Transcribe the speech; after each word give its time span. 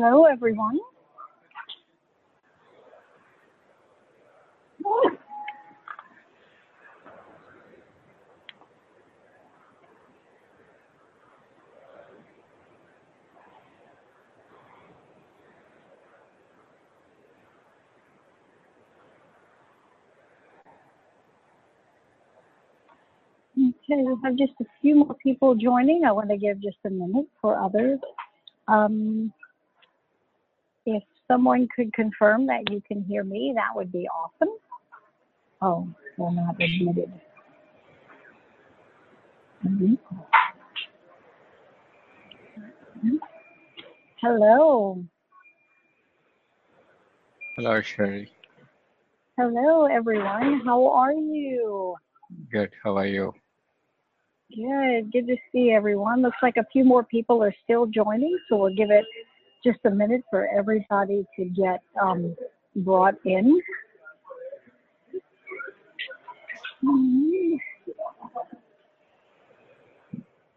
Hello, 0.00 0.26
everyone. 0.26 0.78
Okay, 23.58 24.02
we 24.04 24.16
have 24.22 24.36
just 24.36 24.52
a 24.60 24.64
few 24.80 24.94
more 24.94 25.16
people 25.20 25.56
joining. 25.56 26.04
I 26.04 26.12
want 26.12 26.30
to 26.30 26.36
give 26.36 26.60
just 26.62 26.76
a 26.86 26.90
minute 26.90 27.26
for 27.42 27.58
others. 27.58 27.98
Um, 28.68 29.32
if 30.88 31.02
someone 31.26 31.68
could 31.74 31.92
confirm 31.92 32.46
that 32.46 32.70
you 32.70 32.82
can 32.86 33.02
hear 33.04 33.22
me, 33.22 33.52
that 33.54 33.74
would 33.74 33.92
be 33.92 34.08
awesome. 34.08 34.54
Oh, 35.60 35.86
we're 36.16 36.32
not 36.32 36.54
admitted. 36.54 37.12
Hello. 44.20 45.04
Hello, 47.56 47.82
Cherie. 47.82 48.30
Hello, 49.36 49.84
everyone. 49.86 50.62
How 50.64 50.86
are 50.88 51.12
you? 51.12 51.96
Good. 52.50 52.70
How 52.82 52.96
are 52.96 53.06
you? 53.06 53.34
Good. 54.50 55.12
Good 55.12 55.26
to 55.26 55.36
see 55.52 55.70
everyone. 55.70 56.22
Looks 56.22 56.38
like 56.42 56.56
a 56.56 56.64
few 56.72 56.84
more 56.84 57.04
people 57.04 57.42
are 57.42 57.54
still 57.64 57.86
joining, 57.86 58.38
so 58.48 58.56
we'll 58.56 58.74
give 58.74 58.90
it 58.90 59.04
just 59.64 59.78
a 59.84 59.90
minute 59.90 60.22
for 60.30 60.48
everybody 60.48 61.26
to 61.36 61.44
get 61.46 61.80
um, 62.00 62.36
brought 62.76 63.16
in. 63.24 63.60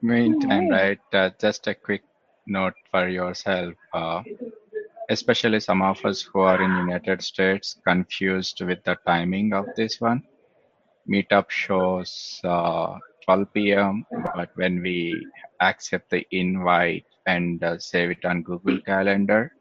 Meantime, 0.02 0.70
right, 0.70 1.00
uh, 1.14 1.30
just 1.40 1.68
a 1.68 1.76
quick 1.76 2.04
note 2.48 2.74
for 2.90 3.08
yourself, 3.08 3.74
uh, 3.94 4.24
especially 5.10 5.60
some 5.60 5.82
of 5.82 6.04
us 6.06 6.22
who 6.22 6.40
are 6.40 6.62
in 6.62 6.88
United 6.88 7.22
States 7.22 7.78
confused 7.86 8.62
with 8.62 8.84
the 8.84 8.98
timing 9.06 9.54
of 9.54 9.66
this 9.76 10.02
one. 10.02 10.24
Meetup 11.10 11.50
shows 11.50 12.40
uh, 12.44 12.98
12 13.26 13.54
p.m., 13.54 14.06
but 14.36 14.50
when 14.56 14.82
we 14.82 15.26
accept 15.62 16.10
the 16.10 16.26
invite 16.32 17.06
and 17.26 17.64
uh, 17.64 17.78
save 17.78 18.12
it 18.12 18.26
on 18.26 18.42
Google 18.44 18.80
Calendar, 18.82 19.52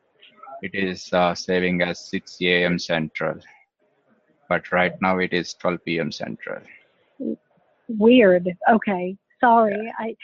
it 0.63 0.75
is 0.75 1.13
uh, 1.13 1.35
saving 1.35 1.83
as 1.83 1.99
6 2.11 2.37
a.m. 2.43 2.79
Central. 2.79 3.39
But 4.49 4.71
right 4.73 4.93
now 5.01 5.19
it 5.19 5.33
is 5.33 5.55
12 5.55 5.79
p.m. 5.85 6.13
Central. 6.13 6.61
Weird. 7.89 8.49
Okay. 8.71 9.17
Sorry. 9.41 9.93
I 9.99 10.15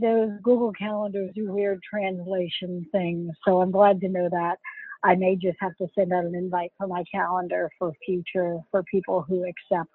those 0.00 0.30
Google 0.42 0.72
calendars 0.72 1.30
do 1.34 1.52
weird 1.52 1.80
translation 1.82 2.86
things, 2.90 3.32
so 3.44 3.60
I'm 3.60 3.70
glad 3.70 4.00
to 4.00 4.08
know 4.08 4.28
that. 4.30 4.56
I 5.02 5.14
may 5.14 5.36
just 5.36 5.58
have 5.60 5.76
to 5.76 5.88
send 5.94 6.12
out 6.12 6.24
an 6.24 6.34
invite 6.34 6.72
for 6.78 6.86
my 6.86 7.04
calendar 7.12 7.70
for 7.78 7.92
future 8.04 8.58
for 8.70 8.82
people 8.84 9.22
who 9.22 9.44
accept. 9.44 9.90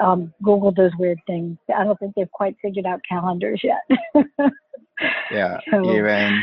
Um, 0.00 0.32
Google 0.42 0.70
does 0.70 0.92
weird 0.98 1.18
things. 1.26 1.58
I 1.74 1.84
don't 1.84 1.98
think 1.98 2.14
they've 2.14 2.30
quite 2.30 2.56
figured 2.62 2.86
out 2.86 3.00
calendars 3.08 3.62
yet. 3.62 3.82
Yeah, 5.30 5.58
so 5.70 5.94
even 5.94 6.42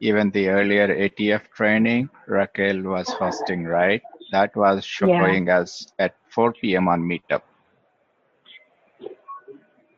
even 0.00 0.30
the 0.30 0.48
earlier 0.48 0.88
ATF 0.88 1.50
training, 1.54 2.08
Raquel 2.26 2.82
was 2.82 3.08
hosting, 3.10 3.64
right? 3.64 4.00
That 4.32 4.54
was 4.56 4.86
yeah, 5.02 5.18
showing 5.18 5.50
us 5.50 5.86
at 5.98 6.14
4 6.30 6.54
p.m. 6.54 6.88
on 6.88 7.02
Meetup. 7.02 7.42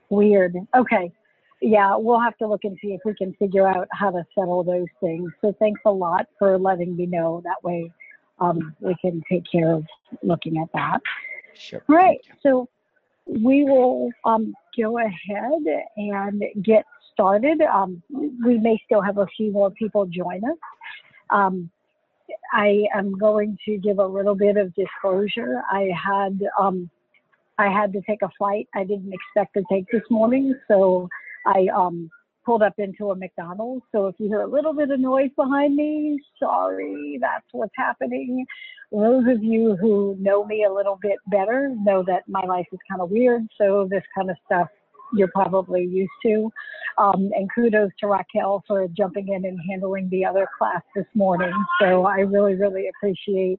weird. 0.09 0.56
Okay. 0.77 1.12
Yeah, 1.62 1.97
we'll 1.97 2.21
have 2.21 2.37
to 2.38 2.47
look 2.49 2.65
and 2.65 2.78
see 2.81 2.94
if 2.94 3.00
we 3.05 3.15
can 3.15 3.34
figure 3.34 3.69
out 3.69 3.87
how 3.93 4.11
to 4.11 4.25
settle 4.34 4.65
those 4.65 4.88
things. 5.00 5.31
So 5.43 5.55
thanks 5.59 5.81
a 5.84 5.91
lot 5.91 6.27
for 6.38 6.59
letting 6.59 6.97
me 6.97 7.05
know. 7.05 7.43
That 7.44 7.62
way 7.62 7.93
um, 8.38 8.75
we 8.81 8.97
can 9.00 9.22
take 9.31 9.44
care 9.50 9.72
of 9.72 9.84
looking 10.22 10.56
at 10.59 10.69
that. 10.72 11.00
Sure, 11.55 11.83
right. 11.88 12.21
So 12.43 12.69
we 13.27 13.65
will 13.65 14.11
um, 14.25 14.55
go 14.77 14.99
ahead 14.99 15.62
and 15.97 16.43
get 16.62 16.84
started. 17.12 17.61
Um, 17.62 18.03
we 18.11 18.59
may 18.59 18.81
still 18.84 19.00
have 19.00 19.19
a 19.19 19.27
few 19.37 19.53
more 19.53 19.71
people 19.71 20.06
join 20.06 20.43
us. 20.44 20.56
Um, 21.31 21.71
I 22.53 22.87
am 22.94 23.16
going 23.19 23.56
to 23.66 23.77
give 23.78 23.99
a 23.99 24.06
little 24.06 24.34
bit 24.34 24.56
of 24.56 24.75
disclosure. 24.75 25.62
I 25.71 25.91
had 25.94 26.41
um, 26.59 26.91
I 27.59 27.69
had 27.69 27.93
to 27.93 28.00
take 28.03 28.22
a 28.22 28.31
flight 28.38 28.69
I 28.75 28.84
didn't 28.84 29.12
expect 29.12 29.55
to 29.55 29.65
take 29.71 29.87
this 29.93 30.03
morning, 30.11 30.55
so 30.67 31.09
I 31.47 31.67
um, 31.75 32.11
pulled 32.45 32.62
up 32.62 32.75
into 32.78 33.11
a 33.11 33.17
McDonald's. 33.17 33.84
So 33.93 34.06
if 34.06 34.17
you 34.19 34.28
hear 34.28 34.43
a 34.43 34.47
little 34.47 34.73
bit 34.73 34.91
of 34.91 35.01
noise 35.01 35.31
behind 35.37 35.77
me, 35.77 36.19
sorry, 36.39 37.19
that's 37.21 37.47
what's 37.53 37.73
happening. 37.77 38.45
Those 38.93 39.25
of 39.28 39.43
you 39.43 39.77
who 39.77 40.17
know 40.19 40.45
me 40.45 40.65
a 40.65 40.73
little 40.73 40.99
bit 41.00 41.19
better 41.29 41.75
know 41.79 42.03
that 42.06 42.23
my 42.29 42.43
life 42.43 42.67
is 42.73 42.79
kind 42.91 43.00
of 43.00 43.11
weird, 43.11 43.47
so 43.56 43.87
this 43.89 44.03
kind 44.17 44.31
of 44.31 44.37
stuff 44.47 44.69
you're 45.15 45.29
probably 45.29 45.84
used 45.84 46.11
to. 46.25 46.50
Um, 46.99 47.31
and 47.34 47.49
kudos 47.55 47.91
to 48.00 48.09
Raquel 48.09 48.62
for 48.67 48.87
jumping 48.89 49.29
in 49.29 49.45
and 49.45 49.59
handling 49.69 50.09
the 50.11 50.25
other 50.25 50.49
class 50.59 50.83
this 50.95 51.06
morning. 51.15 51.53
So 51.81 52.05
I 52.05 52.19
really, 52.19 52.55
really 52.55 52.89
appreciate 52.89 53.59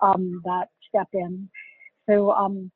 um, 0.00 0.40
that 0.44 0.68
step 0.88 1.08
in. 1.12 1.48
So 2.08 2.30
um, 2.30 2.70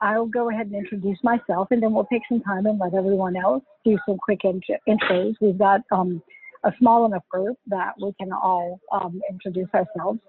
I'll 0.00 0.26
go 0.26 0.50
ahead 0.50 0.66
and 0.66 0.74
introduce 0.74 1.18
myself, 1.22 1.68
and 1.70 1.82
then 1.82 1.92
we'll 1.92 2.06
take 2.06 2.22
some 2.28 2.40
time 2.40 2.66
and 2.66 2.78
let 2.78 2.94
everyone 2.94 3.36
else 3.36 3.62
do 3.84 3.98
some 4.06 4.16
quick 4.16 4.40
intros. 4.44 5.34
We've 5.40 5.58
got 5.58 5.82
um, 5.92 6.22
a 6.64 6.72
small 6.78 7.06
enough 7.06 7.24
group 7.30 7.58
that 7.66 7.92
we 8.00 8.12
can 8.18 8.32
all 8.32 8.80
um, 8.92 9.20
introduce 9.30 9.68
ourselves. 9.74 10.20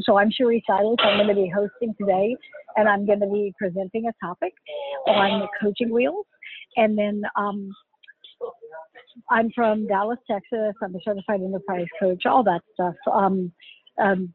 So 0.00 0.18
I'm 0.18 0.30
Cherie 0.30 0.62
Silas. 0.66 0.96
I'm 1.00 1.16
going 1.16 1.28
to 1.28 1.34
be 1.34 1.48
hosting 1.48 1.94
today, 1.98 2.36
and 2.76 2.88
I'm 2.88 3.06
going 3.06 3.20
to 3.20 3.26
be 3.26 3.54
presenting 3.58 4.06
a 4.08 4.26
topic 4.26 4.52
on 5.06 5.40
the 5.40 5.48
coaching 5.62 5.90
wheels. 5.90 6.26
And 6.76 6.98
then 6.98 7.22
um, 7.36 7.70
I'm 9.30 9.50
from 9.54 9.86
Dallas, 9.86 10.18
Texas. 10.30 10.74
I'm 10.82 10.94
a 10.94 10.98
certified 11.04 11.40
enterprise 11.40 11.86
coach, 11.98 12.26
all 12.26 12.42
that 12.44 12.60
stuff. 12.74 12.94
Um, 13.10 13.52
um, 13.98 14.32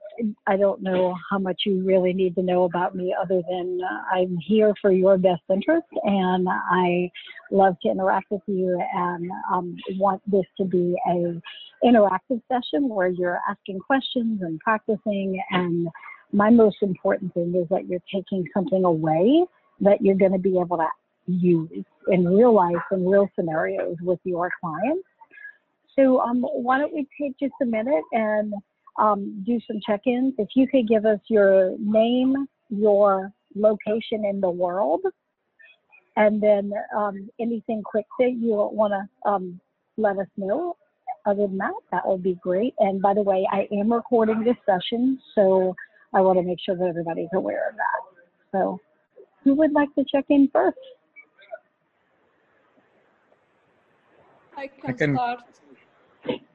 I 0.47 0.57
don't 0.57 0.81
know 0.81 1.15
how 1.29 1.37
much 1.37 1.61
you 1.65 1.83
really 1.83 2.13
need 2.13 2.35
to 2.35 2.41
know 2.41 2.63
about 2.63 2.95
me 2.95 3.15
other 3.19 3.41
than 3.47 3.79
uh, 3.83 4.15
I'm 4.15 4.37
here 4.37 4.73
for 4.81 4.91
your 4.91 5.17
best 5.17 5.41
interest 5.49 5.87
and 6.03 6.47
I 6.49 7.11
love 7.51 7.75
to 7.83 7.89
interact 7.89 8.31
with 8.31 8.41
you 8.47 8.81
and 8.93 9.29
um, 9.51 9.75
want 9.97 10.21
this 10.29 10.45
to 10.57 10.65
be 10.65 10.95
a 11.07 11.41
interactive 11.83 12.41
session 12.47 12.89
where 12.89 13.07
you're 13.07 13.39
asking 13.49 13.79
questions 13.79 14.41
and 14.41 14.59
practicing 14.59 15.41
and 15.51 15.87
my 16.31 16.49
most 16.49 16.77
important 16.81 17.33
thing 17.33 17.53
is 17.55 17.67
that 17.69 17.87
you're 17.87 18.01
taking 18.13 18.45
something 18.53 18.85
away 18.85 19.45
that 19.81 20.01
you're 20.01 20.15
going 20.15 20.31
to 20.31 20.39
be 20.39 20.59
able 20.59 20.77
to 20.77 20.87
use 21.27 21.85
in 22.07 22.25
real 22.25 22.53
life 22.53 22.75
in 22.91 23.07
real 23.07 23.29
scenarios 23.35 23.97
with 24.01 24.19
your 24.23 24.49
clients. 24.59 25.07
So 25.95 26.21
um, 26.21 26.41
why 26.41 26.79
don't 26.79 26.93
we 26.93 27.07
take 27.19 27.37
just 27.37 27.53
a 27.61 27.65
minute 27.65 28.03
and 28.13 28.53
um, 28.97 29.43
do 29.45 29.59
some 29.67 29.79
check-ins. 29.85 30.33
If 30.37 30.49
you 30.55 30.67
could 30.67 30.87
give 30.87 31.05
us 31.05 31.19
your 31.27 31.75
name, 31.79 32.47
your 32.69 33.31
location 33.55 34.25
in 34.25 34.41
the 34.41 34.49
world, 34.49 35.01
and 36.17 36.41
then 36.41 36.71
um, 36.95 37.29
anything 37.39 37.81
quick 37.83 38.05
that 38.19 38.31
you 38.31 38.51
want 38.51 38.93
to 38.93 39.29
um, 39.29 39.59
let 39.97 40.17
us 40.17 40.27
know. 40.37 40.75
Other 41.25 41.47
than 41.47 41.57
that, 41.57 41.73
that 41.91 42.07
would 42.07 42.23
be 42.23 42.37
great. 42.41 42.73
And 42.79 43.01
by 43.01 43.13
the 43.13 43.21
way, 43.21 43.47
I 43.51 43.67
am 43.73 43.93
recording 43.93 44.43
this 44.43 44.55
session, 44.65 45.19
so 45.35 45.75
I 46.13 46.21
want 46.21 46.39
to 46.39 46.43
make 46.43 46.57
sure 46.65 46.75
that 46.75 46.85
everybody's 46.85 47.29
aware 47.33 47.69
of 47.69 47.75
that. 47.75 48.49
So, 48.51 48.79
who 49.43 49.53
would 49.55 49.71
like 49.71 49.93
to 49.95 50.05
check 50.11 50.25
in 50.29 50.49
first? 50.51 50.77
I 54.57 54.63
I 54.63 54.67
can 54.87 54.97
can, 54.97 55.15
start. 55.15 55.39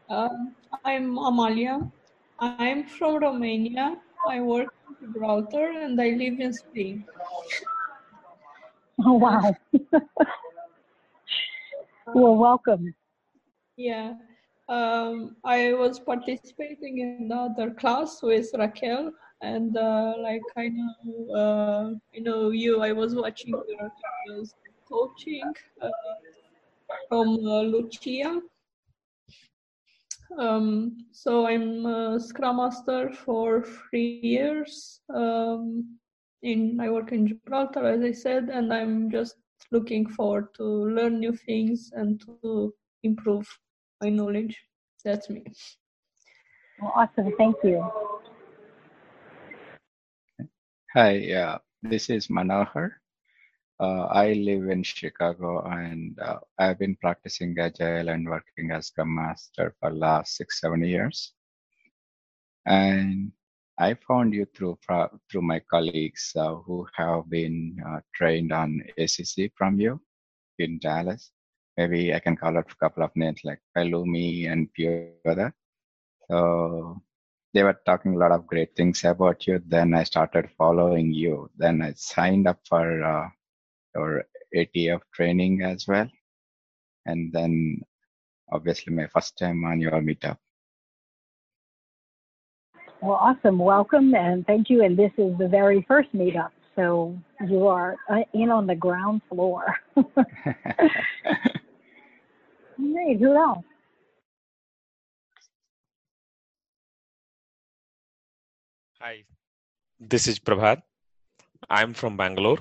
Um, 0.08 0.54
I'm 0.84 1.16
Amalia. 1.16 1.90
I'm 2.38 2.84
from 2.84 3.22
Romania. 3.22 3.96
I 4.28 4.40
work 4.40 4.68
in 4.88 5.12
Gibraltar 5.12 5.70
and 5.70 6.00
I 6.00 6.10
live 6.10 6.40
in 6.40 6.52
Spain. 6.52 7.04
Oh, 9.04 9.14
wow. 9.14 9.54
well, 12.14 12.36
welcome. 12.36 12.94
yeah. 13.76 14.14
Um, 14.68 15.36
I 15.44 15.74
was 15.74 16.00
participating 16.00 16.98
in 16.98 17.30
another 17.30 17.70
class 17.70 18.20
with 18.20 18.50
Raquel, 18.58 19.12
and 19.42 19.76
uh, 19.76 20.14
like 20.18 20.42
I 20.56 20.68
know, 20.68 21.34
uh, 21.34 21.90
I 22.16 22.18
know 22.18 22.50
you. 22.50 22.82
I 22.82 22.90
was 22.92 23.14
watching 23.14 23.54
your 23.68 23.92
coaching 24.88 25.52
uh, 25.80 25.90
from 27.08 27.28
uh, 27.28 27.62
Lucia, 27.62 28.40
Um, 30.38 30.98
so 31.12 31.46
I'm 31.46 31.86
a 31.86 32.20
Scrum 32.20 32.56
Master 32.56 33.10
for 33.10 33.62
three 33.62 34.20
years. 34.22 35.00
Um, 35.14 35.98
in 36.42 36.78
I 36.80 36.90
work 36.90 37.12
in 37.12 37.26
Gibraltar, 37.26 37.86
as 37.86 38.02
I 38.02 38.12
said, 38.12 38.50
and 38.50 38.72
I'm 38.72 39.10
just 39.10 39.36
looking 39.70 40.06
forward 40.08 40.52
to 40.54 40.64
learn 40.64 41.20
new 41.20 41.34
things 41.34 41.90
and 41.94 42.20
to 42.20 42.74
improve 43.02 43.48
my 44.02 44.10
knowledge. 44.10 44.56
That's 45.04 45.30
me. 45.30 45.44
Well, 46.80 46.92
awesome. 46.94 47.32
Thank 47.38 47.56
you. 47.64 47.90
Hi, 50.94 51.12
yeah, 51.12 51.58
this 51.82 52.10
is 52.10 52.28
Manohar. 52.28 52.92
Uh, 53.78 54.06
I 54.06 54.32
live 54.32 54.70
in 54.70 54.82
Chicago 54.82 55.62
and 55.66 56.18
uh, 56.18 56.38
I've 56.58 56.78
been 56.78 56.96
practicing 56.96 57.54
Agile 57.58 58.08
and 58.08 58.26
working 58.26 58.70
as 58.70 58.86
Scrum 58.86 59.14
Master 59.14 59.74
for 59.78 59.92
last 59.92 60.36
six, 60.36 60.62
seven 60.62 60.82
years. 60.82 61.34
And 62.64 63.32
I 63.78 63.94
found 64.08 64.32
you 64.32 64.46
through 64.54 64.78
through 65.30 65.42
my 65.42 65.60
colleagues 65.60 66.32
uh, 66.34 66.54
who 66.54 66.86
have 66.94 67.28
been 67.28 67.76
uh, 67.86 68.00
trained 68.14 68.50
on 68.50 68.82
ACC 68.96 69.52
from 69.54 69.78
you 69.78 70.00
in 70.58 70.78
Dallas. 70.78 71.30
Maybe 71.76 72.14
I 72.14 72.20
can 72.20 72.36
call 72.36 72.56
out 72.56 72.72
a 72.72 72.76
couple 72.76 73.02
of 73.02 73.14
names 73.14 73.40
like 73.44 73.60
Palumi 73.76 74.50
and 74.50 74.70
few. 74.74 75.12
So 76.30 77.02
they 77.52 77.62
were 77.62 77.78
talking 77.84 78.14
a 78.14 78.18
lot 78.18 78.32
of 78.32 78.46
great 78.46 78.74
things 78.74 79.04
about 79.04 79.46
you. 79.46 79.62
Then 79.66 79.92
I 79.92 80.04
started 80.04 80.48
following 80.56 81.12
you. 81.12 81.50
Then 81.58 81.82
I 81.82 81.92
signed 81.94 82.48
up 82.48 82.60
for 82.66 83.32
your 83.96 84.24
ATF 84.54 85.00
training 85.14 85.62
as 85.62 85.86
well. 85.86 86.08
And 87.06 87.32
then 87.32 87.80
obviously 88.52 88.92
my 88.94 89.06
first 89.06 89.38
time 89.38 89.64
on 89.64 89.80
your 89.80 89.92
meetup. 89.92 90.38
Well, 93.02 93.18
awesome. 93.26 93.58
Welcome 93.58 94.14
and 94.14 94.46
thank 94.46 94.70
you. 94.70 94.84
And 94.84 94.96
this 94.96 95.12
is 95.18 95.36
the 95.38 95.48
very 95.48 95.84
first 95.86 96.12
meetup. 96.14 96.50
So 96.74 97.16
you 97.48 97.66
are 97.66 97.96
uh, 98.10 98.24
in 98.34 98.50
on 98.50 98.66
the 98.66 98.74
ground 98.74 99.22
floor. 99.28 99.64
Hey, 103.06 103.16
who 103.16 103.34
else? 103.36 103.64
Hi, 109.00 109.24
this 110.00 110.26
is 110.26 110.40
Prabhat. 110.40 110.82
I'm 111.70 111.94
from 111.94 112.16
Bangalore 112.16 112.58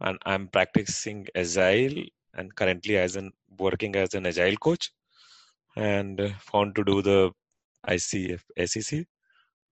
and 0.00 0.18
I'm 0.24 0.48
practicing 0.48 1.26
Agile 1.34 2.04
and 2.34 2.54
currently 2.54 2.98
as 2.98 3.16
an 3.16 3.32
working 3.58 3.96
as 3.96 4.14
an 4.14 4.26
Agile 4.26 4.56
coach 4.56 4.90
and 5.76 6.34
found 6.40 6.74
to 6.76 6.84
do 6.84 7.02
the 7.02 7.30
ICF 7.88 8.42
SEC. 8.66 9.06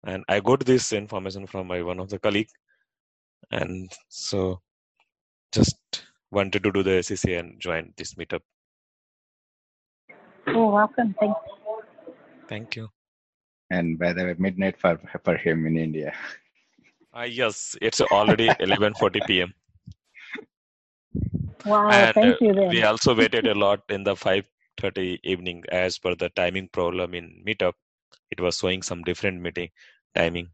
And 0.06 0.24
I 0.28 0.40
got 0.40 0.64
this 0.64 0.92
information 0.92 1.46
from 1.46 1.66
my 1.66 1.82
one 1.82 1.98
of 1.98 2.10
the 2.10 2.18
colleague, 2.18 2.50
and 3.50 3.90
so 4.08 4.60
just 5.52 5.76
wanted 6.30 6.62
to 6.62 6.72
do 6.72 6.82
the 6.82 7.02
SEC 7.02 7.30
and 7.30 7.58
join 7.58 7.92
this 7.96 8.14
meetup. 8.14 8.42
Oh, 10.48 10.70
welcome. 10.70 11.14
Thank 11.18 11.36
you. 11.46 11.84
Thank 12.48 12.76
you. 12.76 12.88
And 13.70 13.98
by 13.98 14.12
the 14.12 14.24
way, 14.24 14.34
midnight 14.38 14.78
for 14.78 15.00
for 15.24 15.36
him 15.38 15.66
in 15.66 15.78
India. 15.78 16.12
Uh, 17.16 17.22
yes, 17.22 17.76
it's 17.80 18.02
already 18.02 18.48
11:40 18.48 19.26
p.m. 19.26 19.54
Wow, 21.64 21.88
and 21.90 22.14
thank 22.14 22.42
uh, 22.42 22.44
you. 22.44 22.54
Then. 22.54 22.68
we 22.70 22.82
also 22.82 23.14
waited 23.14 23.46
a 23.46 23.54
lot 23.54 23.80
in 23.88 24.04
the 24.04 24.14
5:30 24.14 25.20
evening 25.22 25.64
as 25.70 25.98
per 25.98 26.14
the 26.14 26.28
timing 26.30 26.68
problem 26.68 27.14
in 27.14 27.42
Meetup. 27.46 27.74
It 28.30 28.40
was 28.40 28.58
showing 28.58 28.82
some 28.82 29.02
different 29.02 29.40
meeting 29.40 29.70
timing. 30.14 30.50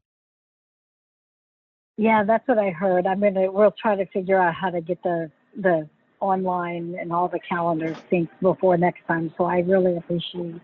Yeah, 1.96 2.24
that's 2.24 2.46
what 2.48 2.58
I 2.58 2.70
heard. 2.70 3.06
I'm 3.06 3.20
gonna. 3.20 3.50
We'll 3.50 3.72
try 3.72 3.96
to 3.96 4.06
figure 4.06 4.40
out 4.40 4.54
how 4.54 4.70
to 4.70 4.80
get 4.80 5.02
the 5.02 5.30
the 5.56 5.88
online 6.20 6.96
and 7.00 7.12
all 7.12 7.28
the 7.28 7.40
calendars 7.40 7.96
synced 8.10 8.28
before 8.40 8.76
next 8.76 9.06
time. 9.06 9.32
So 9.36 9.44
I 9.44 9.60
really 9.60 9.96
appreciate 9.96 10.60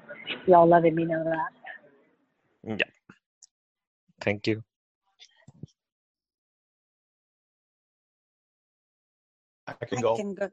y'all 0.47 0.69
letting 0.69 0.95
me 0.95 1.05
know 1.05 1.25
that. 1.25 1.51
Yeah. 2.79 2.91
Thank 4.21 4.47
you. 4.47 4.63
I 9.67 9.85
can 9.85 10.01
go. 10.01 10.17
Can 10.17 10.35
go. 10.35 10.51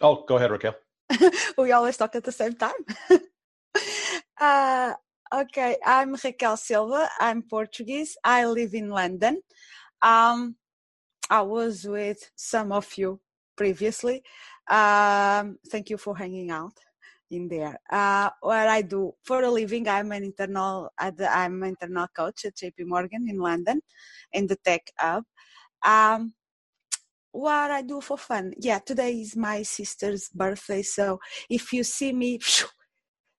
Oh, 0.00 0.24
go 0.26 0.36
ahead, 0.36 0.50
Raquel. 0.50 0.74
we 1.58 1.72
always 1.72 1.96
talk 1.96 2.14
at 2.16 2.24
the 2.24 2.32
same 2.32 2.54
time. 2.54 2.80
uh, 4.40 4.94
okay, 5.34 5.76
I'm 5.84 6.16
Raquel 6.22 6.56
Silva. 6.56 7.08
I'm 7.20 7.42
Portuguese. 7.42 8.16
I 8.24 8.46
live 8.46 8.74
in 8.74 8.90
London. 8.90 9.40
Um, 10.02 10.56
I 11.30 11.42
was 11.42 11.84
with 11.84 12.30
some 12.36 12.72
of 12.72 12.86
you 12.96 13.20
previously. 13.56 14.22
Um, 14.68 15.58
thank 15.70 15.90
you 15.90 15.96
for 15.96 16.16
hanging 16.16 16.50
out 16.50 16.74
in 17.30 17.48
there. 17.48 17.78
Uh, 17.90 18.30
what 18.40 18.68
I 18.68 18.82
do 18.82 19.14
for 19.22 19.42
a 19.42 19.50
living, 19.50 19.88
I'm 19.88 20.12
an 20.12 20.24
internal, 20.24 20.90
I'm 20.98 21.62
an 21.62 21.70
internal 21.70 22.06
coach 22.14 22.44
at 22.44 22.56
JP 22.56 22.86
Morgan 22.86 23.28
in 23.28 23.38
London, 23.38 23.80
in 24.32 24.46
the 24.46 24.56
Tech 24.56 24.82
Hub. 24.98 25.24
Um, 25.84 26.34
what 27.36 27.70
I 27.70 27.82
do 27.82 28.00
for 28.00 28.16
fun. 28.16 28.54
Yeah, 28.58 28.78
today 28.78 29.20
is 29.20 29.36
my 29.36 29.62
sister's 29.62 30.28
birthday, 30.28 30.82
so 30.82 31.20
if 31.50 31.72
you 31.72 31.84
see 31.84 32.12
me 32.12 32.40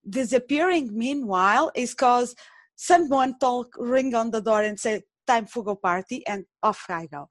disappearing, 0.07 0.89
meanwhile, 0.93 1.71
is 1.75 1.91
because 1.91 2.35
someone 2.75 3.37
talk 3.39 3.67
ring 3.77 4.13
on 4.13 4.31
the 4.31 4.41
door 4.41 4.61
and 4.61 4.79
say 4.79 5.01
time 5.25 5.45
for 5.45 5.63
go 5.63 5.75
party, 5.75 6.25
and 6.27 6.45
off 6.61 6.85
I 6.89 7.07
go. 7.07 7.27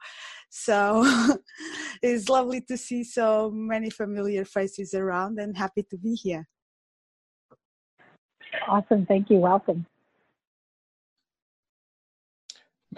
So 0.50 1.04
it's 2.02 2.28
lovely 2.28 2.60
to 2.62 2.76
see 2.76 3.04
so 3.04 3.50
many 3.54 3.90
familiar 3.90 4.44
faces 4.44 4.92
around, 4.92 5.38
and 5.38 5.56
happy 5.56 5.84
to 5.90 5.96
be 5.96 6.14
here. 6.14 6.48
Awesome, 8.68 9.06
thank 9.06 9.30
you. 9.30 9.38
Welcome. 9.38 9.86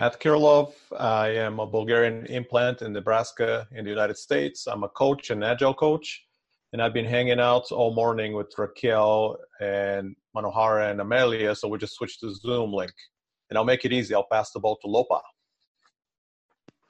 Matt 0.01 0.21
Kirilov. 0.21 0.75
I 0.97 1.31
am 1.31 1.59
a 1.59 1.67
Bulgarian 1.67 2.25
implant 2.27 2.83
in 2.83 2.93
Nebraska 2.93 3.67
in 3.73 3.83
the 3.85 3.91
United 3.91 4.17
States. 4.17 4.69
I'm 4.69 4.85
a 4.85 4.89
coach, 4.89 5.31
an 5.31 5.43
agile 5.43 5.75
coach, 5.75 6.25
and 6.73 6.81
I've 6.81 6.95
been 6.95 7.05
hanging 7.05 7.41
out 7.41 7.73
all 7.73 7.93
morning 7.93 8.33
with 8.33 8.57
Raquel 8.57 9.37
and 9.61 10.15
Manohara 10.37 10.93
and 10.93 11.01
Amelia. 11.01 11.53
So 11.57 11.67
we 11.67 11.79
just 11.79 11.95
switched 11.95 12.21
to 12.21 12.33
Zoom 12.33 12.73
link, 12.73 12.93
and 13.51 13.59
I'll 13.59 13.65
make 13.65 13.85
it 13.85 13.93
easy. 13.93 14.15
I'll 14.15 14.29
pass 14.31 14.53
the 14.53 14.61
ball 14.61 14.79
to 14.83 14.87
Lopa. 14.89 15.21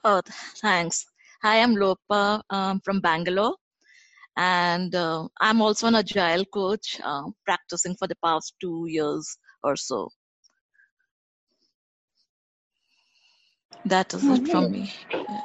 Oh, 0.04 0.20
thanks. 0.60 1.06
Hi, 1.42 1.62
I'm 1.62 1.76
Lopa 1.76 2.42
um, 2.50 2.78
from 2.84 3.00
Bangalore, 3.00 3.56
and 4.36 4.94
uh, 4.94 5.26
I'm 5.40 5.62
also 5.62 5.86
an 5.86 5.94
agile 5.94 6.44
coach, 6.44 7.00
uh, 7.02 7.22
practicing 7.46 7.96
for 7.96 8.06
the 8.06 8.16
past 8.22 8.52
two 8.60 8.84
years 8.86 9.38
or 9.62 9.76
so. 9.76 10.10
That 13.84 14.12
is 14.14 14.24
it 14.24 14.48
from 14.48 14.72
me. 14.72 14.92
Yeah. 15.12 15.40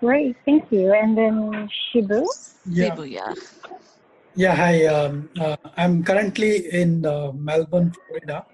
Great, 0.00 0.36
thank 0.44 0.70
you. 0.70 0.92
And 0.92 1.16
then 1.16 1.68
Shibu? 1.94 2.26
Yeah. 2.66 2.90
Shibu, 2.90 3.10
yeah. 3.10 3.34
Yeah, 4.34 4.54
hi. 4.54 4.86
Um, 4.86 5.30
uh, 5.40 5.56
I'm 5.76 6.02
currently 6.02 6.72
in 6.72 7.06
uh, 7.06 7.30
Melbourne, 7.32 7.92
Florida, 8.06 8.44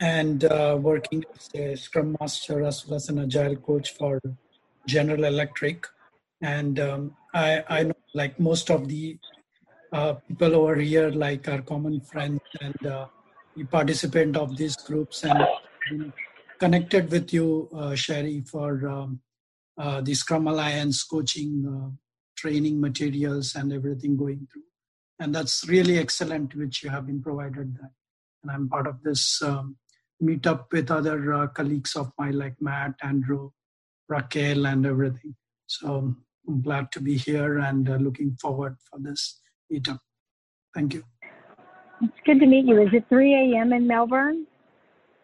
and 0.00 0.44
uh, 0.44 0.76
working 0.80 1.24
as 1.34 1.48
a 1.54 1.76
Scrum 1.76 2.16
Master 2.20 2.64
as 2.64 2.86
well 2.86 2.96
as 2.96 3.08
an 3.08 3.20
Agile 3.20 3.56
coach 3.56 3.92
for 3.92 4.20
General 4.86 5.24
Electric. 5.24 5.86
And 6.42 6.80
um, 6.80 7.16
I, 7.32 7.62
I 7.68 7.82
know, 7.84 7.94
like 8.14 8.38
most 8.40 8.70
of 8.70 8.88
the 8.88 9.16
uh, 9.92 10.14
people 10.28 10.56
over 10.56 10.74
here, 10.74 11.10
like 11.10 11.48
our 11.48 11.62
common 11.62 12.00
friends 12.00 12.40
and 12.60 12.86
uh, 12.86 13.06
the 13.56 13.64
participant 13.64 14.36
of 14.36 14.56
these 14.56 14.76
groups, 14.76 15.24
and 15.24 16.12
connected 16.58 17.10
with 17.10 17.32
you, 17.32 17.68
uh, 17.74 17.94
Cherie, 17.94 18.42
for 18.42 18.88
um, 18.88 19.20
uh, 19.78 20.00
the 20.00 20.14
Scrum 20.14 20.46
Alliance 20.46 21.02
coaching, 21.02 21.64
uh, 21.66 21.90
training 22.36 22.80
materials, 22.80 23.54
and 23.54 23.72
everything 23.72 24.16
going 24.16 24.46
through. 24.52 24.62
And 25.18 25.34
that's 25.34 25.68
really 25.68 25.98
excellent, 25.98 26.54
which 26.54 26.82
you 26.82 26.90
have 26.90 27.06
been 27.06 27.22
provided 27.22 27.76
that. 27.76 27.90
And 28.42 28.52
I'm 28.52 28.68
part 28.68 28.86
of 28.86 29.02
this 29.02 29.42
um, 29.42 29.76
meetup 30.22 30.66
with 30.72 30.90
other 30.90 31.32
uh, 31.32 31.46
colleagues 31.48 31.96
of 31.96 32.12
mine, 32.18 32.38
like 32.38 32.54
Matt, 32.60 32.94
Andrew, 33.02 33.50
Raquel, 34.08 34.66
and 34.66 34.86
everything. 34.86 35.34
So 35.66 36.14
I'm 36.48 36.62
glad 36.62 36.92
to 36.92 37.00
be 37.00 37.16
here 37.16 37.58
and 37.58 37.88
uh, 37.88 37.96
looking 37.96 38.36
forward 38.40 38.76
for 38.88 38.98
this 39.00 39.40
meetup. 39.72 39.98
Thank 40.74 40.94
you. 40.94 41.04
It's 42.02 42.12
good 42.24 42.40
to 42.40 42.46
meet 42.46 42.66
you. 42.66 42.80
Is 42.82 42.90
it 42.92 43.06
3 43.08 43.54
a.m. 43.54 43.72
in 43.72 43.86
Melbourne? 43.86 44.46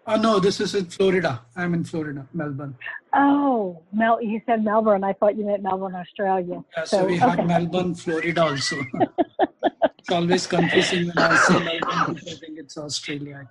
Oh 0.06 0.16
no, 0.16 0.40
this 0.40 0.61
is 0.61 0.75
in 0.75 0.87
Florida. 0.87 1.47
I'm 1.56 1.75
in 1.75 1.85
Florida, 1.85 2.28
Melbourne. 2.35 2.78
Oh, 3.14 3.85
Mel, 3.92 4.23
you 4.23 4.40
said 4.47 4.64
Melbourne. 4.64 5.04
I 5.04 5.14
thought 5.14 5.37
you 5.38 5.47
meant 5.47 5.62
Melbourne, 5.62 5.94
Australia. 5.97 6.64
Yeah, 6.76 6.85
so, 6.85 6.99
so 6.99 7.06
we 7.06 7.18
okay. 7.21 7.21
have 7.21 7.42
Melbourne, 7.42 7.94
Florida 7.94 8.42
also. 8.44 8.87
It's 10.00 10.11
always 10.12 10.47
confusing 10.49 11.06
when 11.09 11.21
I 11.21 11.37
say 11.37 11.59
Melbourne. 11.59 12.21
I 12.28 12.35
think 12.37 12.59
it's 12.59 12.78
Australia. 12.78 13.49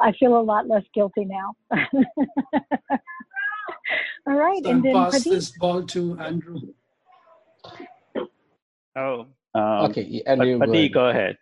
I 0.00 0.12
feel 0.20 0.38
a 0.38 0.42
lot 0.42 0.68
less 0.68 0.84
guilty 0.94 1.24
now. 1.26 1.54
All 4.26 4.34
right, 4.36 4.62
So 4.62 4.70
and 4.70 4.82
I'll 4.82 4.84
then 4.84 4.92
pass 4.92 5.12
Pradeep. 5.12 5.26
this 5.26 5.50
ball 5.52 5.84
to 5.88 6.18
Andrew. 6.18 6.62
Oh, 8.96 9.26
um, 9.54 9.90
Okay, 9.90 10.22
Andrew, 10.26 10.62
go 10.62 10.72
Pati, 10.72 10.76
ahead. 10.76 10.90
go 10.90 11.06
ahead. 11.08 11.38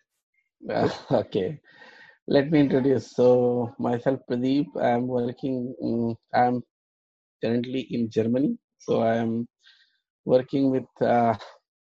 Uh, 0.70 0.88
okay, 1.12 1.60
let 2.32 2.50
me 2.50 2.60
introduce. 2.60 3.14
So 3.14 3.74
myself, 3.78 4.20
Pradeep. 4.28 4.68
I'm 4.80 5.06
working. 5.06 6.16
I'm 6.34 6.62
currently 7.44 7.82
in 7.90 8.08
Germany. 8.08 8.56
So 8.78 9.02
I'm 9.02 9.46
working 10.24 10.70
with 10.70 10.88
uh, 11.02 11.34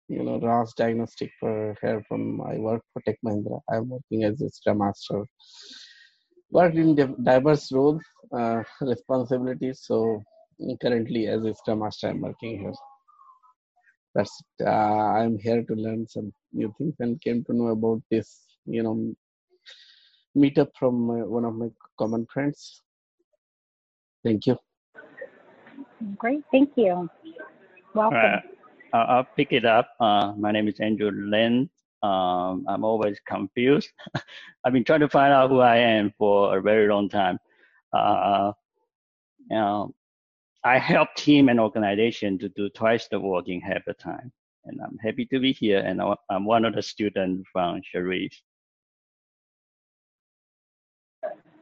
you 0.09 0.23
know 0.23 0.39
Roche 0.39 0.75
Diagnostic 0.77 1.33
for 1.41 1.75
here 1.83 2.01
from 2.09 2.41
I 2.43 2.59
work 2.59 2.83
for 2.93 3.03
Tech 3.03 3.19
Mahindra. 3.25 3.61
I'm 3.73 3.89
working 3.89 4.23
as 4.23 4.41
a 4.41 4.49
Scrum 4.51 4.79
Master. 4.79 5.25
Worked 6.51 6.77
in 6.77 6.95
diverse 7.25 7.73
roles, 7.73 8.03
uh, 8.33 8.63
responsibilities. 8.81 9.81
So 9.83 10.23
currently 10.81 11.27
as 11.27 11.45
a 11.45 11.55
Scrum 11.55 11.81
Master, 11.81 12.09
I'm 12.11 12.21
working 12.21 12.61
here. 12.61 12.79
That's. 14.15 14.41
Uh, 14.65 15.11
I'm 15.21 15.39
here 15.39 15.63
to 15.65 15.75
learn 15.75 16.07
some 16.09 16.33
new 16.53 16.73
things 16.79 16.95
and 17.01 17.21
came 17.21 17.43
to 17.45 17.53
know 17.53 17.69
about 17.79 18.01
this, 18.13 18.29
you 18.65 18.85
know, 18.85 18.97
meetup 20.37 20.69
from 20.79 21.11
uh, 21.11 21.25
one 21.25 21.45
of 21.45 21.55
my 21.55 21.69
common 21.99 22.27
friends. 22.33 22.83
Thank 24.25 24.47
you. 24.47 24.57
Great, 26.19 26.43
thank 26.53 26.71
you. 26.77 27.09
Welcome. 27.95 28.17
All 28.19 28.23
right. 28.23 28.43
I'll, 28.93 29.17
I'll 29.17 29.29
pick 29.37 29.53
it 29.53 29.65
up. 29.65 29.89
Uh, 30.01 30.33
my 30.37 30.53
name 30.53 30.69
is 30.69 30.79
Andrew 30.81 31.11
Lin. 31.11 31.71
Um, 32.03 32.65
I'm 32.69 32.85
always 32.85 33.19
confused. 33.27 33.91
I've 34.65 34.73
been 34.73 34.85
trying 34.85 35.01
to 35.01 35.09
find 35.09 35.33
out 35.33 35.51
who 35.51 35.61
I 35.61 35.77
am 35.79 36.13
for 36.19 36.59
a 36.59 36.63
very 36.63 36.89
long 36.89 37.09
time. 37.09 37.39
Uh, 37.93 38.53
you 39.51 39.57
know, 39.57 39.95
I 40.65 40.79
help 40.79 41.09
team 41.17 41.49
and 41.49 41.59
organization 41.61 42.39
to 42.39 42.49
do 42.51 42.69
twice 42.71 43.09
the 43.09 43.19
work 43.19 43.49
in 43.49 43.61
half 43.61 43.85
the 43.87 43.95
time. 43.95 44.33
And 44.67 44.81
I'm 44.83 44.99
happy 44.99 45.25
to 45.27 45.39
be 45.39 45.53
here. 45.53 45.79
And 45.79 46.03
I- 46.03 46.17
I'm 46.29 46.45
one 46.45 46.65
of 46.65 46.75
the 46.75 46.83
students 46.83 47.49
from 47.53 47.81
Sharif. 47.85 48.33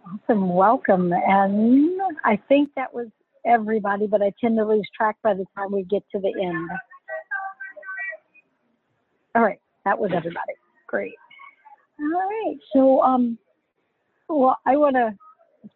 Awesome, 0.06 0.48
welcome. 0.50 1.12
And 1.12 2.00
I 2.24 2.38
think 2.48 2.70
that 2.76 2.92
was 2.92 3.08
everybody, 3.46 4.06
but 4.06 4.22
I 4.22 4.32
tend 4.40 4.56
to 4.58 4.64
lose 4.64 4.86
track 4.96 5.16
by 5.22 5.34
the 5.34 5.46
time 5.56 5.72
we 5.72 5.84
get 5.84 6.02
to 6.12 6.20
the 6.20 6.32
end. 6.42 6.68
All 9.34 9.42
right, 9.42 9.60
that 9.84 9.98
was 9.98 10.10
everybody. 10.14 10.52
Great. 10.86 11.14
All 12.00 12.28
right, 12.28 12.56
so 12.72 13.00
um, 13.00 13.38
well, 14.28 14.58
I 14.66 14.76
want 14.76 14.96
to 14.96 15.16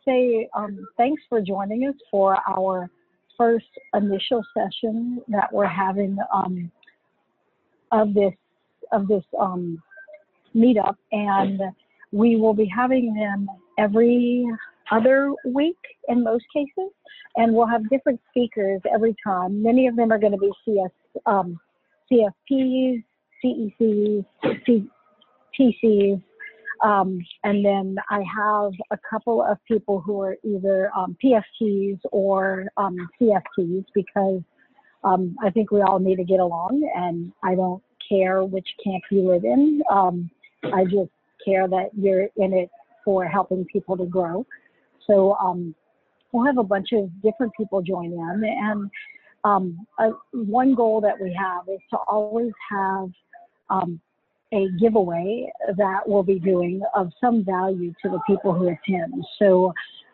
say 0.05 0.49
um, 0.55 0.87
thanks 0.97 1.23
for 1.29 1.41
joining 1.41 1.89
us 1.89 1.95
for 2.11 2.39
our 2.49 2.91
first 3.37 3.67
initial 3.95 4.45
session 4.53 5.23
that 5.29 5.51
we're 5.53 5.67
having 5.67 6.19
um, 6.35 6.71
of 7.93 8.13
this 8.13 8.35
of 8.93 9.09
this 9.09 9.25
um, 9.41 9.81
meetup, 10.55 10.97
and 11.13 11.61
we 12.13 12.37
will 12.37 12.55
be 12.55 12.67
having 12.67 13.15
them 13.15 13.49
every 13.79 14.47
other 14.91 15.33
week 15.45 15.77
in 16.09 16.25
most 16.25 16.45
cases, 16.53 16.91
and 17.37 17.53
we'll 17.53 17.67
have 17.67 17.89
different 17.91 18.21
speakers 18.31 18.81
every 18.93 19.15
time. 19.25 19.63
Many 19.63 19.87
of 19.87 19.97
them 19.97 20.13
are 20.13 20.19
going 20.19 20.33
to 20.33 20.39
be 20.39 20.51
CS, 20.65 20.91
um, 21.27 21.59
CSPs, 22.11 23.05
CECs, 23.45 24.25
C, 24.67 24.89
TCs, 25.59 26.23
um, 26.83 27.21
and 27.45 27.65
then 27.65 27.97
I 28.09 28.23
have 28.37 28.73
a 28.91 28.99
couple 29.09 29.43
of 29.43 29.59
people 29.67 30.01
who 30.01 30.21
are 30.23 30.37
either 30.45 30.91
um, 30.97 31.17
PSTs 31.23 31.99
or 32.13 32.67
um, 32.77 32.97
CSTs 33.21 33.85
because 33.95 34.43
um, 35.05 35.37
I 35.43 35.51
think 35.51 35.71
we 35.71 35.83
all 35.83 35.99
need 35.99 36.17
to 36.17 36.25
get 36.25 36.41
along, 36.41 36.89
and 36.95 37.33
I 37.43 37.55
don't 37.55 37.83
care 38.09 38.45
which 38.45 38.69
camp 38.83 39.05
you 39.11 39.29
live 39.29 39.45
in. 39.45 39.83
Um, 39.91 40.31
I 40.73 40.85
just 40.85 41.11
care 41.45 41.69
that 41.69 41.91
you're 41.97 42.29
in 42.37 42.53
it 42.53 42.71
for 43.09 43.25
helping 43.25 43.65
people 43.73 43.97
to 43.97 44.05
grow. 44.05 44.45
So 45.07 45.35
um, 45.41 45.75
we'll 46.31 46.45
have 46.45 46.59
a 46.59 46.63
bunch 46.63 46.89
of 46.93 47.09
different 47.23 47.55
people 47.57 47.81
join 47.81 48.13
in, 48.13 48.43
and 48.45 48.91
um, 49.45 49.87
one 50.33 50.75
goal 50.75 51.01
that 51.01 51.19
we 51.19 51.33
have 51.33 51.63
is 51.73 51.81
to 51.91 51.97
always 52.07 52.53
have 52.71 53.09
um, 53.71 53.99
a 54.53 54.69
giveaway 54.79 55.51
that 55.79 56.01
we'll 56.07 56.23
be 56.23 56.39
doing 56.39 56.83
of 56.95 57.11
some 57.19 57.47
value 57.47 57.95
to 58.03 58.11
the 58.11 58.21
people 58.27 58.53
who 58.53 58.69
attend. 58.69 59.25
So 59.39 59.73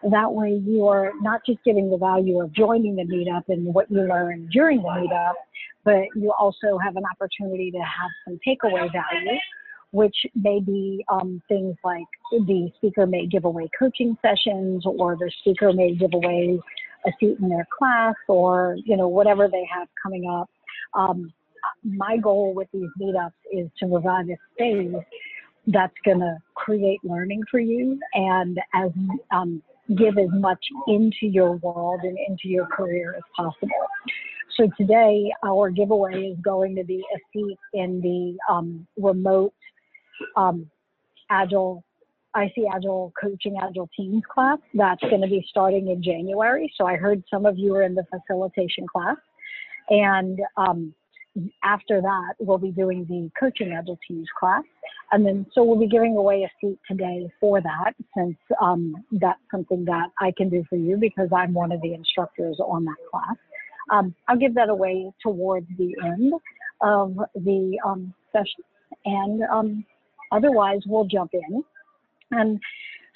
that 0.09 0.31
way 0.31 0.63
you 0.65 0.87
are 0.87 1.11
not 1.21 1.41
just 1.45 1.65
getting 1.65 1.91
the 1.91 1.97
value 1.97 2.41
of 2.41 2.53
joining 2.53 2.95
the 2.95 3.03
meetup 3.03 3.43
and 3.49 3.75
what 3.75 3.91
you 3.91 4.03
learn 4.03 4.49
during 4.53 4.83
the 4.83 4.89
meetup, 4.89 5.35
but 5.83 6.05
you 6.15 6.33
also 6.39 6.79
have 6.79 6.95
an 6.95 7.03
opportunity 7.11 7.73
to 7.73 7.79
have 7.79 8.11
some 8.25 8.39
takeaway 8.47 8.89
value, 8.93 9.39
which 9.95 10.17
may 10.35 10.59
be 10.59 11.05
um, 11.09 11.41
things 11.49 11.77
like 11.85 12.03
the 12.33 12.69
speaker 12.77 13.07
may 13.07 13.27
give 13.27 13.45
away 13.45 13.71
coaching 13.79 14.19
sessions 14.21 14.83
or 14.85 15.15
the 15.17 15.31
speaker 15.39 15.73
may 15.73 15.95
give 15.95 16.11
away 16.13 16.59
a 17.07 17.11
seat 17.21 17.37
in 17.41 17.49
their 17.49 17.67
class 17.79 18.17
or, 18.27 18.77
you 18.85 18.97
know, 18.97 19.07
whatever 19.07 19.47
they 19.47 19.65
have 19.73 19.87
coming 20.03 20.29
up. 20.29 20.51
Um, 20.95 21.33
my 21.85 22.17
goal 22.17 22.55
with 22.55 22.67
these 22.75 22.89
meetups 23.01 23.31
is 23.53 23.69
to 23.79 23.87
provide 23.87 24.29
a 24.31 24.37
space 24.55 25.01
that's 25.69 25.95
going 26.05 26.19
to 26.19 26.39
create 26.57 26.99
learning 27.05 27.43
for 27.49 27.61
you 27.61 28.01
and 28.15 28.59
as 28.75 28.91
um, 29.33 29.63
give 29.97 30.19
as 30.19 30.29
much 30.33 30.65
into 30.89 31.27
your 31.27 31.53
world 31.59 32.01
and 32.03 32.19
into 32.29 32.49
your 32.49 32.67
career 32.67 33.15
as 33.17 33.23
possible. 33.37 33.69
So 34.57 34.69
today, 34.77 35.33
our 35.45 35.71
giveaway 35.71 36.31
is 36.31 36.39
going 36.45 36.75
to 36.77 36.85
be 36.85 37.05
a 37.15 37.19
seat 37.33 37.59
in 37.75 38.01
the 38.01 38.37
um, 38.53 38.87
remote 38.97 39.53
um, 40.37 40.71
Agile, 41.30 41.85
IC 42.37 42.52
Agile 42.75 43.12
Coaching 43.21 43.56
Agile 43.62 43.88
Teams 43.97 44.23
class. 44.33 44.59
That's 44.75 45.02
going 45.02 45.21
to 45.21 45.28
be 45.28 45.44
starting 45.49 45.88
in 45.88 46.02
January. 46.02 46.73
So 46.76 46.87
I 46.87 46.97
heard 46.97 47.23
some 47.30 47.47
of 47.47 47.59
you 47.59 47.75
are 47.75 47.83
in 47.83 47.94
the 47.94 48.04
facilitation 48.11 48.87
class. 48.87 49.16
And 49.90 50.40
um, 50.56 50.94
after 51.62 52.00
that, 52.00 52.35
we'll 52.38 52.59
be 52.59 52.71
doing 52.71 53.06
the 53.09 53.30
Coaching 53.38 53.73
Agile 53.73 53.99
Teams 54.06 54.28
class. 54.38 54.62
And 55.12 55.25
then, 55.25 55.47
so 55.52 55.62
we'll 55.62 55.78
be 55.78 55.87
giving 55.87 56.16
away 56.16 56.42
a 56.42 56.50
seat 56.61 56.78
today 56.88 57.30
for 57.40 57.61
that, 57.61 57.92
since 58.16 58.37
um, 58.61 59.04
that's 59.12 59.38
something 59.50 59.85
that 59.85 60.09
I 60.21 60.33
can 60.37 60.49
do 60.49 60.64
for 60.68 60.76
you 60.76 60.97
because 60.97 61.28
I'm 61.35 61.52
one 61.52 61.73
of 61.73 61.80
the 61.83 61.94
instructors 61.94 62.56
on 62.61 62.85
that 62.85 62.97
class. 63.11 63.37
Um, 63.90 64.14
I'll 64.28 64.38
give 64.38 64.54
that 64.54 64.71
away 64.71 65.12
towards 65.23 65.66
the 65.76 65.94
end 66.04 66.33
of 66.80 67.16
the 67.35 67.78
um, 67.85 68.14
session. 68.33 68.64
And 69.04 69.42
um, 69.52 69.85
otherwise, 70.35 70.81
we'll 70.87 71.05
jump 71.05 71.31
in. 71.33 71.62
And 72.31 72.61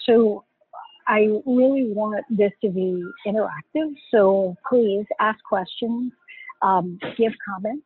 so 0.07 0.45
I 1.07 1.29
really 1.47 1.93
want 1.93 2.25
this 2.31 2.53
to 2.63 2.71
be 2.71 3.03
interactive. 3.27 3.95
So 4.11 4.57
please 4.69 5.07
ask 5.21 5.39
questions, 5.43 6.13
um, 6.63 6.99
give 7.17 7.33
comments, 7.49 7.85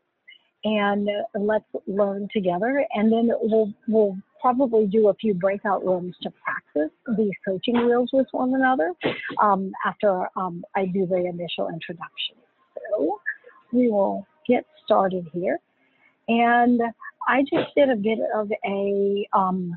and 0.65 1.09
let's 1.35 1.65
learn 1.87 2.29
together. 2.33 2.85
And 2.95 3.13
then 3.13 3.31
we'll 3.41 3.73
we'll 3.89 4.17
probably 4.41 4.87
do 4.87 5.09
a 5.09 5.15
few 5.15 5.35
breakout 5.35 5.85
rooms 5.85 6.17
to 6.23 6.31
practice 6.45 6.91
these 7.17 7.31
coaching 7.47 7.87
wheels 7.87 8.11
with 8.13 8.27
one 8.33 8.53
another 8.55 8.93
um, 9.41 9.71
after 9.87 10.27
um, 10.37 10.65
I 10.75 10.87
do 10.87 11.07
the 11.07 11.25
initial 11.27 11.69
introduction. 11.69 12.37
So 12.91 13.21
we 13.73 13.89
will 13.89 14.27
get 14.49 14.67
started 14.85 15.29
here. 15.33 15.59
And 16.29 16.81
I 17.29 17.43
just 17.43 17.75
did 17.77 17.91
a 17.91 17.97
bit 17.97 18.19
of 18.35 18.51
a, 18.65 19.29
um, 19.33 19.77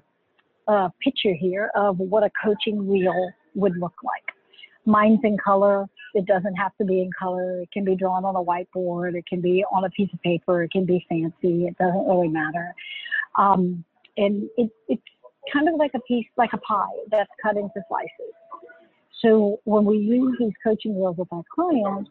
a 0.68 0.92
picture 1.04 1.34
here 1.34 1.72
of 1.76 2.00
what 2.00 2.24
a 2.24 2.32
coaching 2.44 2.88
wheel 2.88 3.32
would 3.54 3.78
look 3.78 3.94
like. 4.04 4.24
Mine's 4.86 5.20
in 5.24 5.38
color. 5.38 5.88
It 6.14 6.26
doesn't 6.26 6.56
have 6.56 6.72
to 6.78 6.86
be 6.86 7.02
in 7.02 7.10
color. 7.18 7.62
It 7.62 7.72
can 7.72 7.84
be 7.84 7.96
drawn 7.96 8.24
on 8.24 8.36
a 8.36 8.44
whiteboard. 8.44 9.16
It 9.16 9.26
can 9.28 9.42
be 9.42 9.64
on 9.72 9.84
a 9.84 9.90
piece 9.90 10.10
of 10.14 10.22
paper. 10.22 10.64
It 10.64 10.72
can 10.72 10.86
be 10.86 11.06
fancy. 11.10 11.66
It 11.66 11.78
doesn't 11.78 12.08
really 12.08 12.30
matter. 12.30 12.74
Um, 13.38 13.84
and 14.18 14.48
it, 14.58 14.70
it's 14.88 15.02
kind 15.52 15.68
of 15.68 15.76
like 15.76 15.92
a 15.94 16.00
piece, 16.02 16.28
like 16.38 16.54
a 16.54 16.58
pie 16.60 16.86
that's 17.12 17.30
cut 17.42 17.58
into 17.58 17.82
slices. 17.88 18.34
So 19.22 19.60
when 19.64 19.86
we 19.86 19.98
use 19.98 20.36
these 20.40 20.54
coaching 20.64 20.96
wheels 20.96 21.18
with 21.18 21.28
our 21.32 21.44
clients, 21.54 22.10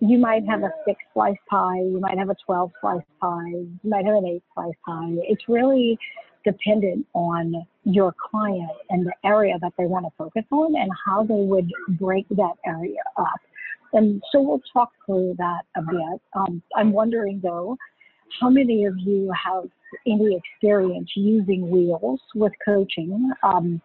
you 0.00 0.18
might 0.18 0.46
have 0.46 0.62
a 0.62 0.70
six 0.86 0.98
slice 1.12 1.36
pie, 1.48 1.78
you 1.78 1.98
might 2.00 2.18
have 2.18 2.30
a 2.30 2.36
12 2.44 2.72
slice 2.80 3.02
pie, 3.20 3.48
you 3.48 3.78
might 3.84 4.04
have 4.04 4.16
an 4.16 4.26
eight 4.26 4.42
slice 4.54 4.74
pie. 4.84 5.14
It's 5.22 5.48
really 5.48 5.98
dependent 6.44 7.06
on 7.14 7.66
your 7.84 8.14
client 8.30 8.70
and 8.90 9.06
the 9.06 9.12
area 9.24 9.54
that 9.60 9.72
they 9.78 9.86
want 9.86 10.04
to 10.04 10.10
focus 10.16 10.44
on 10.50 10.76
and 10.76 10.90
how 11.06 11.24
they 11.24 11.34
would 11.34 11.70
break 11.98 12.26
that 12.30 12.54
area 12.66 13.00
up. 13.16 13.40
And 13.92 14.22
so 14.30 14.42
we'll 14.42 14.62
talk 14.72 14.90
through 15.06 15.36
that 15.38 15.62
a 15.76 15.82
bit. 15.82 16.20
Um, 16.34 16.62
I'm 16.76 16.92
wondering 16.92 17.40
though, 17.42 17.76
how 18.40 18.50
many 18.50 18.84
of 18.84 18.98
you 18.98 19.32
have 19.32 19.64
any 20.06 20.36
experience 20.36 21.10
using 21.14 21.70
wheels 21.70 22.20
with 22.34 22.52
coaching, 22.64 23.30
um, 23.42 23.80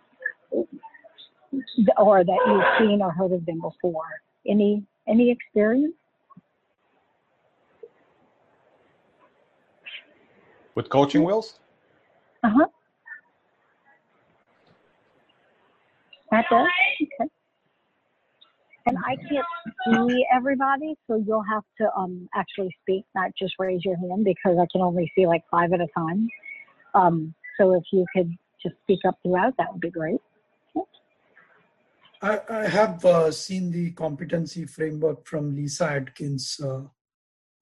or 1.98 2.24
that 2.24 2.40
you've 2.48 2.90
seen 2.90 3.02
or 3.02 3.12
heard 3.12 3.32
of 3.32 3.46
them 3.46 3.62
before? 3.62 4.22
Any 4.48 4.84
any 5.10 5.32
experience? 5.32 5.96
With 10.76 10.90
coaching 10.90 11.24
wheels? 11.24 11.60
Uh 12.44 12.50
huh. 12.50 12.68
That 16.32 16.46
does? 16.50 16.68
Okay. 17.02 17.30
And 18.86 18.98
I 19.06 19.16
can't 19.18 19.46
see 20.08 20.26
everybody, 20.34 20.96
so 21.08 21.22
you'll 21.28 21.44
have 21.44 21.64
to 21.80 21.94
um, 21.96 22.28
actually 22.34 22.76
speak, 22.82 23.04
not 23.14 23.32
just 23.38 23.54
raise 23.60 23.84
your 23.84 23.98
hand, 23.98 24.26
because 24.26 24.58
I 24.60 24.66
can 24.72 24.82
only 24.82 25.12
see 25.16 25.28
like 25.28 25.44
five 25.52 25.74
at 25.74 25.82
a 25.82 25.88
time. 25.96 26.28
Um, 26.96 27.34
so 27.60 27.76
if 27.76 27.84
you 27.92 28.06
could 28.16 28.32
just 28.62 28.76
speak 28.84 29.00
up 29.08 29.20
throughout, 29.22 29.56
that 29.58 29.72
would 29.72 29.82
be 29.82 29.92
great. 29.92 30.22
I, 32.22 32.42
I 32.50 32.68
have 32.68 33.06
uh, 33.06 33.32
seen 33.32 33.72
the 33.72 33.92
competency 33.92 34.66
framework 34.66 35.26
from 35.26 35.56
Lyssa 35.56 35.86
Adkins, 35.86 36.60
uh, 36.62 36.82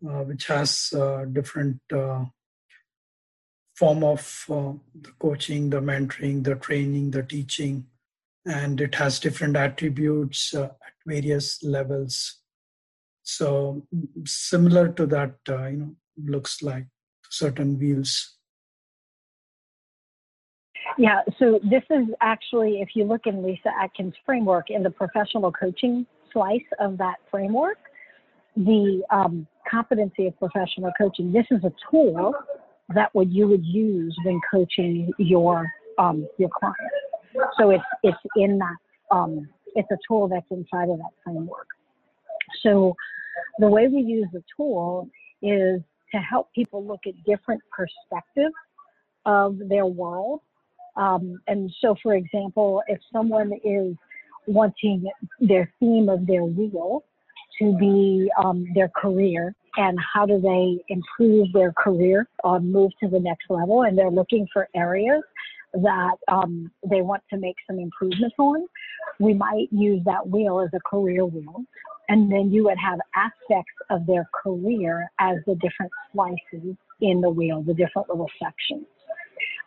uh, 0.08 0.24
which 0.24 0.48
has 0.48 0.94
uh, 0.96 1.26
different 1.26 1.80
uh, 1.94 2.26
form 3.76 4.04
of 4.04 4.46
uh, 4.50 4.74
the 5.00 5.12
coaching, 5.20 5.70
the 5.70 5.80
mentoring, 5.80 6.44
the 6.44 6.56
training, 6.56 7.12
the 7.12 7.22
teaching, 7.22 7.86
and 8.46 8.82
it 8.82 8.96
has 8.96 9.20
different 9.20 9.56
attributes 9.56 10.54
at 10.56 10.76
various 11.06 11.64
levels. 11.64 12.42
So 13.22 13.86
similar 14.26 14.90
to 14.94 15.06
that, 15.08 15.36
you 15.48 15.78
know, 15.78 15.96
looks 16.18 16.64
like 16.64 16.88
certain 17.30 17.78
wheels. 17.78 18.37
Yeah, 20.98 21.22
so 21.38 21.60
this 21.64 21.84
is 21.92 22.08
actually, 22.22 22.82
if 22.82 22.90
you 22.96 23.04
look 23.04 23.28
in 23.28 23.44
Lyssa 23.44 23.70
Adkins' 23.80 24.16
framework, 24.26 24.72
in 24.72 24.82
the 24.82 24.90
professional 24.90 25.52
coaching 25.52 26.08
slice 26.34 26.60
of 26.80 26.98
that 26.98 27.16
framework, 27.30 27.78
the 28.56 29.04
um, 29.12 29.46
competency 29.70 30.26
of 30.26 30.38
professional 30.40 30.92
coaching, 30.98 31.32
this 31.32 31.46
is 31.52 31.64
a 31.64 31.72
tool 31.92 32.34
that 32.96 33.14
would 33.14 33.32
you 33.32 33.48
would 33.48 33.66
use 33.66 34.16
when 34.24 34.40
coaching 34.52 35.12
your 35.20 35.68
um, 36.00 36.28
your 36.40 36.50
client. 36.58 36.78
So 37.60 37.70
it's 37.70 37.84
it's 38.02 38.18
in 38.36 38.58
that 38.58 38.78
um, 39.16 39.48
it's 39.76 39.90
a 39.92 39.98
tool 40.08 40.28
that's 40.28 40.46
inside 40.50 40.90
of 40.90 40.98
that 40.98 41.12
framework. 41.24 41.68
So 42.64 42.96
the 43.60 43.68
way 43.68 43.88
we 43.88 44.02
use 44.02 44.28
the 44.34 44.42
tool 44.56 45.10
is 45.44 45.82
to 46.12 46.18
help 46.18 46.52
people 46.54 46.84
look 46.84 47.02
at 47.06 47.14
different 47.26 47.62
perspectives 47.72 48.56
of 49.26 49.58
their 49.70 49.86
world 49.86 50.40
um, 50.98 51.40
and 51.48 51.72
so, 51.80 51.96
for 52.02 52.16
example, 52.16 52.82
if 52.88 53.00
someone 53.14 53.54
is 53.64 53.96
wanting 54.48 55.06
their 55.40 55.72
theme 55.80 56.10
of 56.10 56.26
their 56.26 56.44
wheel 56.44 57.04
to 57.60 57.76
be 57.78 58.30
um, 58.44 58.66
their 58.74 58.90
career 58.90 59.56
and 59.78 59.98
how 60.14 60.26
do 60.26 60.42
they 60.42 60.84
improve 60.90 61.54
their 61.54 61.72
career, 61.72 62.28
or 62.44 62.60
move 62.60 62.92
to 63.02 63.08
the 63.08 63.20
next 63.20 63.46
level, 63.50 63.84
and 63.84 63.96
they're 63.96 64.10
looking 64.10 64.48
for 64.52 64.68
areas 64.76 65.22
that 65.74 66.16
um, 66.30 66.72
they 66.90 67.02
want 67.02 67.22
to 67.30 67.38
make 67.38 67.56
some 67.68 67.78
improvements 67.78 68.36
on, 68.40 68.66
we 69.20 69.34
might 69.34 69.68
use 69.72 70.02
that 70.06 70.28
wheel 70.28 70.60
as 70.60 70.70
a 70.74 70.80
career 70.90 71.26
wheel. 71.26 71.64
And 72.10 72.32
then 72.32 72.52
you 72.52 72.64
would 72.64 72.78
have 72.78 73.00
aspects 73.16 73.74
of 73.92 74.08
their 74.08 74.28
career 74.34 75.12
as 75.20 75.38
the 75.46 75.56
different 75.56 75.92
slices 76.12 76.76
in 77.02 77.22
the 77.22 77.30
wheel, 77.30 77.62
the 77.62 77.74
different 77.74 78.10
little 78.10 78.30
sections. 78.42 78.88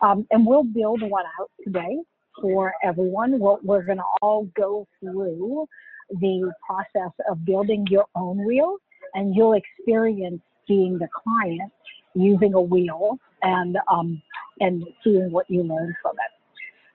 Um, 0.03 0.27
and 0.31 0.47
we'll 0.47 0.65
build 0.65 1.03
one 1.03 1.25
out 1.39 1.51
today 1.63 1.99
for 2.41 2.73
everyone. 2.83 3.39
We're, 3.39 3.59
we're 3.63 3.83
going 3.83 3.99
to 3.99 4.05
all 4.23 4.49
go 4.57 4.87
through 4.99 5.67
the 6.11 6.53
process 6.67 7.13
of 7.29 7.45
building 7.45 7.87
your 7.91 8.07
own 8.15 8.45
wheel, 8.45 8.77
and 9.15 9.35
you'll 9.35 9.55
experience 9.55 10.41
being 10.67 10.99
the 10.99 11.09
client 11.09 11.73
using 12.15 12.55
a 12.55 12.61
wheel 12.61 13.19
and 13.43 13.77
um, 13.89 14.21
and 14.61 14.85
seeing 15.03 15.31
what 15.31 15.49
you 15.49 15.63
learn 15.63 15.95
from 16.03 16.13
it. 16.13 16.40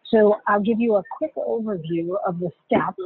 So 0.07 0.37
I'll 0.47 0.61
give 0.61 0.79
you 0.79 0.95
a 0.95 1.03
quick 1.17 1.35
overview 1.35 2.15
of 2.27 2.39
the 2.39 2.51
steps 2.65 2.97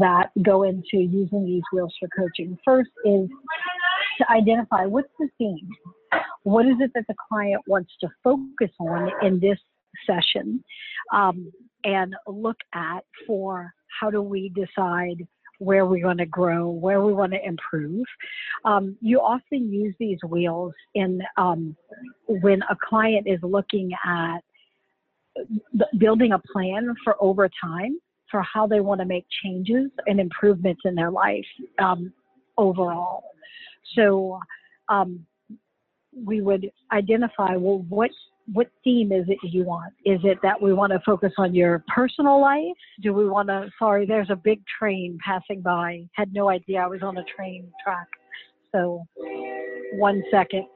that 0.00 0.30
go 0.42 0.62
into 0.62 0.98
using 0.98 1.44
these 1.44 1.62
wheels 1.72 1.94
for 1.98 2.08
coaching. 2.16 2.56
First 2.64 2.90
is 3.04 3.28
to 4.18 4.30
identify 4.30 4.86
what's 4.86 5.08
the 5.18 5.28
theme 5.38 5.68
what 6.44 6.66
is 6.66 6.74
it 6.80 6.90
that 6.94 7.04
the 7.08 7.14
client 7.28 7.62
wants 7.66 7.92
to 8.00 8.08
focus 8.22 8.70
on 8.80 9.10
in 9.22 9.38
this 9.40 9.58
session 10.06 10.62
um, 11.12 11.52
and 11.84 12.14
look 12.26 12.56
at 12.74 13.04
for 13.26 13.72
how 14.00 14.10
do 14.10 14.22
we 14.22 14.50
decide 14.50 15.26
where 15.58 15.86
we 15.86 16.04
want 16.04 16.18
to 16.18 16.26
grow, 16.26 16.68
where 16.68 17.02
we 17.02 17.12
want 17.12 17.32
to 17.32 17.46
improve. 17.46 18.04
Um, 18.64 18.96
you 19.00 19.20
often 19.20 19.72
use 19.72 19.94
these 20.00 20.18
wheels 20.28 20.72
in 20.94 21.22
um, 21.36 21.76
when 22.26 22.62
a 22.62 22.76
client 22.82 23.28
is 23.28 23.38
looking 23.42 23.90
at 24.04 24.38
building 25.98 26.32
a 26.32 26.40
plan 26.52 26.94
for 27.04 27.16
over 27.20 27.48
time 27.62 27.98
for 28.30 28.42
how 28.42 28.66
they 28.66 28.80
want 28.80 29.00
to 29.00 29.04
make 29.04 29.26
changes 29.44 29.90
and 30.06 30.18
improvements 30.18 30.80
in 30.84 30.94
their 30.94 31.10
life 31.10 31.44
um, 31.78 32.12
overall. 32.56 33.22
So 33.94 34.38
um, 34.88 35.24
we 36.16 36.40
would 36.40 36.70
identify 36.92 37.56
well 37.56 37.84
what 37.88 38.10
what 38.52 38.66
theme 38.82 39.12
is 39.12 39.24
it 39.28 39.38
you 39.44 39.64
want? 39.64 39.94
Is 40.04 40.18
it 40.24 40.38
that 40.42 40.60
we 40.60 40.72
want 40.72 40.92
to 40.92 41.00
focus 41.06 41.32
on 41.38 41.54
your 41.54 41.84
personal 41.86 42.40
life? 42.40 42.76
Do 43.00 43.14
we 43.14 43.28
want 43.28 43.48
to 43.48 43.70
sorry 43.78 44.04
there's 44.04 44.30
a 44.30 44.36
big 44.36 44.60
train 44.78 45.18
passing 45.24 45.60
by. 45.60 46.04
Had 46.14 46.32
no 46.32 46.48
idea 46.48 46.80
i 46.80 46.86
was 46.86 47.02
on 47.02 47.16
a 47.18 47.24
train 47.24 47.70
track. 47.84 48.08
So 48.72 49.04
one 49.94 50.22
second 50.30 50.66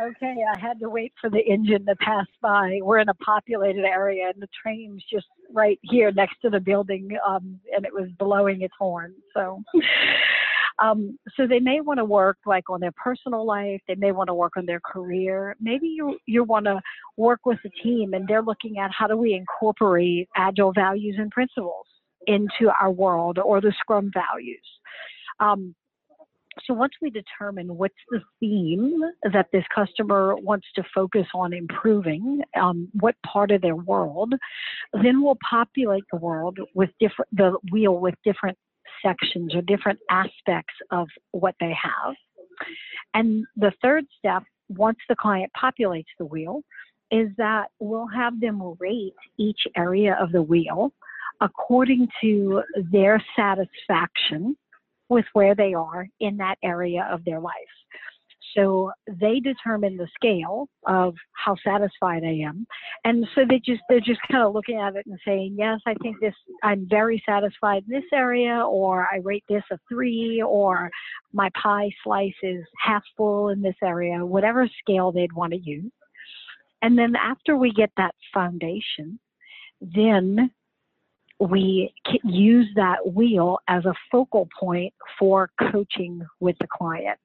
Okay, 0.00 0.36
I 0.54 0.58
had 0.58 0.80
to 0.80 0.88
wait 0.88 1.12
for 1.20 1.28
the 1.28 1.40
engine 1.40 1.84
to 1.86 1.96
pass 1.96 2.26
by. 2.40 2.78
We're 2.82 2.98
in 2.98 3.08
a 3.08 3.14
populated 3.14 3.84
area, 3.84 4.30
and 4.32 4.42
the 4.42 4.48
train's 4.62 5.02
just 5.12 5.26
right 5.52 5.78
here 5.82 6.10
next 6.12 6.36
to 6.42 6.50
the 6.50 6.60
building, 6.60 7.10
um, 7.26 7.60
and 7.74 7.84
it 7.84 7.92
was 7.92 8.08
blowing 8.18 8.62
its 8.62 8.74
horn. 8.78 9.14
So, 9.34 9.62
um, 10.82 11.18
so 11.36 11.46
they 11.46 11.60
may 11.60 11.80
want 11.80 11.98
to 11.98 12.04
work 12.04 12.38
like 12.46 12.70
on 12.70 12.80
their 12.80 12.92
personal 12.92 13.44
life. 13.46 13.80
They 13.86 13.94
may 13.94 14.12
want 14.12 14.28
to 14.28 14.34
work 14.34 14.56
on 14.56 14.66
their 14.66 14.80
career. 14.80 15.56
Maybe 15.60 15.88
you 15.88 16.18
you 16.26 16.44
want 16.44 16.66
to 16.66 16.80
work 17.16 17.40
with 17.44 17.58
a 17.64 17.70
team, 17.82 18.14
and 18.14 18.26
they're 18.26 18.42
looking 18.42 18.78
at 18.78 18.90
how 18.96 19.06
do 19.06 19.16
we 19.16 19.34
incorporate 19.34 20.28
agile 20.36 20.72
values 20.72 21.16
and 21.18 21.30
principles 21.30 21.86
into 22.26 22.70
our 22.80 22.90
world, 22.90 23.38
or 23.38 23.60
the 23.60 23.74
Scrum 23.78 24.10
values. 24.14 24.66
Um, 25.40 25.74
so 26.66 26.74
once 26.74 26.92
we 27.00 27.10
determine 27.10 27.76
what's 27.76 27.94
the 28.10 28.20
theme 28.38 29.00
that 29.32 29.46
this 29.52 29.64
customer 29.74 30.34
wants 30.36 30.66
to 30.74 30.82
focus 30.94 31.26
on 31.34 31.52
improving, 31.52 32.42
um, 32.60 32.88
what 33.00 33.14
part 33.24 33.50
of 33.50 33.62
their 33.62 33.76
world, 33.76 34.34
then 35.02 35.22
we'll 35.22 35.38
populate 35.48 36.04
the 36.12 36.18
world 36.18 36.58
with 36.74 36.90
different 37.00 37.28
the 37.32 37.56
wheel 37.70 37.98
with 37.98 38.14
different 38.24 38.58
sections 39.04 39.54
or 39.54 39.62
different 39.62 39.98
aspects 40.10 40.74
of 40.90 41.08
what 41.32 41.54
they 41.58 41.72
have. 41.72 42.14
And 43.14 43.44
the 43.56 43.72
third 43.82 44.04
step, 44.18 44.42
once 44.68 44.98
the 45.08 45.16
client 45.16 45.50
populates 45.60 46.04
the 46.18 46.26
wheel, 46.26 46.62
is 47.10 47.28
that 47.38 47.68
we'll 47.78 48.08
have 48.08 48.40
them 48.40 48.76
rate 48.78 49.14
each 49.38 49.60
area 49.76 50.16
of 50.20 50.32
the 50.32 50.42
wheel 50.42 50.92
according 51.40 52.06
to 52.20 52.62
their 52.90 53.22
satisfaction 53.36 54.56
with 55.12 55.26
where 55.32 55.54
they 55.54 55.74
are 55.74 56.08
in 56.20 56.36
that 56.38 56.56
area 56.62 57.08
of 57.10 57.24
their 57.24 57.40
life. 57.40 57.52
So 58.56 58.90
they 59.08 59.40
determine 59.40 59.96
the 59.96 60.08
scale 60.14 60.68
of 60.86 61.14
how 61.32 61.56
satisfied 61.64 62.22
I 62.22 62.44
am. 62.46 62.66
And 63.04 63.26
so 63.34 63.42
they 63.48 63.60
just 63.64 63.80
they're 63.88 64.00
just 64.00 64.20
kind 64.30 64.44
of 64.44 64.52
looking 64.52 64.78
at 64.78 64.96
it 64.96 65.06
and 65.06 65.18
saying, 65.24 65.56
Yes, 65.58 65.80
I 65.86 65.94
think 66.02 66.16
this 66.20 66.34
I'm 66.62 66.86
very 66.88 67.22
satisfied 67.26 67.84
in 67.88 67.94
this 67.94 68.08
area 68.12 68.62
or 68.66 69.08
I 69.10 69.18
rate 69.22 69.44
this 69.48 69.62
a 69.70 69.78
three 69.88 70.42
or 70.46 70.90
my 71.32 71.48
pie 71.60 71.90
slice 72.04 72.32
is 72.42 72.62
half 72.84 73.02
full 73.16 73.48
in 73.48 73.62
this 73.62 73.76
area, 73.82 74.24
whatever 74.24 74.68
scale 74.80 75.12
they'd 75.12 75.32
want 75.32 75.52
to 75.52 75.58
use. 75.58 75.90
And 76.82 76.98
then 76.98 77.14
after 77.16 77.56
we 77.56 77.72
get 77.72 77.90
that 77.96 78.14
foundation, 78.34 79.18
then 79.80 80.50
we 81.48 81.92
use 82.24 82.68
that 82.76 82.98
wheel 83.14 83.58
as 83.68 83.84
a 83.84 83.94
focal 84.10 84.48
point 84.58 84.92
for 85.18 85.50
coaching 85.72 86.22
with 86.40 86.56
the 86.60 86.66
client. 86.72 87.18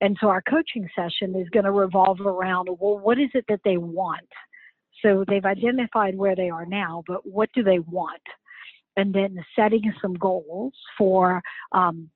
And 0.00 0.16
so 0.20 0.28
our 0.28 0.42
coaching 0.42 0.88
session 0.94 1.34
is 1.36 1.48
going 1.50 1.64
to 1.64 1.72
revolve 1.72 2.20
around 2.20 2.68
well, 2.80 2.98
what 2.98 3.18
is 3.18 3.30
it 3.34 3.44
that 3.48 3.60
they 3.64 3.76
want 3.76 4.28
So 5.02 5.24
they've 5.28 5.44
identified 5.44 6.16
where 6.16 6.36
they 6.36 6.50
are 6.50 6.66
now, 6.66 7.02
but 7.06 7.26
what 7.26 7.50
do 7.54 7.62
they 7.62 7.78
want? 7.80 8.22
And 8.96 9.14
then 9.14 9.36
setting 9.54 9.92
some 10.02 10.14
goals 10.14 10.72
for 10.96 11.40
um, 11.72 12.10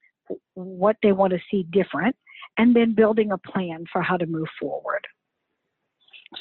what 0.55 0.97
they 1.03 1.13
want 1.13 1.33
to 1.33 1.39
see 1.51 1.65
different, 1.71 2.17
and 2.59 2.75
then 2.75 2.95
building 2.95 3.33
a 3.33 3.39
plan 3.39 3.85
for 3.93 4.03
how 4.03 4.17
to 4.17 4.27
move 4.27 4.49
forward. 4.61 5.07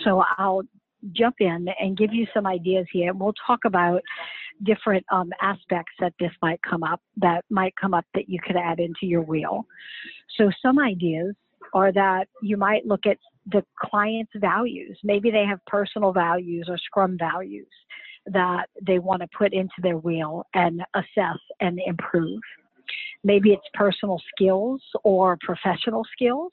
So 0.04 0.24
I'll 0.38 0.64
jump 1.14 1.36
in 1.40 1.68
and 1.80 1.98
give 1.98 2.14
you 2.14 2.28
some 2.34 2.46
ideas 2.46 2.86
here. 2.92 3.14
We'll 3.14 3.34
talk 3.46 3.60
about 3.66 4.02
different 4.64 5.06
um, 5.12 5.32
aspects 5.42 5.94
that 6.00 6.14
this 6.20 6.32
might 6.42 6.62
come 6.62 6.84
up, 6.84 7.02
that 7.18 7.44
might 7.50 7.74
come 7.76 7.94
up 7.94 8.06
that 8.14 8.30
you 8.30 8.40
could 8.46 8.56
add 8.56 8.80
into 8.80 9.06
your 9.06 9.22
wheel. 9.22 9.66
So 10.38 10.52
some 10.62 10.80
ideas 10.80 11.36
are 11.74 11.92
that 11.92 12.28
you 12.42 12.58
might 12.58 12.86
look 12.86 13.06
at 13.06 13.18
the 13.52 13.64
client's 13.80 14.32
values. 14.36 14.98
Maybe 15.04 15.32
they 15.32 15.46
have 15.46 15.60
personal 15.66 16.12
values 16.12 16.68
or 16.70 16.78
scrum 16.78 17.18
values 17.18 17.68
that 18.28 18.68
they 18.82 19.00
want 19.00 19.22
to 19.22 19.28
put 19.36 19.54
into 19.54 19.74
their 19.82 19.98
wheel 19.98 20.46
and 20.54 20.84
assess 20.96 21.40
and 21.60 21.80
improve. 21.86 22.40
Maybe 23.24 23.52
it's 23.52 23.68
personal 23.74 24.22
skills 24.36 24.82
or 25.04 25.38
professional 25.42 26.06
skills. 26.12 26.52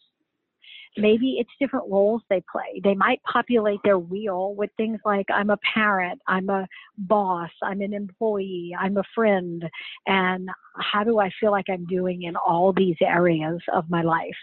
Maybe 0.96 1.36
it's 1.38 1.50
different 1.60 1.90
roles 1.90 2.22
they 2.28 2.42
play. 2.50 2.80
They 2.82 2.94
might 2.94 3.22
populate 3.22 3.80
their 3.84 3.98
wheel 3.98 4.54
with 4.54 4.70
things 4.76 4.98
like 5.04 5.26
I'm 5.32 5.50
a 5.50 5.58
parent, 5.74 6.20
I'm 6.26 6.48
a 6.50 6.66
boss, 6.96 7.50
I'm 7.62 7.80
an 7.80 7.92
employee, 7.92 8.74
I'm 8.78 8.96
a 8.96 9.04
friend, 9.14 9.64
and 10.06 10.48
how 10.78 11.04
do 11.04 11.18
I 11.18 11.30
feel 11.40 11.50
like 11.50 11.66
I'm 11.68 11.86
doing 11.86 12.22
in 12.24 12.36
all 12.36 12.72
these 12.72 12.96
areas 13.00 13.60
of 13.72 13.88
my 13.90 14.02
life? 14.02 14.36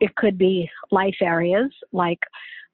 It 0.00 0.14
could 0.16 0.38
be 0.38 0.70
life 0.90 1.16
areas 1.20 1.70
like 1.92 2.20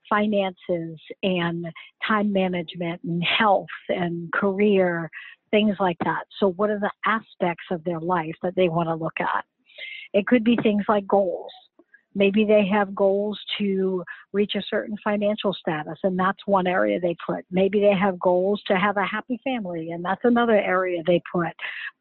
finances 0.08 0.98
and 1.22 1.66
time 2.06 2.32
management 2.32 3.02
and 3.04 3.22
health 3.24 3.66
and 3.88 4.32
career, 4.32 5.10
things 5.50 5.76
like 5.80 5.96
that. 6.04 6.24
So, 6.38 6.52
what 6.52 6.70
are 6.70 6.80
the 6.80 6.90
aspects 7.06 7.64
of 7.70 7.82
their 7.84 8.00
life 8.00 8.34
that 8.42 8.54
they 8.56 8.68
want 8.68 8.88
to 8.88 8.94
look 8.94 9.20
at? 9.20 9.44
It 10.12 10.26
could 10.26 10.44
be 10.44 10.56
things 10.62 10.84
like 10.88 11.06
goals. 11.06 11.52
Maybe 12.14 12.44
they 12.44 12.66
have 12.66 12.94
goals 12.94 13.38
to 13.58 14.04
reach 14.32 14.54
a 14.54 14.62
certain 14.70 14.96
financial 15.02 15.52
status, 15.52 15.98
and 16.04 16.18
that's 16.18 16.46
one 16.46 16.66
area 16.66 17.00
they 17.00 17.16
put. 17.26 17.44
Maybe 17.50 17.80
they 17.80 17.94
have 17.94 18.18
goals 18.20 18.62
to 18.68 18.76
have 18.76 18.96
a 18.96 19.04
happy 19.04 19.40
family, 19.42 19.90
and 19.90 20.04
that's 20.04 20.24
another 20.24 20.58
area 20.58 21.02
they 21.06 21.20
put. 21.32 21.52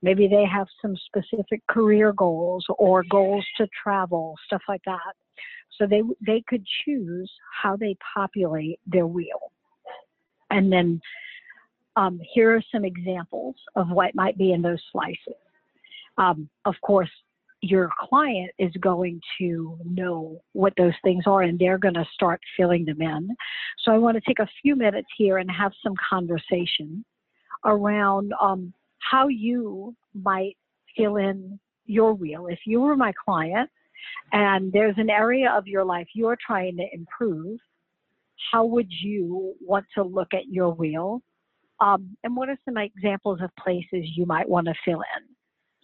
Maybe 0.01 0.27
they 0.27 0.45
have 0.45 0.67
some 0.81 0.95
specific 1.07 1.65
career 1.67 2.13
goals 2.13 2.65
or 2.77 3.03
goals 3.09 3.45
to 3.57 3.67
travel, 3.81 4.35
stuff 4.45 4.61
like 4.67 4.83
that. 4.85 5.13
So 5.79 5.87
they 5.87 6.03
they 6.25 6.43
could 6.47 6.63
choose 6.85 7.31
how 7.61 7.75
they 7.75 7.97
populate 8.13 8.79
their 8.85 9.07
wheel, 9.07 9.51
and 10.51 10.71
then 10.71 11.01
um, 11.95 12.19
here 12.33 12.55
are 12.55 12.63
some 12.71 12.85
examples 12.85 13.55
of 13.75 13.89
what 13.89 14.13
might 14.15 14.37
be 14.37 14.51
in 14.51 14.61
those 14.61 14.81
slices. 14.91 15.39
Um, 16.17 16.49
of 16.65 16.75
course, 16.81 17.09
your 17.63 17.89
client 17.97 18.51
is 18.59 18.73
going 18.81 19.21
to 19.37 19.77
know 19.85 20.41
what 20.51 20.73
those 20.77 20.93
things 21.01 21.23
are 21.25 21.43
and 21.43 21.57
they're 21.57 21.77
going 21.77 21.93
to 21.93 22.05
start 22.13 22.41
filling 22.57 22.83
them 22.83 23.01
in. 23.01 23.29
So 23.79 23.93
I 23.93 23.97
want 23.97 24.15
to 24.15 24.21
take 24.27 24.39
a 24.39 24.49
few 24.61 24.75
minutes 24.75 25.07
here 25.17 25.37
and 25.37 25.49
have 25.49 25.71
some 25.81 25.93
conversation 26.09 27.05
around 27.63 28.33
um, 28.41 28.73
how 28.99 29.29
you 29.29 29.95
might 30.13 30.57
fill 30.97 31.15
in 31.15 31.57
your 31.85 32.13
wheel. 32.13 32.47
If 32.47 32.59
you 32.65 32.81
were 32.81 32.97
my 32.97 33.13
client 33.23 33.69
and 34.33 34.71
there's 34.73 34.97
an 34.97 35.09
area 35.09 35.49
of 35.49 35.65
your 35.65 35.85
life 35.85 36.07
you're 36.13 36.37
trying 36.45 36.75
to 36.77 36.85
improve, 36.91 37.59
how 38.51 38.65
would 38.65 38.91
you 38.91 39.53
want 39.61 39.85
to 39.95 40.03
look 40.03 40.33
at 40.33 40.47
your 40.49 40.73
wheel? 40.73 41.21
Um, 41.79 42.17
and 42.25 42.35
what 42.35 42.49
are 42.49 42.57
some 42.65 42.75
examples 42.75 43.39
of 43.41 43.49
places 43.57 44.05
you 44.17 44.25
might 44.25 44.49
want 44.49 44.67
to 44.67 44.73
fill 44.83 44.99
in? 44.99 45.23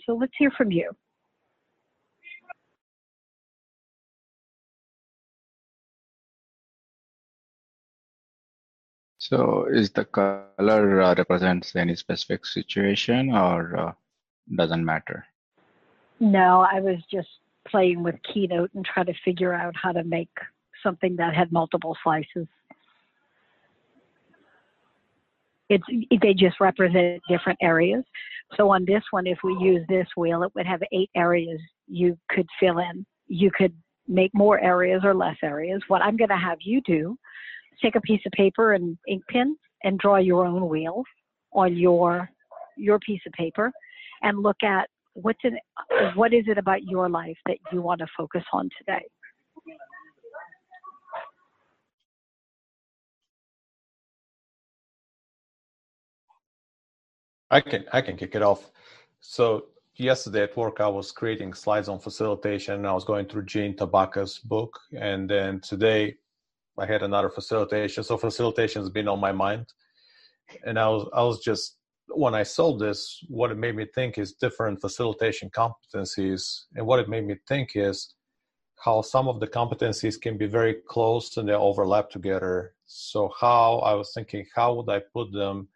So 0.05 0.15
let's 0.15 0.33
hear 0.37 0.51
from 0.51 0.71
you. 0.71 0.91
So 9.29 9.67
is 9.71 9.91
the 9.91 10.05
color 10.05 11.01
uh, 11.01 11.13
represents 11.15 11.75
any 11.75 11.95
specific 11.95 12.47
situation 12.47 13.31
or 13.31 13.77
uh, 13.77 13.91
doesn't 14.55 14.83
matter? 14.83 15.23
No, 16.19 16.61
I 16.61 16.79
was 16.79 16.97
just 17.11 17.29
playing 17.67 18.01
with 18.01 18.15
Keynote 18.23 18.71
and 18.73 18.83
trying 18.83 19.05
to 19.05 19.13
figure 19.23 19.53
out 19.53 19.75
how 19.75 19.91
to 19.91 20.03
make 20.03 20.31
something 20.81 21.15
that 21.17 21.35
had 21.35 21.51
multiple 21.51 21.95
slices. 22.01 22.47
It's, 25.69 25.85
they 26.23 26.33
just 26.33 26.59
represent 26.59 27.21
different 27.29 27.59
areas. 27.61 28.03
So 28.57 28.71
on 28.71 28.83
this 28.83 29.03
one, 29.11 29.27
if 29.27 29.37
we 29.43 29.53
use 29.61 29.85
this 29.87 30.07
wheel, 30.17 30.41
it 30.41 30.51
would 30.55 30.65
have 30.65 30.81
eight 30.91 31.11
areas 31.15 31.61
you 31.87 32.17
could 32.31 32.47
fill 32.59 32.79
in. 32.79 33.05
You 33.27 33.51
could 33.51 33.75
make 34.07 34.33
more 34.33 34.59
areas 34.59 35.01
or 35.03 35.13
less 35.13 35.37
areas. 35.43 35.83
What 35.87 36.01
I'm 36.01 36.17
going 36.17 36.29
to 36.29 36.35
have 36.35 36.57
you 36.61 36.81
do 36.81 37.15
take 37.81 37.95
a 37.95 38.01
piece 38.01 38.21
of 38.25 38.31
paper 38.33 38.73
and 38.73 38.97
ink 39.07 39.23
pen 39.29 39.55
and 39.83 39.99
draw 39.99 40.17
your 40.17 40.45
own 40.45 40.67
wheel 40.67 41.03
on 41.53 41.75
your 41.75 42.29
your 42.77 42.99
piece 42.99 43.21
of 43.25 43.33
paper 43.33 43.71
and 44.21 44.39
look 44.39 44.61
at 44.63 44.89
what's 45.13 45.39
in 45.43 45.57
what 46.15 46.33
is 46.33 46.45
it 46.47 46.57
about 46.57 46.83
your 46.83 47.09
life 47.09 47.37
that 47.45 47.57
you 47.71 47.81
want 47.81 47.99
to 47.99 48.07
focus 48.17 48.43
on 48.53 48.69
today 48.77 49.03
I 57.51 57.61
can 57.61 57.85
I 57.91 58.01
can 58.01 58.15
kick 58.15 58.35
it 58.35 58.43
off. 58.43 58.71
So 59.21 59.65
yesterday 59.95 60.43
at 60.43 60.55
work 60.55 60.79
I 60.79 60.87
was 60.87 61.11
creating 61.11 61.53
slides 61.53 61.89
on 61.89 61.99
facilitation. 61.99 62.85
I 62.85 62.93
was 62.93 63.03
going 63.03 63.25
through 63.25 63.45
Jean 63.45 63.75
Tabaka's 63.75 64.37
book, 64.39 64.79
and 64.95 65.29
then 65.29 65.59
today 65.61 66.15
I 66.79 66.85
had 66.85 67.03
another 67.03 67.29
facilitation. 67.29 68.03
So 68.03 68.17
facilitation 68.17 68.81
has 68.81 68.89
been 68.89 69.07
on 69.07 69.19
my 69.19 69.31
mind, 69.31 69.67
and 70.65 70.79
I 70.79 70.87
was 70.87 71.09
I 71.13 71.23
was 71.23 71.39
just 71.39 71.77
when 72.11 72.33
I 72.33 72.43
saw 72.43 72.75
this, 72.75 73.23
what 73.27 73.51
it 73.51 73.57
made 73.57 73.75
me 73.75 73.85
think 73.93 74.17
is 74.17 74.33
different 74.33 74.81
facilitation 74.81 75.49
competencies, 75.49 76.63
and 76.75 76.85
what 76.85 76.99
it 76.99 77.09
made 77.09 77.25
me 77.25 77.35
think 77.47 77.71
is 77.75 78.15
how 78.83 79.01
some 79.01 79.27
of 79.27 79.39
the 79.39 79.47
competencies 79.47 80.19
can 80.19 80.37
be 80.37 80.47
very 80.47 80.75
close 80.87 81.37
and 81.37 81.47
they 81.47 81.53
overlap 81.53 82.09
together. 82.09 82.73
So 82.85 83.31
how 83.39 83.79
I 83.79 83.93
was 83.93 84.11
thinking, 84.13 84.45
how 84.55 84.73
would 84.75 84.89
I 84.89 85.01
put 85.13 85.31
them 85.33 85.67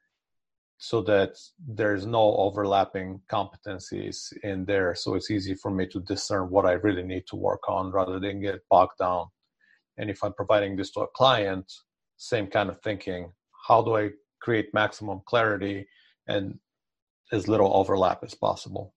so 0.78 1.02
that 1.02 1.38
there's 1.66 2.06
no 2.06 2.36
overlapping 2.38 3.22
competencies 3.32 4.34
in 4.44 4.66
there, 4.66 4.96
so 4.96 5.16
it's 5.16 5.32
easy 5.32 5.54
for 5.54 5.72
me 5.72 5.88
to 5.88 6.00
discern 6.02 6.50
what 6.50 6.66
I 6.66 6.74
really 6.74 7.04
need 7.04 7.28
to 7.28 7.36
work 7.36 7.70
on 7.70 7.92
rather 7.92 8.20
than 8.20 8.42
get 8.42 8.68
bogged 8.70 8.98
down 9.00 9.28
and 9.98 10.10
if 10.10 10.24
i'm 10.24 10.34
providing 10.34 10.76
this 10.76 10.92
to 10.92 11.02
a 11.02 11.08
client 11.08 11.72
same 12.18 12.48
kind 12.48 12.70
of 12.70 12.82
thinking. 12.82 13.32
How 13.68 13.82
do 13.82 13.96
i 13.96 14.10
create 14.42 14.74
maximum 14.74 15.22
clarity 15.26 15.88
and 16.28 16.58
as 17.32 17.48
little 17.48 17.76
overlap 17.76 18.24
as 18.24 18.34
possible? 18.34 18.94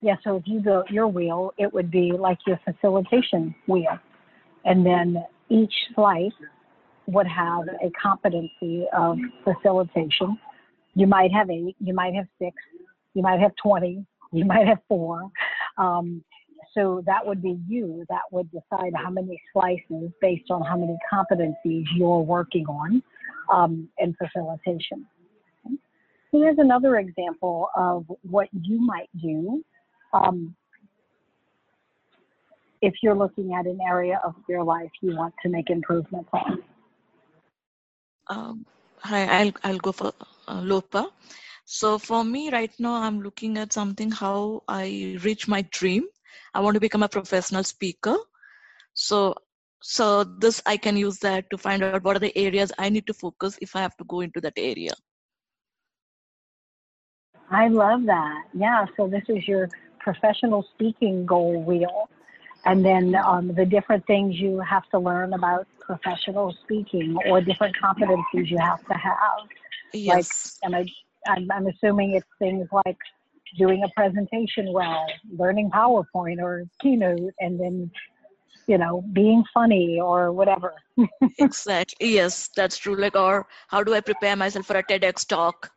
Yeah 0.00 0.16
so 0.24 0.36
if 0.36 0.44
you 0.46 0.60
built 0.60 0.90
your 0.90 1.08
wheel 1.08 1.52
it 1.58 1.72
would 1.72 1.90
be 1.90 2.12
like 2.12 2.38
your 2.46 2.58
facilitation 2.64 3.54
wheel. 3.66 3.98
And 4.64 4.84
then 4.84 5.24
each 5.48 5.74
slice 5.94 6.32
would 7.06 7.26
have 7.26 7.62
a 7.82 7.90
competency 8.00 8.86
of 8.92 9.18
facilitation. 9.42 10.38
You 10.94 11.06
might 11.06 11.32
have 11.32 11.50
eight 11.50 11.76
you 11.80 11.94
might 11.94 12.14
have 12.14 12.26
six 12.40 12.56
you 13.14 13.22
might 13.22 13.40
have 13.40 13.52
20 13.62 14.04
you 14.32 14.44
might 14.44 14.66
have 14.66 14.78
four. 14.88 15.30
Um, 15.78 16.22
so 16.74 17.02
that 17.06 17.26
would 17.26 17.42
be 17.42 17.58
you 17.68 18.04
that 18.08 18.22
would 18.30 18.50
decide 18.50 18.92
how 18.94 19.10
many 19.10 19.40
slices 19.52 20.10
based 20.20 20.50
on 20.50 20.62
how 20.62 20.76
many 20.76 20.96
competencies 21.12 21.84
you're 21.96 22.20
working 22.20 22.66
on 22.66 23.02
um, 23.52 23.88
in 23.98 24.14
facilitation. 24.14 25.06
Here's 26.32 26.58
another 26.58 26.96
example 26.98 27.68
of 27.76 28.06
what 28.22 28.48
you 28.52 28.80
might 28.80 29.08
do 29.20 29.64
um, 30.12 30.54
if 32.82 32.94
you're 33.02 33.16
looking 33.16 33.52
at 33.54 33.66
an 33.66 33.78
area 33.86 34.20
of 34.24 34.34
your 34.48 34.62
life 34.62 34.90
you 35.02 35.16
want 35.16 35.34
to 35.42 35.48
make 35.48 35.70
improvements 35.70 36.30
on. 36.32 36.62
Um, 38.28 38.66
hi, 38.98 39.24
I'll, 39.24 39.52
I'll 39.64 39.78
go 39.78 39.90
for 39.92 40.12
uh, 40.46 40.60
Lopa. 40.62 41.08
So 41.64 41.98
for 41.98 42.24
me 42.24 42.50
right 42.50 42.72
now, 42.78 42.94
I'm 42.94 43.20
looking 43.20 43.58
at 43.58 43.72
something 43.72 44.10
how 44.10 44.62
I 44.68 45.18
reach 45.22 45.48
my 45.48 45.62
dream. 45.70 46.04
I 46.54 46.60
want 46.60 46.74
to 46.74 46.80
become 46.80 47.02
a 47.02 47.08
professional 47.08 47.64
speaker. 47.64 48.16
So 48.94 49.34
so 49.82 50.24
this 50.24 50.60
I 50.66 50.76
can 50.76 50.96
use 50.96 51.18
that 51.20 51.48
to 51.50 51.58
find 51.58 51.82
out 51.82 52.04
what 52.04 52.16
are 52.16 52.20
the 52.20 52.36
areas 52.36 52.72
I 52.78 52.88
need 52.90 53.06
to 53.06 53.14
focus 53.14 53.58
if 53.62 53.74
I 53.74 53.80
have 53.80 53.96
to 53.96 54.04
go 54.04 54.20
into 54.20 54.40
that 54.42 54.54
area. 54.56 54.92
I 57.50 57.68
love 57.68 58.04
that. 58.06 58.44
Yeah, 58.54 58.86
so 58.96 59.08
this 59.08 59.24
is 59.28 59.48
your 59.48 59.68
professional 59.98 60.64
speaking 60.74 61.26
goal 61.26 61.62
wheel. 61.62 62.08
and 62.64 62.84
then 62.84 63.14
um, 63.14 63.54
the 63.54 63.64
different 63.64 64.06
things 64.06 64.36
you 64.36 64.60
have 64.60 64.88
to 64.90 64.98
learn 64.98 65.32
about 65.32 65.66
professional 65.80 66.54
speaking 66.62 67.16
or 67.28 67.40
different 67.40 67.74
competencies 67.82 68.48
you 68.50 68.58
have 68.58 68.84
to 68.86 68.94
have. 68.94 69.48
Yes. 69.92 70.58
Like, 70.62 70.74
and 70.74 70.76
I, 70.76 71.32
I'm, 71.32 71.50
I'm 71.50 71.66
assuming 71.66 72.12
it's 72.12 72.26
things 72.38 72.68
like 72.84 72.98
doing 73.58 73.82
a 73.84 73.88
presentation 73.96 74.72
well, 74.72 75.06
learning 75.36 75.70
PowerPoint 75.70 76.42
or 76.42 76.64
Keynote, 76.80 77.32
and 77.40 77.58
then, 77.58 77.90
you 78.66 78.78
know, 78.78 79.02
being 79.12 79.44
funny 79.52 80.00
or 80.00 80.32
whatever. 80.32 80.74
exactly. 81.38 82.14
Yes, 82.14 82.48
that's 82.56 82.78
true. 82.78 82.96
Like, 82.96 83.16
or 83.16 83.46
how 83.68 83.82
do 83.82 83.94
I 83.94 84.00
prepare 84.00 84.36
myself 84.36 84.66
for 84.66 84.76
a 84.76 84.82
TEDx 84.82 85.26
talk, 85.26 85.70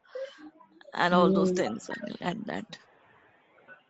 and 0.93 1.13
all 1.13 1.31
those 1.31 1.51
Mm. 1.51 1.57
things, 1.57 1.89
and, 1.89 2.17
and 2.21 2.45
that. 2.45 2.77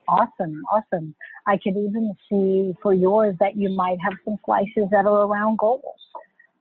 Awesome, 0.08 0.63
awesome. 0.72 1.15
I 1.48 1.58
could 1.58 1.78
even 1.78 2.13
see 2.30 2.74
for 2.82 2.93
yours 2.93 3.36
that 3.39 3.56
you 3.56 3.69
might 3.69 3.98
have 4.02 4.13
some 4.26 4.38
slices 4.46 4.89
that 4.91 5.06
are 5.06 5.26
around 5.26 5.58
goals, 5.60 5.82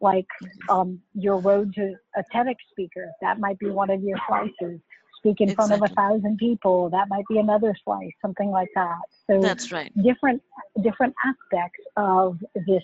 like 0.01 0.27
um, 0.69 1.01
your 1.15 1.39
road 1.39 1.75
to 1.75 1.95
a 2.17 2.23
TEDx 2.35 2.57
speaker. 2.71 3.11
That 3.21 3.41
might 3.41 3.59
be 3.59 3.71
one 3.71 3.91
of 3.91 4.03
your 4.03 4.19
slices. 4.29 4.81
Speak 5.23 5.41
in 5.41 5.55
front 5.55 5.73
of 5.73 5.83
a 5.83 5.89
thousand 5.95 6.37
people. 6.39 6.91
That 6.91 7.09
might 7.09 7.25
be 7.29 7.39
another 7.39 7.77
slice, 7.85 8.11
something 8.21 8.51
like 8.51 8.71
that. 8.75 8.99
So 9.29 9.41
That's 9.41 9.71
right. 9.71 9.93
different 10.03 10.43
different 10.83 11.15
aspects 11.25 11.79
of 11.97 12.43
this 12.67 12.83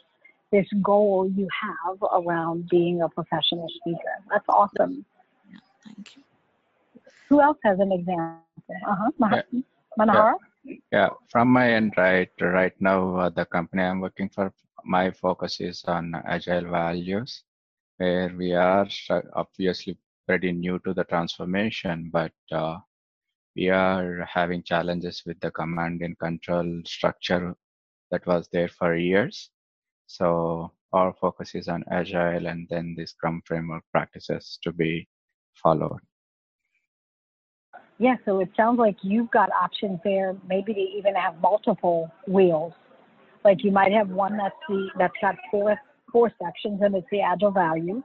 this 0.52 0.66
goal 0.80 1.30
you 1.34 1.48
have 1.60 1.98
around 2.12 2.68
being 2.68 3.02
a 3.02 3.08
professional 3.08 3.66
speaker. 3.80 4.14
That's 4.30 4.48
awesome. 4.48 5.04
Thank 5.84 6.16
you. 6.16 6.22
Who 7.28 7.40
else 7.40 7.58
has 7.64 7.80
an 7.80 7.90
example? 7.92 8.40
Uh-huh. 8.86 9.10
Mah- 9.18 9.42
Yeah. 9.52 9.60
Manahara? 9.98 10.34
Yeah, 10.92 11.08
from 11.28 11.48
my 11.48 11.72
end, 11.72 11.94
right, 11.96 12.30
right 12.40 12.72
now, 12.80 13.16
uh, 13.16 13.28
the 13.30 13.44
company 13.46 13.82
I'm 13.82 14.00
working 14.00 14.28
for, 14.28 14.52
my 14.84 15.10
focus 15.10 15.60
is 15.60 15.84
on 15.86 16.14
agile 16.26 16.70
values, 16.70 17.42
where 17.96 18.28
we 18.36 18.52
are 18.54 18.86
obviously 19.34 19.96
pretty 20.28 20.52
new 20.52 20.78
to 20.80 20.92
the 20.92 21.04
transformation, 21.04 22.10
but 22.12 22.32
uh, 22.52 22.76
we 23.56 23.70
are 23.70 24.28
having 24.30 24.62
challenges 24.62 25.22
with 25.24 25.40
the 25.40 25.50
command 25.50 26.02
and 26.02 26.18
control 26.18 26.82
structure 26.84 27.54
that 28.10 28.26
was 28.26 28.46
there 28.52 28.68
for 28.68 28.94
years. 28.94 29.50
So 30.06 30.72
our 30.92 31.14
focus 31.20 31.54
is 31.54 31.66
on 31.68 31.82
agile 31.90 32.46
and 32.46 32.66
then 32.68 32.94
the 32.96 33.06
Scrum 33.06 33.42
framework 33.46 33.84
practices 33.90 34.58
to 34.62 34.72
be 34.72 35.08
followed. 35.54 36.00
Yeah, 37.98 38.16
so 38.24 38.40
it 38.40 38.50
sounds 38.56 38.78
like 38.78 38.96
you've 39.02 39.30
got 39.30 39.50
options 39.50 39.98
there, 40.04 40.36
maybe 40.48 40.72
to 40.74 40.80
even 40.80 41.14
have 41.14 41.40
multiple 41.40 42.10
wheels. 42.28 42.74
Like 43.44 43.64
you 43.64 43.72
might 43.72 43.92
have 43.92 44.10
one 44.10 44.36
that's 44.36 44.54
the 44.68 44.88
that's 44.98 45.14
got 45.20 45.36
four 45.50 45.76
four 46.12 46.30
sections 46.40 46.80
and 46.82 46.94
it's 46.94 47.06
the 47.10 47.22
agile 47.22 47.50
value. 47.50 48.02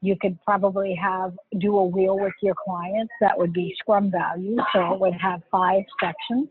You 0.00 0.16
could 0.20 0.38
probably 0.44 0.94
have 0.94 1.32
do 1.58 1.78
a 1.78 1.84
wheel 1.84 2.18
with 2.18 2.34
your 2.42 2.54
clients 2.54 3.12
that 3.20 3.36
would 3.36 3.52
be 3.52 3.74
Scrum 3.78 4.10
value, 4.10 4.56
so 4.72 4.94
it 4.94 5.00
would 5.00 5.14
have 5.14 5.42
five 5.50 5.82
sections. 6.00 6.48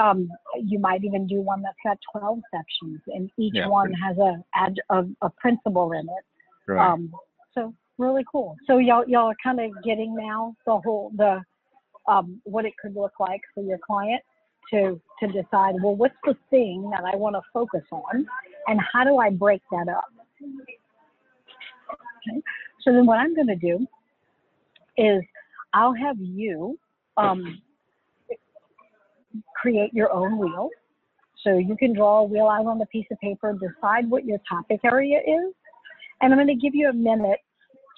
Um, 0.00 0.28
you 0.62 0.78
might 0.78 1.04
even 1.04 1.26
do 1.26 1.40
one 1.40 1.62
that's 1.62 1.76
got 1.84 1.98
twelve 2.12 2.40
sections, 2.52 3.00
and 3.08 3.30
each 3.38 3.54
Yeah, 3.54 3.68
one 3.68 3.92
has 3.92 4.16
a, 4.18 4.44
a 4.90 5.04
a 5.22 5.30
principle 5.30 5.92
in 5.92 6.00
it. 6.00 6.24
Right. 6.66 6.84
Um, 6.84 7.12
so 7.54 7.72
really 7.98 8.24
cool. 8.30 8.56
So 8.66 8.78
y'all 8.78 9.04
y'all 9.06 9.28
are 9.28 9.36
kind 9.42 9.60
of 9.60 9.70
getting 9.84 10.14
now 10.14 10.56
the 10.66 10.78
whole 10.78 11.12
the 11.16 11.42
um, 12.08 12.40
what 12.44 12.64
it 12.64 12.74
could 12.80 12.94
look 12.94 13.18
like 13.18 13.40
for 13.54 13.62
your 13.62 13.78
client 13.78 14.22
to 14.72 15.00
to 15.20 15.26
decide 15.28 15.74
well 15.82 15.94
what's 15.94 16.14
the 16.24 16.36
thing 16.50 16.90
that 16.90 17.04
I 17.04 17.16
want 17.16 17.36
to 17.36 17.42
focus 17.52 17.84
on 17.90 18.26
and 18.66 18.80
how 18.92 19.04
do 19.04 19.18
I 19.18 19.30
break 19.30 19.62
that 19.70 19.88
up. 19.88 20.04
Okay. 22.28 22.40
So 22.82 22.92
then 22.92 23.06
what 23.06 23.18
I'm 23.18 23.34
going 23.34 23.48
to 23.48 23.56
do 23.56 23.86
is 24.96 25.22
I'll 25.74 25.94
have 25.94 26.16
you 26.18 26.78
um, 27.16 27.60
create 29.60 29.92
your 29.92 30.12
own 30.12 30.38
wheel. 30.38 30.70
So 31.42 31.58
you 31.58 31.76
can 31.76 31.92
draw 31.94 32.20
a 32.20 32.24
wheel 32.24 32.48
out 32.48 32.66
on 32.66 32.80
a 32.80 32.86
piece 32.86 33.06
of 33.10 33.18
paper, 33.20 33.52
decide 33.52 34.08
what 34.10 34.24
your 34.24 34.38
topic 34.48 34.80
area 34.84 35.18
is, 35.18 35.54
and 36.20 36.32
I'm 36.32 36.38
going 36.38 36.48
to 36.48 36.54
give 36.54 36.74
you 36.74 36.88
a 36.88 36.92
minute 36.92 37.38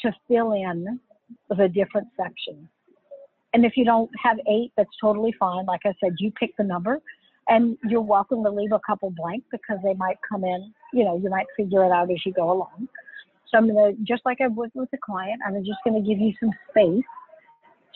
to 0.02 0.12
fill 0.26 0.52
in 0.52 1.00
the 1.48 1.68
different 1.68 2.08
sections. 2.16 2.68
And 3.54 3.64
if 3.64 3.72
you 3.76 3.84
don't 3.84 4.10
have 4.22 4.38
eight, 4.48 4.72
that's 4.76 4.90
totally 5.00 5.34
fine. 5.38 5.64
Like 5.66 5.80
I 5.84 5.94
said, 6.02 6.14
you 6.18 6.30
pick 6.32 6.54
the 6.58 6.64
number 6.64 7.00
and 7.48 7.78
you're 7.88 8.02
welcome 8.02 8.44
to 8.44 8.50
leave 8.50 8.72
a 8.72 8.80
couple 8.86 9.10
blank 9.10 9.44
because 9.50 9.78
they 9.82 9.94
might 9.94 10.18
come 10.28 10.44
in, 10.44 10.72
you 10.92 11.04
know, 11.04 11.16
you 11.16 11.30
might 11.30 11.46
figure 11.56 11.84
it 11.84 11.90
out 11.90 12.10
as 12.10 12.18
you 12.26 12.32
go 12.32 12.52
along. 12.52 12.88
So 13.50 13.58
I'm 13.58 13.72
going 13.72 13.96
to, 13.96 14.02
just 14.02 14.22
like 14.24 14.40
I 14.40 14.48
would 14.48 14.70
with 14.74 14.90
the 14.90 14.98
client, 14.98 15.40
I'm 15.46 15.54
just 15.64 15.78
going 15.84 16.02
to 16.02 16.06
give 16.08 16.18
you 16.18 16.32
some 16.38 16.50
space 16.70 17.04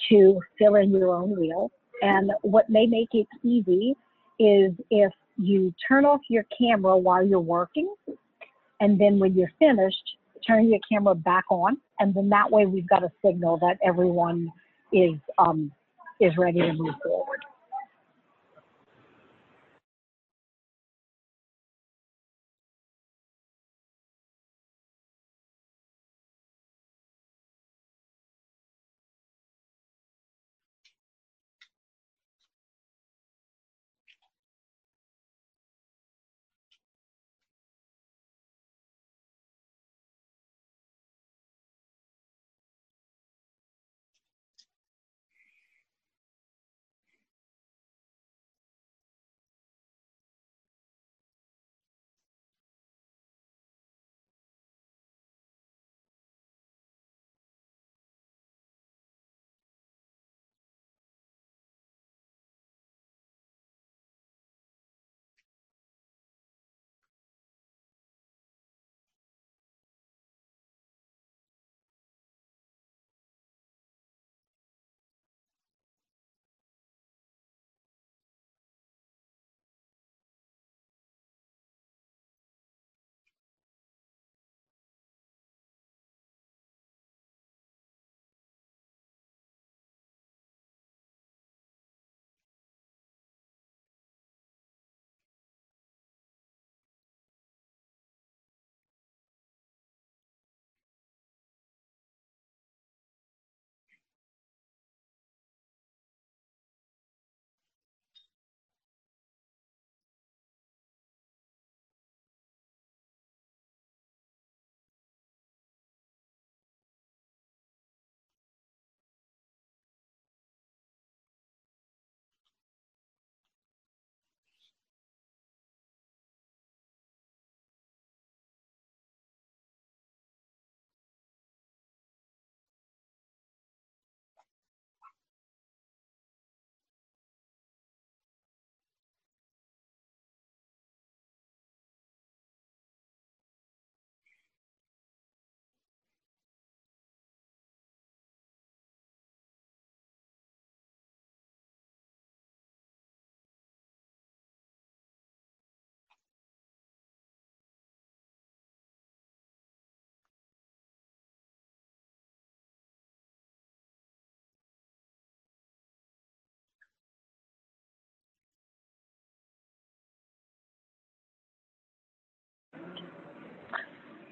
to 0.08 0.40
fill 0.58 0.76
in 0.76 0.90
your 0.90 1.14
own 1.14 1.38
wheel. 1.38 1.70
And 2.00 2.32
what 2.42 2.68
may 2.68 2.86
make 2.86 3.10
it 3.12 3.28
easy 3.42 3.94
is 4.38 4.72
if 4.90 5.12
you 5.36 5.72
turn 5.86 6.04
off 6.04 6.20
your 6.28 6.44
camera 6.58 6.96
while 6.96 7.24
you're 7.24 7.40
working, 7.40 7.94
and 8.80 9.00
then 9.00 9.18
when 9.18 9.34
you're 9.34 9.52
finished, 9.58 10.16
turn 10.46 10.68
your 10.68 10.80
camera 10.90 11.14
back 11.14 11.44
on, 11.50 11.76
and 12.00 12.12
then 12.14 12.28
that 12.30 12.50
way 12.50 12.66
we've 12.66 12.88
got 12.88 13.04
a 13.04 13.12
signal 13.24 13.58
that 13.58 13.78
everyone 13.84 14.50
is 14.92 15.14
um, 15.38 15.70
is 16.20 16.36
ready 16.36 16.60
to 16.60 16.72
move 16.72 16.94
forward. 17.04 17.31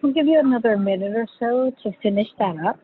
We'll 0.02 0.12
give 0.12 0.26
you 0.26 0.38
another 0.38 0.76
minute 0.76 1.14
or 1.14 1.26
so 1.38 1.72
to 1.82 1.96
finish 2.02 2.28
that 2.38 2.56
up. 2.66 2.78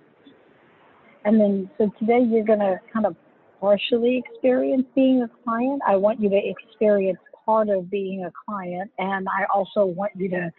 And 1.24 1.40
then, 1.40 1.70
so 1.78 1.90
today 1.98 2.20
you're 2.20 2.44
going 2.44 2.60
to 2.60 2.78
kind 2.92 3.06
of 3.06 3.16
partially 3.60 4.22
experience 4.24 4.86
being 4.94 5.22
a 5.22 5.30
client. 5.44 5.82
I 5.86 5.96
want 5.96 6.20
you 6.20 6.28
to 6.30 6.40
experience 6.44 7.18
part 7.44 7.68
of 7.68 7.90
being 7.90 8.24
a 8.24 8.32
client, 8.44 8.90
and 8.98 9.26
I 9.28 9.44
also 9.52 9.84
want 9.84 10.12
you 10.16 10.28
to 10.30 10.50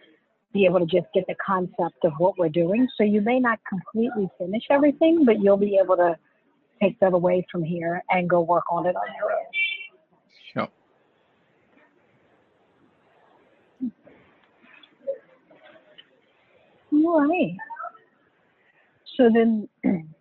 be 0.52 0.64
able 0.64 0.80
to 0.80 0.86
just 0.86 1.06
get 1.14 1.24
the 1.26 1.34
concept 1.44 2.04
of 2.04 2.12
what 2.18 2.38
we're 2.38 2.48
doing. 2.48 2.88
So 2.96 3.04
you 3.04 3.20
may 3.20 3.38
not 3.38 3.58
completely 3.68 4.28
finish 4.38 4.62
everything, 4.70 5.24
but 5.24 5.40
you'll 5.40 5.58
be 5.58 5.78
able 5.82 5.96
to 5.96 6.16
take 6.80 6.98
that 7.00 7.12
away 7.12 7.46
from 7.50 7.62
here 7.62 8.02
and 8.10 8.28
go 8.28 8.40
work 8.40 8.64
on 8.70 8.86
it 8.86 8.96
on 8.96 9.06
your 9.18 9.32
own. 9.32 9.46
Sure. 10.52 10.68
Right. 17.16 17.56
So 19.16 19.30
then, 19.32 19.68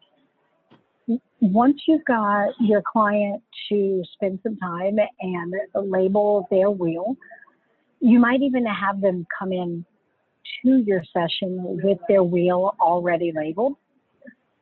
once 1.41 1.81
you've 1.87 2.05
got 2.05 2.49
your 2.59 2.81
client 2.81 3.43
to 3.69 4.03
spend 4.13 4.39
some 4.41 4.57
time 4.57 4.97
and 5.19 5.53
label 5.75 6.47
their 6.49 6.71
wheel, 6.71 7.15
you 7.99 8.19
might 8.19 8.41
even 8.41 8.65
have 8.65 9.01
them 9.01 9.25
come 9.37 9.51
in 9.51 9.85
to 10.63 10.83
your 10.85 11.03
session 11.13 11.79
with 11.83 11.97
their 12.07 12.23
wheel 12.23 12.75
already 12.79 13.31
labeled. 13.35 13.75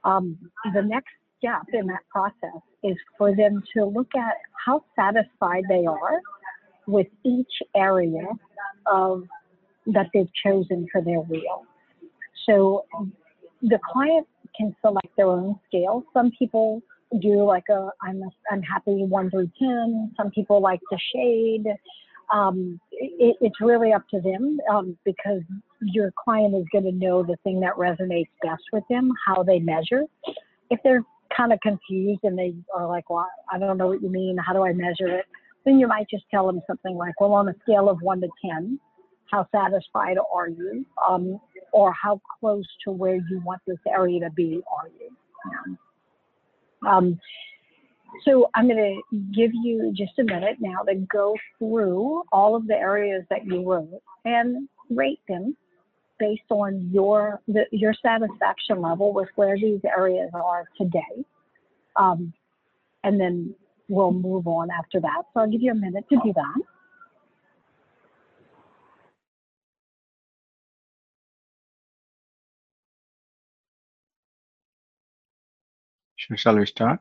Um, 0.04 0.38
the 0.74 0.82
next 0.82 1.12
step 1.38 1.64
in 1.74 1.88
that 1.88 2.08
process 2.10 2.62
is 2.84 2.96
for 3.18 3.36
them 3.36 3.64
to 3.76 3.86
look 3.86 4.10
at 4.16 4.36
how 4.66 4.84
satisfied 4.96 5.64
they 5.70 5.86
are 5.86 6.22
with 6.88 7.08
each 7.24 7.52
area 7.76 8.26
of 8.86 9.24
that 9.88 10.08
they've 10.14 10.30
chosen 10.44 10.88
for 10.92 11.02
their 11.02 11.20
wheel. 11.22 11.66
So 12.45 12.86
the 13.62 13.79
client 13.91 14.27
can 14.58 14.75
select 14.81 15.08
their 15.17 15.27
own 15.27 15.60
scale. 15.67 16.03
Some 16.13 16.31
people 16.38 16.81
do 17.21 17.43
like 17.43 17.65
a 17.69 17.89
I'm 18.01 18.21
a, 18.21 18.29
I'm 18.51 18.62
happy 18.62 19.05
one 19.05 19.29
through 19.29 19.51
ten. 19.60 20.12
Some 20.17 20.31
people 20.31 20.62
like 20.62 20.79
to 20.91 20.97
shade. 21.13 21.65
Um, 22.34 22.79
it, 22.91 23.38
it's 23.39 23.62
really 23.62 23.93
up 23.93 24.08
to 24.10 24.19
them 24.19 24.60
um, 24.71 24.97
because 25.05 25.41
your 25.81 26.12
client 26.23 26.55
is 26.55 26.65
going 26.71 26.86
to 26.86 26.91
know 26.91 27.21
the 27.21 27.38
thing 27.43 27.60
that 27.60 27.75
resonates 27.75 28.29
best 28.41 28.63
with 28.73 28.84
them, 28.89 29.12
how 29.27 29.43
they 29.43 29.60
measure. 29.60 30.05
If 30.71 30.79
they're 30.84 31.03
kind 31.36 31.53
of 31.53 31.60
confused 31.62 32.21
and 32.23 32.38
they 32.38 32.55
are 32.75 32.88
like, 32.88 33.10
well, 33.10 33.27
I 33.51 33.60
don't 33.60 33.77
know 33.77 33.88
what 33.88 34.01
you 34.01 34.10
mean. 34.10 34.38
How 34.38 34.53
do 34.53 34.63
I 34.65 34.73
measure 34.73 35.08
it? 35.08 35.25
Then 35.65 35.79
you 35.79 35.88
might 35.88 36.10
just 36.10 36.23
tell 36.31 36.45
them 36.47 36.62
something 36.67 36.95
like, 36.95 37.19
well, 37.19 37.34
on 37.34 37.49
a 37.49 37.55
scale 37.62 37.89
of 37.89 38.01
one 38.01 38.21
to 38.21 38.29
10, 38.43 38.79
how 39.31 39.47
satisfied 39.51 40.17
are 40.34 40.47
you? 40.47 40.86
Um, 41.08 41.39
or 41.76 41.92
how 41.92 42.22
close 42.40 42.66
to 42.86 42.90
where 42.90 43.18
you 43.18 43.42
want 43.44 43.62
this 43.68 43.78
area 43.86 44.22
to 44.22 44.30
be 44.30 44.62
are 44.74 44.90
you? 44.98 45.78
Um, 46.88 47.20
so 48.24 48.50
I'm 48.56 48.70
going 48.70 49.02
to 49.12 49.18
give 49.36 49.52
you 49.54 49.94
just 49.94 50.18
a 50.18 50.24
minute 50.24 50.56
now 50.62 50.84
to 50.84 50.96
go 50.96 51.36
through 51.60 52.24
all 52.32 52.56
of 52.56 52.66
the 52.66 52.76
areas 52.76 53.26
that 53.30 53.46
you 53.46 53.70
wrote 53.70 54.02
and 54.24 54.70
rate 54.90 55.20
them 55.28 55.58
based 56.18 56.50
on 56.50 56.90
your 56.94 57.42
the, 57.50 57.66
your 57.72 57.94
satisfaction 58.02 58.82
level 58.82 59.12
with 59.14 59.28
where 59.36 59.58
these 59.58 59.82
areas 59.84 60.30
are 60.34 60.70
today. 60.78 61.26
Um, 61.98 62.32
and 63.04 63.20
then 63.20 63.54
we'll 63.90 64.14
move 64.14 64.48
on 64.48 64.70
after 64.72 65.02
that. 65.02 65.24
So 65.34 65.42
I'll 65.42 65.52
give 65.52 65.62
you 65.62 65.74
a 65.74 65.76
minute 65.76 66.06
to 66.08 66.22
do 66.24 66.32
that. 66.34 66.62
Shall 76.17 76.58
we 76.58 76.65
start? 76.65 76.99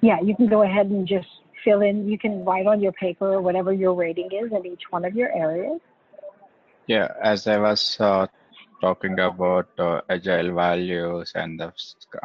Yeah, 0.00 0.20
you 0.20 0.34
can 0.34 0.48
go 0.48 0.62
ahead 0.62 0.86
and 0.86 1.06
just 1.06 1.28
fill 1.64 1.82
in, 1.82 2.08
you 2.08 2.18
can 2.18 2.44
write 2.44 2.66
on 2.66 2.80
your 2.80 2.92
paper 2.92 3.40
whatever 3.40 3.72
your 3.72 3.94
rating 3.94 4.30
is 4.32 4.52
in 4.52 4.66
each 4.66 4.82
one 4.90 5.04
of 5.04 5.14
your 5.14 5.32
areas. 5.32 5.80
Yeah, 6.86 7.08
as 7.22 7.46
I 7.46 7.58
was 7.58 7.96
uh, 8.00 8.26
talking 8.80 9.18
about 9.20 9.68
uh, 9.78 10.00
agile 10.10 10.54
values 10.54 11.32
and 11.34 11.58
the 11.58 11.72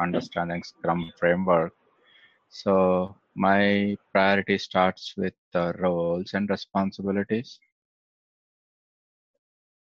understanding 0.00 0.62
Scrum 0.64 1.12
framework, 1.18 1.72
so 2.50 3.14
my 3.36 3.96
priority 4.12 4.58
starts 4.58 5.14
with 5.16 5.34
the 5.52 5.72
roles 5.78 6.34
and 6.34 6.50
responsibilities 6.50 7.60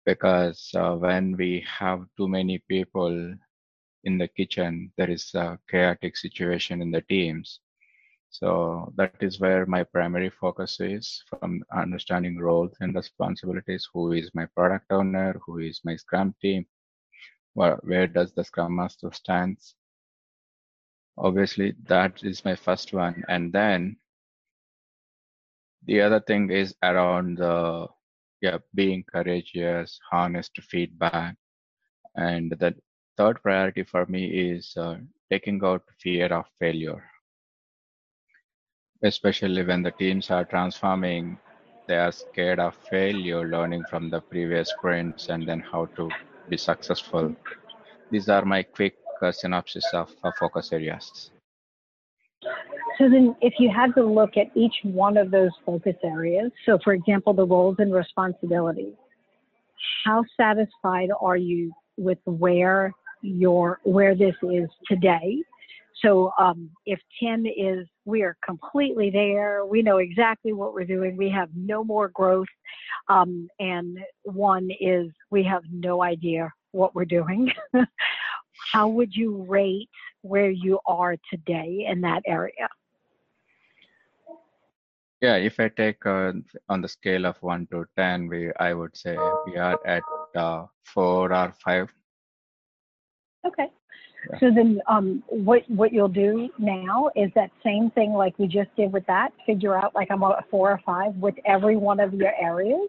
because 0.06 0.69
uh, 0.75 0.93
when 0.95 1.36
we 1.38 1.65
have 1.67 2.06
too 2.17 2.27
many 2.27 2.60
people 2.67 3.36
in 4.04 4.18
the 4.18 4.28
kitchen, 4.28 4.92
there 4.98 5.10
is 5.10 5.34
a 5.36 5.60
chaotic 5.70 6.18
situation 6.18 6.82
in 6.82 6.92
the 6.92 7.02
teams. 7.02 7.60
So 8.30 8.94
that 8.96 9.16
is 9.20 9.40
where 9.40 9.66
my 9.66 9.84
primary 9.84 10.30
focus 10.30 10.80
is 10.80 11.24
from 11.28 11.64
understanding 11.76 12.40
roles 12.40 12.76
and 12.80 12.96
responsibilities. 12.96 13.88
Who 13.94 14.14
is 14.14 14.32
my 14.34 14.46
product 14.56 14.92
owner? 14.92 15.40
Who 15.46 15.60
is 15.60 15.82
my 15.84 15.98
Scrum 15.98 16.34
team? 16.42 16.66
Where, 17.54 17.78
where 17.84 18.08
does 18.08 18.32
the 18.32 18.44
Scrum 18.44 18.76
Master 18.76 19.12
stands? 19.12 19.76
Obviously, 21.18 21.76
that 21.84 22.24
is 22.24 22.46
my 22.46 22.56
first 22.56 22.94
one. 22.94 23.24
And 23.28 23.52
then 23.52 23.98
the 25.86 26.02
other 26.02 26.22
thing 26.22 26.50
is 26.52 26.74
around 26.84 27.40
the 27.40 27.88
yeah 28.42 28.58
being 28.74 29.04
courageous, 29.04 30.00
honest 30.12 30.58
feedback, 30.62 31.36
and 32.16 32.52
the 32.60 32.76
third 33.17 33.41
priority 33.41 33.84
for 33.84 34.06
me 34.06 34.26
is 34.26 34.76
uh, 34.78 34.97
taking 35.30 35.62
out 35.63 35.84
fear 36.00 36.28
of 36.28 36.45
failure. 36.60 37.04
Especially 39.04 39.63
when 39.63 39.82
the 39.82 39.91
teams 39.91 40.30
are 40.30 40.45
transforming 40.45 41.38
they 41.88 41.97
are 41.97 42.12
scared 42.12 42.60
of 42.60 42.76
failure 42.89 43.45
learning 43.47 43.84
from 43.89 44.10
the 44.10 44.21
previous 44.21 44.69
sprints 44.69 45.30
and 45.30 45.47
then 45.47 45.60
how 45.60 45.86
to 45.88 46.10
be 46.47 46.56
successful. 46.56 47.36
These 48.12 48.30
are 48.30 48.45
my 48.45 48.63
quick 48.63 48.95
uh, 49.21 49.32
synopsis 49.32 49.86
of 49.93 50.10
uh, 50.24 50.32
focus 50.39 50.71
areas. 50.71 51.32
So 52.97 53.10
then 53.10 53.36
if 53.41 53.56
you 53.60 53.69
had 53.69 53.93
to 53.95 54.06
look 54.06 54.38
at 54.38 54.47
each 54.56 54.76
one 54.84 55.17
of 55.17 55.32
those 55.32 55.52
focus 55.65 55.95
areas 56.04 56.52
so 56.65 56.78
for 56.84 56.93
example 56.93 57.34
the 57.34 57.45
roles 57.45 57.78
and 57.80 57.93
responsibilities 57.93 58.93
how 60.06 60.24
satisfied 60.38 61.10
are 61.19 61.38
you 61.38 61.71
with 61.97 62.19
where 62.26 62.93
your 63.21 63.79
where 63.84 64.15
this 64.15 64.36
is 64.43 64.69
today 64.88 65.41
so 66.01 66.31
um, 66.39 66.69
if 66.86 66.99
10 67.21 67.45
is 67.45 67.88
we 68.05 68.23
are 68.23 68.36
completely 68.43 69.10
there, 69.10 69.65
we 69.65 69.81
know 69.81 69.97
exactly 69.97 70.53
what 70.53 70.73
we're 70.73 70.86
doing, 70.86 71.15
we 71.15 71.29
have 71.29 71.49
no 71.55 71.84
more 71.84 72.10
growth, 72.10 72.47
um, 73.07 73.47
and 73.60 73.99
one 74.23 74.69
is 74.79 75.12
we 75.29 75.43
have 75.43 75.63
no 75.72 76.01
idea 76.01 76.51
what 76.72 76.95
we're 76.95 77.05
doing. 77.05 77.51
How 78.74 78.88
would 78.88 79.15
you 79.15 79.45
rate 79.47 79.89
where 80.22 80.49
you 80.49 80.80
are 80.88 81.15
today 81.30 81.88
in 81.89 82.01
that 82.01 82.24
area? 82.26 82.67
Yeah, 85.22 85.36
if 85.36 85.59
I 85.59 85.69
take 85.69 86.03
uh, 86.05 86.34
on 86.67 86.82
the 86.82 86.88
scale 86.88 87.28
of 87.28 87.38
one 87.41 87.67
to 87.72 87.86
ten, 87.95 88.28
we 88.28 88.51
I 88.59 88.74
would 88.74 88.97
say 88.97 89.15
we 89.45 89.55
are 89.55 89.80
at 89.86 90.01
uh, 90.36 90.65
four 90.84 91.32
or 91.32 91.53
five. 91.63 91.93
Okay. 93.46 93.68
So 94.39 94.52
then, 94.54 94.80
um, 94.88 95.24
what 95.28 95.64
what 95.68 95.92
you'll 95.92 96.08
do 96.08 96.50
now 96.60 97.10
is 97.16 97.32
that 97.34 97.50
same 97.64 97.89
thing 97.92 98.14
like 98.14 98.38
we 98.38 98.48
just 98.48 98.70
did 98.76 98.94
with 98.94 99.06
that. 99.08 99.34
Figure 99.46 99.76
out 99.76 99.96
like 99.96 100.10
I'm 100.12 100.22
a 100.22 100.44
four 100.52 100.72
or 100.72 100.80
five 100.86 101.16
with 101.16 101.36
every 101.46 101.76
one 101.76 102.00
of 102.00 102.14
your 102.14 102.32
areas. 102.39 102.88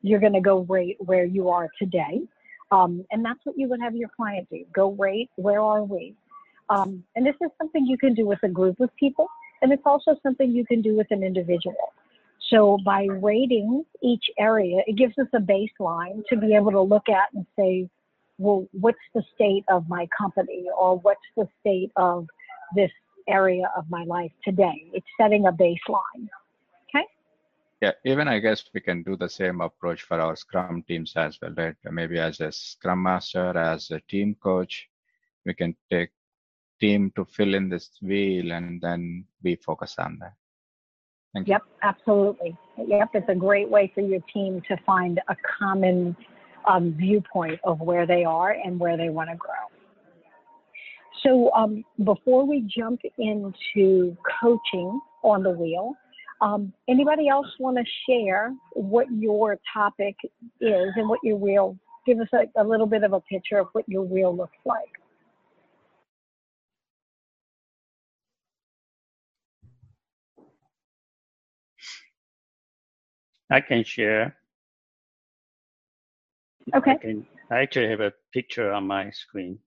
You're 0.00 0.20
going 0.20 0.32
to 0.32 0.40
go 0.40 0.60
rate 0.68 0.96
where 1.00 1.24
you 1.24 1.50
are 1.50 1.68
today, 1.78 2.22
um, 2.70 3.04
and 3.10 3.24
that's 3.24 3.38
what 3.44 3.58
you 3.58 3.68
would 3.68 3.80
have 3.80 3.94
your 3.94 4.08
client 4.16 4.48
do. 4.50 4.64
Go 4.74 4.92
rate 4.92 5.28
where 5.36 5.60
are 5.60 5.84
we, 5.84 6.14
um, 6.70 7.04
and 7.16 7.26
this 7.26 7.36
is 7.42 7.50
something 7.58 7.86
you 7.86 7.98
can 7.98 8.14
do 8.14 8.26
with 8.26 8.42
a 8.42 8.48
group 8.48 8.80
of 8.80 8.88
people, 8.96 9.28
and 9.60 9.72
it's 9.72 9.82
also 9.84 10.16
something 10.22 10.50
you 10.50 10.64
can 10.64 10.80
do 10.80 10.96
with 10.96 11.06
an 11.10 11.22
individual. 11.22 11.92
So 12.48 12.78
by 12.84 13.04
rating 13.04 13.84
each 14.02 14.24
area, 14.38 14.82
it 14.86 14.96
gives 14.96 15.14
us 15.18 15.28
a 15.34 15.38
baseline 15.38 16.26
to 16.28 16.36
be 16.36 16.54
able 16.54 16.72
to 16.72 16.80
look 16.80 17.08
at 17.08 17.32
and 17.34 17.46
say 17.56 17.88
well, 18.38 18.66
what's 18.72 18.98
the 19.14 19.22
state 19.34 19.64
of 19.70 19.88
my 19.88 20.08
company 20.18 20.66
or 20.78 20.98
what's 20.98 21.20
the 21.36 21.46
state 21.60 21.90
of 21.96 22.26
this 22.74 22.90
area 23.28 23.70
of 23.76 23.84
my 23.90 24.04
life 24.04 24.32
today? 24.44 24.90
It's 24.92 25.06
setting 25.20 25.46
a 25.46 25.52
baseline. 25.52 26.28
Okay. 26.88 27.06
Yeah, 27.80 27.92
even 28.04 28.28
I 28.28 28.38
guess 28.38 28.64
we 28.74 28.80
can 28.80 29.02
do 29.02 29.16
the 29.16 29.28
same 29.28 29.60
approach 29.60 30.02
for 30.02 30.20
our 30.20 30.36
Scrum 30.36 30.82
teams 30.88 31.12
as 31.16 31.38
well, 31.40 31.54
right? 31.56 31.76
Maybe 31.90 32.18
as 32.18 32.40
a 32.40 32.50
Scrum 32.50 33.02
Master, 33.02 33.56
as 33.56 33.90
a 33.90 34.00
team 34.08 34.36
coach, 34.42 34.88
we 35.44 35.54
can 35.54 35.76
take 35.90 36.10
team 36.80 37.12
to 37.14 37.24
fill 37.24 37.54
in 37.54 37.68
this 37.68 37.90
wheel 38.02 38.52
and 38.52 38.80
then 38.80 39.24
we 39.42 39.56
focus 39.56 39.94
on 39.98 40.18
that. 40.20 40.34
Thank 41.32 41.48
you. 41.48 41.52
Yep, 41.52 41.62
absolutely. 41.82 42.56
Yep, 42.76 43.10
it's 43.14 43.28
a 43.28 43.34
great 43.34 43.68
way 43.68 43.90
for 43.94 44.00
your 44.00 44.20
team 44.32 44.60
to 44.68 44.76
find 44.84 45.20
a 45.28 45.36
common 45.58 46.16
um, 46.68 46.94
viewpoint 46.98 47.60
of 47.64 47.80
where 47.80 48.06
they 48.06 48.24
are 48.24 48.50
and 48.52 48.78
where 48.78 48.96
they 48.96 49.08
want 49.08 49.30
to 49.30 49.36
grow. 49.36 49.52
So 51.22 51.52
um, 51.52 51.84
before 52.04 52.46
we 52.46 52.62
jump 52.62 53.00
into 53.18 54.16
coaching 54.40 55.00
on 55.22 55.42
the 55.42 55.50
wheel, 55.50 55.94
um, 56.40 56.72
anybody 56.88 57.28
else 57.28 57.46
want 57.60 57.76
to 57.78 57.84
share 58.08 58.52
what 58.72 59.06
your 59.12 59.58
topic 59.72 60.16
is 60.60 60.90
and 60.96 61.08
what 61.08 61.20
your 61.22 61.36
wheel? 61.36 61.76
Give 62.04 62.18
us 62.18 62.28
a, 62.34 62.60
a 62.60 62.64
little 62.64 62.86
bit 62.86 63.04
of 63.04 63.12
a 63.12 63.20
picture 63.20 63.58
of 63.58 63.68
what 63.72 63.88
your 63.88 64.02
wheel 64.02 64.36
looks 64.36 64.56
like. 64.64 64.88
I 73.50 73.60
can 73.60 73.84
share. 73.84 74.36
Okay. 76.74 76.92
I 76.92 76.96
can. 76.96 77.26
I 77.50 77.60
actually 77.60 77.88
have 77.88 78.00
a 78.00 78.12
picture 78.32 78.72
on 78.72 78.86
my 78.86 79.10
screen. 79.10 79.58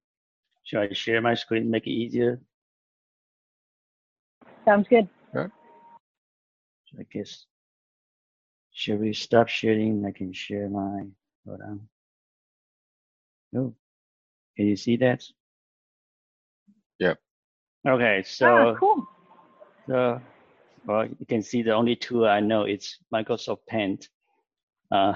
Should 0.63 0.79
I 0.79 0.93
share 0.93 1.21
my 1.21 1.35
screen? 1.35 1.69
Make 1.69 1.85
it 1.85 1.91
easier. 1.91 2.41
Sounds 4.65 4.87
good. 4.87 5.07
Good. 5.33 5.51
So 6.87 6.99
I 6.99 7.05
guess. 7.11 7.45
Should 8.71 8.99
we 8.99 9.13
stop 9.13 9.47
sharing? 9.47 10.05
I 10.05 10.11
can 10.11 10.33
share 10.33 10.69
my. 10.69 11.05
Hold 11.45 11.61
on. 11.61 11.87
Oh, 13.55 13.73
can 14.57 14.65
you 14.67 14.75
see 14.75 14.97
that? 14.97 15.23
Yep. 16.99 17.19
Okay, 17.87 18.19
ah, 18.19 18.23
so 18.25 18.75
cool. 18.79 19.07
so 19.87 20.21
well, 20.85 21.05
you 21.05 21.25
can 21.27 21.41
see 21.41 21.61
the 21.61 21.73
only 21.73 21.95
tool 21.95 22.25
I 22.25 22.39
know 22.39 22.65
is 22.65 22.97
Microsoft 23.13 23.65
Paint. 23.67 24.09
Uh, 24.91 25.13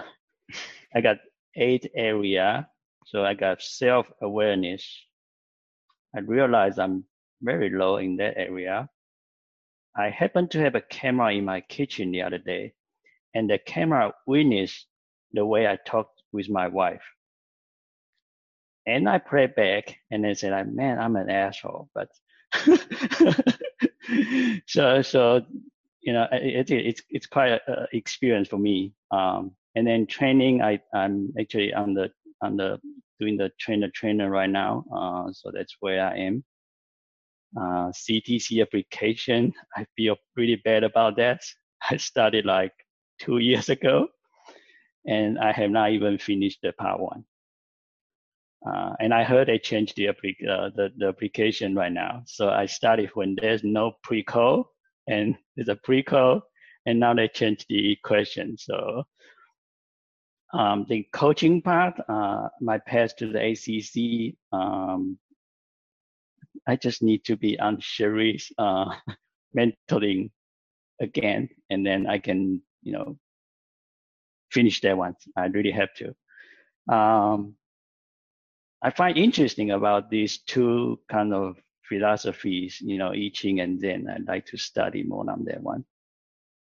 I 0.95 1.01
got 1.01 1.17
eight 1.55 1.89
area, 1.95 2.69
so 3.05 3.25
I 3.25 3.33
got 3.33 3.61
self-awareness. 3.61 5.05
I 6.15 6.19
realize 6.19 6.79
I'm 6.79 7.05
very 7.41 7.69
low 7.69 7.97
in 7.97 8.17
that 8.17 8.37
area. 8.37 8.89
I 9.95 10.09
happened 10.09 10.51
to 10.51 10.59
have 10.59 10.75
a 10.75 10.81
camera 10.81 11.33
in 11.33 11.45
my 11.45 11.61
kitchen 11.61 12.11
the 12.11 12.21
other 12.21 12.37
day, 12.37 12.73
and 13.33 13.49
the 13.49 13.57
camera 13.57 14.13
witnessed 14.25 14.87
the 15.33 15.45
way 15.45 15.67
I 15.67 15.77
talked 15.85 16.21
with 16.31 16.49
my 16.49 16.67
wife. 16.67 17.03
And 18.85 19.09
I 19.09 19.19
played 19.19 19.55
back, 19.55 19.97
and 20.09 20.25
I 20.25 20.33
said, 20.33 20.73
"Man, 20.73 20.99
I'm 20.99 21.15
an 21.15 21.29
asshole," 21.29 21.89
but 21.93 22.09
so 24.65 25.01
so 25.01 25.45
you 26.01 26.13
know 26.13 26.27
it, 26.31 26.71
it, 26.71 26.85
it's 26.85 27.01
it's 27.09 27.27
quite 27.27 27.59
an 27.67 27.87
experience 27.93 28.47
for 28.47 28.57
me 28.57 28.93
um, 29.11 29.51
and 29.75 29.85
then 29.87 30.05
training 30.05 30.61
i 30.61 30.79
i'm 30.93 31.31
actually 31.39 31.73
on 31.73 31.93
the 31.93 32.09
on 32.41 32.55
the 32.55 32.79
doing 33.19 33.37
the 33.37 33.49
trainer 33.59 33.89
trainer 33.93 34.29
right 34.29 34.49
now 34.49 34.83
uh, 34.95 35.31
so 35.31 35.51
that's 35.53 35.75
where 35.79 36.05
i 36.05 36.17
am 36.17 36.43
uh, 37.57 37.91
ctc 37.91 38.61
application 38.61 39.51
i 39.75 39.85
feel 39.95 40.15
pretty 40.35 40.55
bad 40.63 40.83
about 40.83 41.15
that 41.15 41.41
i 41.89 41.97
started 41.97 42.45
like 42.45 42.73
two 43.19 43.37
years 43.37 43.69
ago 43.69 44.07
and 45.05 45.39
i 45.39 45.51
have 45.51 45.71
not 45.71 45.91
even 45.91 46.17
finished 46.17 46.59
the 46.61 46.71
part 46.73 46.99
one 46.99 47.23
uh, 48.67 48.93
and 48.99 49.13
I 49.13 49.23
heard 49.23 49.47
they 49.47 49.57
changed 49.57 49.95
the, 49.95 50.09
uh, 50.09 50.13
the, 50.75 50.91
the 50.97 51.07
application 51.07 51.75
right 51.75 51.91
now. 51.91 52.23
So 52.25 52.49
I 52.49 52.65
started 52.65 53.09
when 53.13 53.35
there's 53.39 53.63
no 53.63 53.93
pre-call 54.03 54.69
and 55.07 55.35
there's 55.55 55.69
a 55.69 55.77
pre-call, 55.77 56.41
and 56.85 56.99
now 56.99 57.13
they 57.13 57.27
changed 57.27 57.65
the 57.69 57.97
question. 58.03 58.57
So 58.57 59.03
um, 60.53 60.85
the 60.89 61.07
coaching 61.13 61.61
part, 61.61 61.99
uh, 62.07 62.49
my 62.59 62.77
path 62.79 63.15
to 63.17 63.27
the 63.27 63.51
ACC, 63.51 64.35
um, 64.51 65.17
I 66.67 66.75
just 66.75 67.03
need 67.03 67.23
to 67.25 67.37
be 67.37 67.59
on 67.59 67.77
Cherie's 67.77 68.51
uh, 68.57 68.93
mentoring 69.57 70.31
again, 70.99 71.49
and 71.69 71.85
then 71.85 72.07
I 72.07 72.17
can, 72.19 72.61
you 72.81 72.93
know, 72.93 73.17
finish 74.51 74.81
that 74.81 74.97
one. 74.97 75.15
I 75.35 75.45
really 75.45 75.71
have 75.71 75.93
to. 75.95 76.93
Um, 76.93 77.55
I 78.81 78.89
find 78.91 79.17
interesting 79.17 79.71
about 79.71 80.09
these 80.09 80.39
two 80.39 80.99
kind 81.09 81.33
of 81.33 81.57
philosophies, 81.87 82.79
you 82.81 82.97
know, 82.97 83.11
I 83.11 83.29
Ching 83.33 83.59
and 83.59 83.79
Zen. 83.79 84.07
I'd 84.09 84.27
like 84.27 84.45
to 84.47 84.57
study 84.57 85.03
more 85.03 85.29
on 85.29 85.43
that 85.45 85.61
one. 85.61 85.85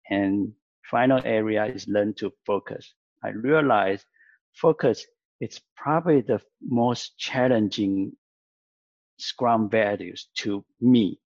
And 0.09 0.53
final 0.89 1.21
area 1.23 1.65
is 1.65 1.87
learn 1.87 2.13
to 2.15 2.33
focus. 2.45 2.93
I 3.23 3.29
realize 3.29 4.05
focus 4.53 5.05
is 5.39 5.61
probably 5.75 6.21
the 6.21 6.41
most 6.61 7.17
challenging 7.17 8.13
Scrum 9.17 9.69
values 9.69 10.29
to 10.37 10.65
me. 10.79 11.19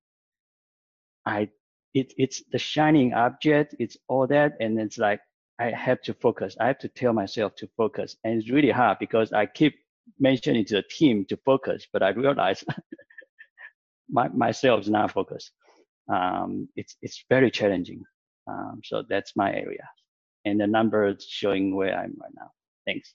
I 1.25 1.49
it, 1.93 2.13
it's 2.17 2.43
the 2.51 2.57
shining 2.57 3.13
object, 3.13 3.75
it's 3.79 3.97
all 4.09 4.27
that, 4.27 4.53
and 4.59 4.79
it's 4.79 4.97
like 4.97 5.21
I 5.59 5.71
have 5.71 6.01
to 6.03 6.13
focus. 6.13 6.57
I 6.59 6.67
have 6.67 6.79
to 6.79 6.89
tell 6.89 7.13
myself 7.13 7.55
to 7.55 7.69
focus, 7.77 8.17
and 8.23 8.37
it's 8.37 8.49
really 8.51 8.69
hard 8.71 8.99
because 8.99 9.31
I 9.31 9.45
keep 9.45 9.75
mentioning 10.19 10.65
to 10.65 10.75
the 10.75 10.83
team 10.83 11.25
to 11.29 11.37
focus, 11.37 11.87
but 11.91 12.03
I 12.03 12.09
realize 12.09 12.63
my, 14.09 14.27
myself 14.29 14.81
is 14.81 14.89
not 14.89 15.11
focused. 15.11 15.51
Um, 16.13 16.67
it's 16.75 16.97
it's 17.01 17.23
very 17.29 17.49
challenging. 17.49 18.03
Um, 18.47 18.81
so 18.83 19.03
that's 19.09 19.35
my 19.35 19.51
area, 19.53 19.87
and 20.45 20.59
the 20.59 20.67
numbers 20.67 21.25
showing 21.29 21.75
where 21.75 21.93
I'm 21.97 22.15
right 22.21 22.33
now. 22.35 22.51
Thanks. 22.87 23.13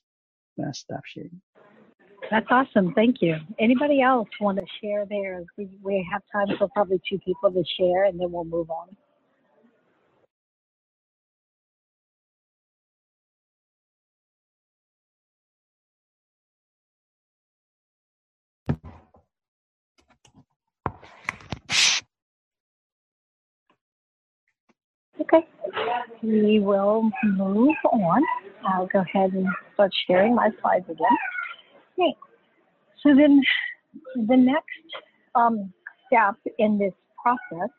I'm 0.59 0.73
stop 0.75 1.03
sharing. 1.07 1.41
That's 2.31 2.47
awesome. 2.51 2.95
Thank 2.95 3.23
you. 3.23 3.37
Anybody 3.59 4.03
else 4.03 4.29
want 4.41 4.59
to 4.59 4.67
share 4.83 5.07
theirs? 5.07 5.47
We, 5.59 5.69
we 5.83 6.09
have 6.13 6.23
time 6.33 6.57
for 6.59 6.69
probably 6.75 7.01
two 7.09 7.19
people 7.21 7.53
to 7.53 7.65
share, 7.79 8.05
and 8.07 8.21
then 8.21 8.33
we'll 8.33 8.45
move 8.45 8.71
on. 8.71 8.89
Okay, 25.21 25.47
we 26.23 26.61
will 26.61 27.11
move 27.25 27.77
on. 27.93 28.23
I'll 28.67 28.87
go 28.87 29.01
ahead 29.01 29.33
and 29.33 29.47
start 29.75 29.91
sharing 30.07 30.35
my 30.35 30.51
slides 30.61 30.87
again. 30.89 31.07
Okay, 31.99 32.17
so 33.03 33.15
then 33.15 33.43
the 34.27 34.37
next 34.37 34.65
um, 35.35 35.73
step 36.07 36.37
in 36.59 36.79
this 36.79 36.95
process 37.23 37.71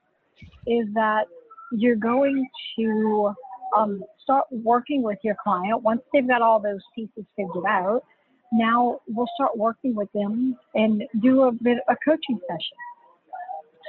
is 0.67 0.85
that 0.93 1.25
you're 1.71 1.95
going 1.95 2.47
to 2.77 3.33
um, 3.75 4.03
start 4.21 4.45
working 4.51 5.01
with 5.01 5.17
your 5.23 5.35
client 5.43 5.81
once 5.81 6.01
they've 6.13 6.27
got 6.27 6.41
all 6.41 6.59
those 6.59 6.81
pieces 6.95 7.25
figured 7.35 7.65
out. 7.67 8.03
Now 8.53 8.99
we'll 9.07 9.29
start 9.35 9.57
working 9.57 9.95
with 9.95 10.11
them 10.13 10.57
and 10.75 11.03
do 11.21 11.43
a 11.43 11.51
bit 11.51 11.77
of 11.87 11.95
a 11.95 11.97
coaching 12.05 12.39
session. 12.47 12.77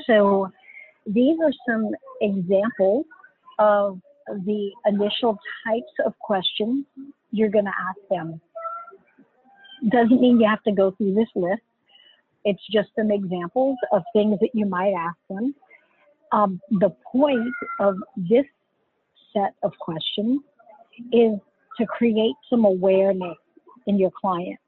So 0.07 0.51
these 1.07 1.37
are 1.45 1.53
some 1.69 1.91
examples 2.21 3.05
of 3.63 4.01
the 4.27 4.71
initial 4.87 5.39
types 5.67 5.93
of 6.05 6.19
questions 6.19 6.85
you're 7.31 7.49
going 7.49 7.65
to 7.65 7.79
ask 7.89 7.99
them. 8.11 8.41
Doesn't 9.91 10.21
mean 10.21 10.41
you 10.41 10.49
have 10.49 10.63
to 10.65 10.73
go 10.73 10.93
through 10.93 11.15
this 11.15 11.29
list. 11.35 11.63
It's 12.45 12.63
just 12.73 12.89
some 12.97 13.11
examples 13.11 13.77
of 13.93 14.03
things 14.13 14.39
that 14.41 14.51
you 14.53 14.67
might 14.67 14.93
ask 14.93 15.17
them. 15.31 15.55
Um, 16.33 16.61
the 16.71 16.91
point 17.11 17.53
of 17.79 17.97
this 18.17 18.47
set 19.33 19.55
of 19.63 19.73
questions 19.79 20.41
is 21.13 21.33
to 21.79 21.87
create 21.87 22.35
some 22.51 22.65
awareness 22.65 23.37
in 23.87 23.99
your 23.99 24.11
client. 24.11 24.59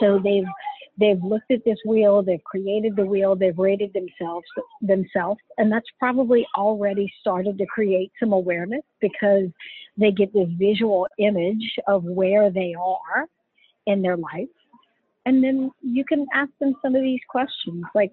So 0.00 0.20
they've 0.22 0.44
they've 0.98 1.22
looked 1.22 1.50
at 1.50 1.64
this 1.64 1.78
wheel, 1.84 2.22
they've 2.22 2.42
created 2.44 2.96
the 2.96 3.04
wheel, 3.04 3.36
they've 3.36 3.58
rated 3.58 3.92
themselves 3.92 4.46
themselves, 4.80 5.40
and 5.58 5.70
that's 5.70 5.86
probably 5.98 6.46
already 6.56 7.12
started 7.20 7.58
to 7.58 7.66
create 7.66 8.10
some 8.18 8.32
awareness 8.32 8.82
because 9.00 9.48
they 9.96 10.10
get 10.10 10.32
this 10.32 10.48
visual 10.58 11.06
image 11.18 11.78
of 11.86 12.04
where 12.04 12.50
they 12.50 12.74
are 12.78 13.26
in 13.86 14.02
their 14.02 14.16
life. 14.16 14.48
And 15.24 15.42
then 15.42 15.70
you 15.82 16.04
can 16.04 16.26
ask 16.34 16.50
them 16.60 16.74
some 16.82 16.94
of 16.94 17.02
these 17.02 17.20
questions 17.28 17.84
like, 17.94 18.12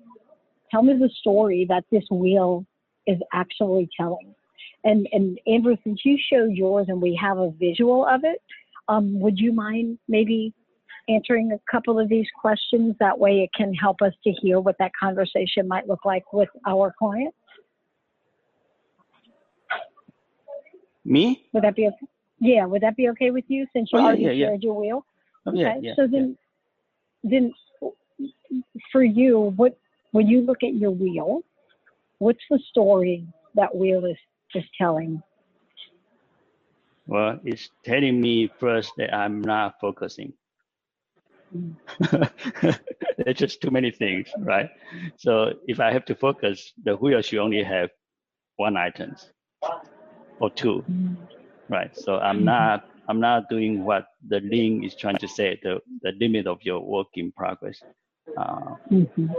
tell 0.72 0.82
me 0.82 0.94
the 0.94 1.10
story 1.20 1.66
that 1.70 1.84
this 1.92 2.04
wheel 2.10 2.66
is 3.06 3.20
actually 3.34 3.90
telling. 3.96 4.34
And, 4.84 5.08
and 5.12 5.40
Andrew, 5.46 5.76
since 5.84 6.02
you 6.04 6.18
showed 6.32 6.52
yours 6.52 6.88
and 6.90 7.02
we 7.02 7.18
have 7.22 7.38
a 7.38 7.52
visual 7.52 8.06
of 8.06 8.22
it, 8.24 8.42
um, 8.88 9.20
would 9.20 9.38
you 9.38 9.54
mind 9.54 10.00
maybe 10.08 10.54
answering 11.10 11.52
a 11.52 11.60
couple 11.72 12.00
of 12.00 12.10
these 12.10 12.28
questions? 12.40 12.96
That 13.00 13.18
way 13.18 13.42
it 13.42 13.50
can 13.56 13.74
help 13.74 14.02
us 14.02 14.14
to 14.24 14.32
hear 14.32 14.60
what 14.60 14.76
that 14.80 14.92
conversation 15.00 15.68
might 15.68 15.88
look 15.88 16.06
like 16.06 16.32
with 16.34 16.50
our 16.68 16.94
clients. 16.98 17.38
Me? 21.06 21.48
Would 21.54 21.64
that 21.64 21.76
be 21.76 21.88
okay? 21.88 22.08
Yeah, 22.40 22.66
would 22.66 22.82
that 22.82 22.96
be 22.96 23.10
okay 23.10 23.32
with 23.32 23.46
you 23.48 23.68
since 23.74 23.90
you 23.92 24.00
Oh, 24.00 24.06
already 24.06 24.24
yeah, 24.24 24.32
yeah. 24.32 24.48
shared 24.48 24.64
your 24.64 24.74
wheel? 24.74 25.06
Oh, 25.46 25.54
yeah, 25.54 25.70
Okay, 25.70 25.80
yeah, 25.82 25.94
so 25.96 26.08
then, 26.08 26.38
then 27.24 27.54
for 28.92 29.04
you, 29.04 29.54
what 29.56 29.78
when 30.12 30.28
you 30.28 30.42
look 30.42 30.64
at 30.64 30.74
your 30.76 30.92
wheel, 30.92 31.42
what's 32.20 32.44
the 32.50 32.60
story 32.70 33.28
that 33.56 33.76
wheel 33.76 34.06
is 34.06 34.18
is 34.56 34.64
telling? 34.78 35.22
Well, 37.08 37.40
it's 37.44 37.70
telling 37.84 38.22
me 38.22 38.50
first 38.60 38.94
that 38.98 39.14
I'm 39.14 39.42
not 39.42 39.76
focusing. 39.82 40.34
There's 43.18 43.38
just 43.38 43.62
too 43.62 43.72
many 43.72 43.92
things, 43.92 44.28
right? 44.40 44.70
So 45.18 45.54
if 45.68 45.80
I 45.80 45.92
have 45.92 46.06
to 46.06 46.16
focus, 46.16 46.74
the 46.84 46.96
wheel 46.96 47.22
should 47.22 47.40
only 47.40 47.64
have 47.64 47.90
one 48.58 48.78
item 48.78 49.16
or 50.40 50.50
two, 50.52 50.84
right? 51.70 51.96
So 51.96 52.18
I'm 52.20 52.40
Mhm. 52.40 52.46
not 52.46 52.90
I'm 53.10 53.20
not 53.20 53.50
doing 53.50 53.84
what 53.84 54.06
the 54.30 54.40
link 54.40 54.86
is 54.86 54.96
trying 54.96 55.18
to 55.18 55.28
say, 55.28 55.60
the, 55.62 55.82
the 56.04 56.14
limit 56.14 56.48
of 56.48 56.60
your 56.64 56.80
work 56.80 57.08
in 57.16 57.32
progress. 57.34 57.84
Uh, 58.38 58.76
Mhm. 58.90 59.36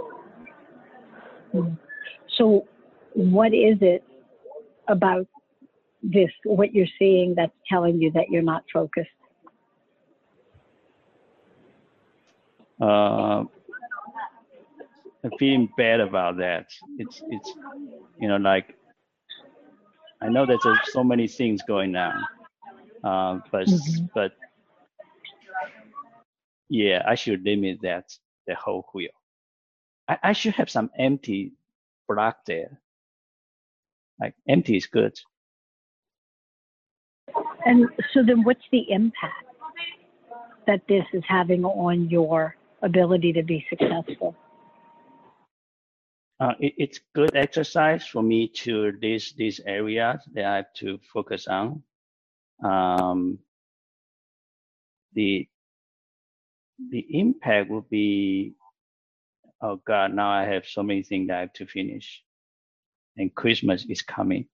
Mm. 1.54 1.78
So, 2.36 2.66
what 3.14 3.54
is 3.54 3.78
it 3.80 4.04
about 4.88 5.26
this, 6.02 6.30
what 6.44 6.74
you're 6.74 6.94
seeing, 6.98 7.34
that's 7.34 7.56
telling 7.68 8.00
you 8.00 8.10
that 8.12 8.28
you're 8.28 8.42
not 8.42 8.64
focused? 8.72 9.08
Uh, 12.80 13.44
I'm 15.24 15.30
feeling 15.38 15.68
bad 15.76 16.00
about 16.00 16.38
that. 16.38 16.66
It's 16.98 17.22
it's 17.30 17.52
you 18.20 18.28
know 18.28 18.36
like 18.36 18.74
I 20.22 20.28
know 20.28 20.46
that 20.46 20.60
there's 20.62 20.78
so 20.92 21.04
many 21.04 21.28
things 21.28 21.62
going 21.62 21.96
on, 21.96 22.24
uh, 23.04 23.40
but 23.52 23.66
Mhm. 23.68 24.10
but 24.14 24.32
yeah, 26.68 27.02
I 27.06 27.14
should 27.14 27.44
limit 27.44 27.80
that 27.82 28.06
the 28.46 28.54
whole 28.54 28.86
wheel. 28.94 29.10
I, 30.08 30.18
I 30.22 30.32
should 30.32 30.54
have 30.54 30.70
some 30.70 30.90
empty 30.98 31.52
block 32.08 32.38
there. 32.46 32.80
Like 34.20 34.34
empty 34.48 34.76
is 34.76 34.86
good. 34.86 35.18
And 37.66 37.88
so, 38.12 38.22
then 38.22 38.44
what's 38.44 38.64
the 38.72 38.90
impact 38.90 39.46
that 40.66 40.82
this 40.88 41.04
is 41.12 41.22
having 41.28 41.64
on 41.64 42.10
your 42.10 42.56
ability 42.84 43.32
to 43.32 43.42
be 43.42 43.64
successful? 43.68 44.36
Uh, 46.40 46.52
it, 46.60 46.74
it's 46.76 47.00
good 47.14 47.34
exercise 47.36 48.06
for 48.06 48.22
me 48.22 48.48
to 48.48 48.92
list 49.02 49.36
these 49.36 49.60
areas 49.66 50.20
that 50.34 50.44
I 50.44 50.56
have 50.56 50.72
to 50.76 50.98
focus 51.12 51.46
on. 51.46 51.82
Um, 52.62 53.38
the 55.14 55.48
the 56.90 57.06
impact 57.10 57.70
will 57.70 57.86
be, 57.88 58.54
oh 59.62 59.80
God, 59.86 60.12
now 60.12 60.28
I 60.28 60.44
have 60.44 60.66
so 60.66 60.82
many 60.82 61.02
things 61.02 61.28
that 61.28 61.36
I 61.36 61.40
have 61.40 61.52
to 61.54 61.66
finish, 61.66 62.22
and 63.16 63.34
Christmas 63.34 63.86
is 63.88 64.02
coming. 64.02 64.46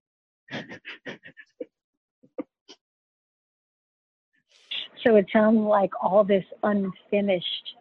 So, 5.02 5.16
it 5.16 5.26
sounds 5.32 5.60
like 5.60 5.92
all 6.02 6.24
this 6.24 6.44
unfinished 6.62 7.74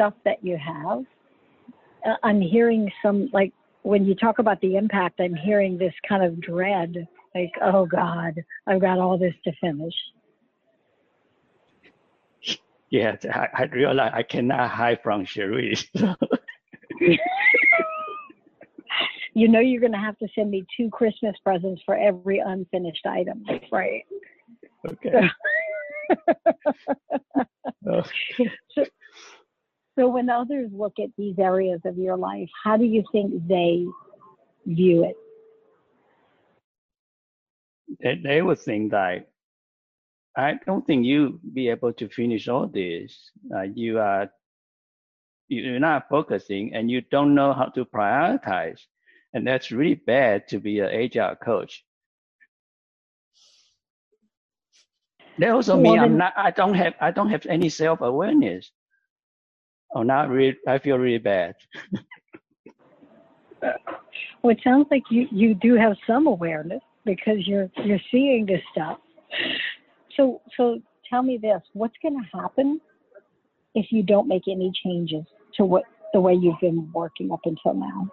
stuff 0.00 0.14
that 0.24 0.42
you 0.42 0.56
have. 0.56 1.04
Uh, 2.06 2.16
I'm 2.22 2.40
hearing 2.40 2.90
some, 3.02 3.28
like, 3.32 3.52
when 3.82 4.06
you 4.06 4.14
talk 4.14 4.38
about 4.38 4.58
the 4.62 4.76
impact, 4.76 5.20
I'm 5.20 5.34
hearing 5.34 5.76
this 5.76 5.92
kind 6.08 6.24
of 6.24 6.40
dread, 6.40 7.06
like, 7.34 7.52
oh 7.62 7.84
God, 7.86 8.42
I've 8.66 8.80
got 8.80 8.98
all 8.98 9.18
this 9.18 9.34
to 9.44 9.52
finish. 9.60 9.94
Yeah, 12.88 13.16
I, 13.32 13.48
I 13.54 13.62
realize 13.64 14.12
I 14.14 14.22
cannot 14.22 14.70
hide 14.70 15.00
from 15.02 15.24
Cherie. 15.24 15.76
you 19.34 19.48
know 19.48 19.60
you're 19.60 19.80
going 19.80 19.92
to 19.92 19.98
have 19.98 20.18
to 20.18 20.28
send 20.34 20.50
me 20.50 20.64
two 20.76 20.90
Christmas 20.90 21.36
presents 21.44 21.82
for 21.86 21.96
every 21.96 22.38
unfinished 22.38 23.06
item, 23.06 23.44
right? 23.70 24.04
okay. 24.88 25.28
Oh. 27.88 28.02
so, 28.74 28.84
so 29.98 30.08
when 30.08 30.30
others 30.30 30.70
look 30.72 30.94
at 30.98 31.10
these 31.18 31.38
areas 31.38 31.80
of 31.84 31.98
your 31.98 32.16
life, 32.16 32.48
how 32.64 32.76
do 32.76 32.84
you 32.84 33.04
think 33.12 33.46
they 33.48 33.86
view 34.66 35.04
it? 35.04 35.16
they, 38.00 38.20
they 38.22 38.42
would 38.42 38.60
think 38.60 38.92
that 38.92 39.28
I 40.36 40.54
don't 40.66 40.86
think 40.86 41.04
you 41.06 41.40
be 41.52 41.68
able 41.70 41.92
to 41.94 42.08
finish 42.08 42.48
all 42.48 42.68
this. 42.68 43.30
Uh, 43.54 43.62
you 43.62 43.98
are 43.98 44.30
you're 45.48 45.80
not 45.80 46.08
focusing 46.10 46.74
and 46.74 46.90
you 46.90 47.02
don't 47.02 47.34
know 47.34 47.52
how 47.52 47.66
to 47.66 47.84
prioritize, 47.84 48.80
and 49.34 49.46
that's 49.46 49.72
really 49.72 49.96
bad 49.96 50.48
to 50.48 50.58
be 50.60 50.80
an 50.80 50.90
agile 50.90 51.36
coach. 51.36 51.84
They 55.38 55.48
also 55.48 55.76
Well, 55.76 55.96
mean 55.96 55.98
I'm 55.98 56.18
not. 56.18 56.34
I 56.36 56.50
don't 56.52 56.74
have. 56.74 56.94
I 57.00 57.10
don't 57.12 57.30
have 57.30 57.46
any 57.46 57.68
self 57.70 58.00
awareness. 58.02 58.70
Oh, 59.94 60.02
not 60.02 60.28
really. 60.28 60.56
I 60.66 60.78
feel 60.78 60.98
really 60.98 61.18
bad. 61.18 61.54
Well, 64.42 64.52
it 64.52 64.60
sounds 64.64 64.86
like 64.90 65.02
you, 65.10 65.28
you 65.30 65.54
do 65.54 65.74
have 65.74 65.94
some 66.06 66.26
awareness 66.26 66.80
because 67.04 67.46
you're 67.46 67.70
you're 67.84 68.00
seeing 68.10 68.46
this 68.46 68.62
stuff. 68.72 68.98
So 70.16 70.40
so 70.56 70.80
tell 71.08 71.22
me 71.22 71.38
this: 71.40 71.60
what's 71.74 71.94
going 72.02 72.18
to 72.22 72.38
happen 72.38 72.80
if 73.74 73.92
you 73.92 74.02
don't 74.02 74.28
make 74.28 74.44
any 74.48 74.72
changes 74.82 75.24
to 75.56 75.64
what 75.64 75.84
the 76.12 76.20
way 76.20 76.34
you've 76.34 76.60
been 76.60 76.90
working 76.92 77.30
up 77.32 77.40
until 77.44 77.74
now? 77.74 78.08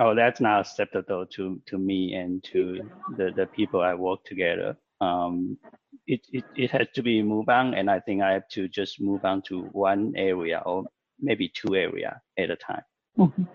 Oh, 0.00 0.14
that's 0.14 0.40
not 0.40 0.60
acceptable 0.60 1.26
to 1.26 1.60
to 1.66 1.78
me 1.78 2.14
and 2.14 2.42
to 2.52 2.88
the 3.16 3.30
the 3.34 3.46
people 3.46 3.80
I 3.80 3.94
work 3.94 4.24
together. 4.24 4.76
Um, 5.00 5.58
it, 6.06 6.20
it 6.32 6.44
it 6.56 6.70
has 6.70 6.88
to 6.94 7.02
be 7.02 7.22
move 7.22 7.48
on, 7.48 7.74
and 7.74 7.90
I 7.90 8.00
think 8.00 8.22
I 8.22 8.32
have 8.32 8.48
to 8.50 8.68
just 8.68 9.00
move 9.00 9.24
on 9.24 9.42
to 9.42 9.62
one 9.72 10.12
area 10.16 10.62
or 10.64 10.84
maybe 11.20 11.48
two 11.48 11.76
area 11.76 12.20
at 12.38 12.50
a 12.50 12.56
time. 12.56 12.82
Mhm. 13.18 13.46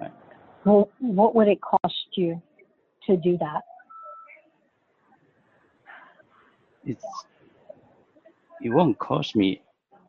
Right. 0.00 0.12
Well, 0.64 0.90
what 1.00 1.34
would 1.34 1.48
it 1.48 1.60
cost 1.60 2.06
you 2.12 2.40
to 3.06 3.16
do 3.16 3.36
that? 3.38 3.62
It's 6.84 7.04
it 8.62 8.70
won't 8.70 8.98
cost 8.98 9.36
me 9.36 9.62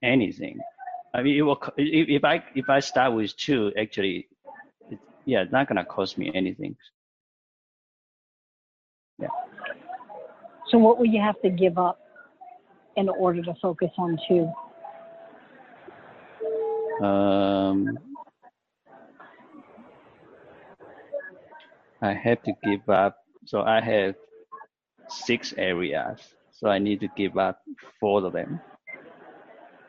anything. 0.04 0.60
I 1.14 1.22
mean, 1.22 1.38
it 1.38 1.41
will 1.41 1.62
if, 1.78 2.08
if 2.10 2.24
I 2.24 2.43
if 2.56 2.70
I 2.70 2.80
start 2.80 3.14
with 3.14 3.36
two, 3.36 3.74
actually, 3.78 4.30
it, 4.89 4.99
yeah, 5.26 5.41
it's 5.41 5.52
not 5.52 5.68
gonna 5.68 5.86
cost 5.86 6.18
me 6.18 6.32
anything. 6.34 6.78
So 10.72 10.78
what 10.78 10.98
will 10.98 11.06
you 11.06 11.22
have 11.22 11.40
to 11.42 11.50
give 11.50 11.78
up 11.78 12.00
in 12.96 13.10
order 13.10 13.44
to 13.44 13.54
focus 13.62 13.90
on 13.98 14.18
two? 14.28 14.50
Um, 17.06 18.00
I 22.02 22.14
have 22.14 22.42
to 22.44 22.54
give 22.64 22.88
up. 22.90 23.18
So 23.46 23.64
I 23.64 23.82
have 23.82 24.16
six 25.10 25.54
areas. 25.58 26.20
So 26.52 26.70
I 26.70 26.80
need 26.80 27.02
to 27.02 27.10
give 27.18 27.38
up 27.38 27.60
four 28.00 28.26
of 28.26 28.32
them. 28.32 28.62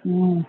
Mm. 0.05 0.45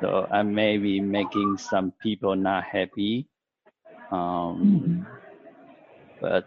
So 0.00 0.26
I 0.30 0.42
may 0.42 0.78
be 0.78 0.98
making 1.00 1.58
some 1.58 1.92
people 2.02 2.36
not 2.36 2.64
happy. 2.64 3.26
Um, 4.10 5.06
but 6.20 6.46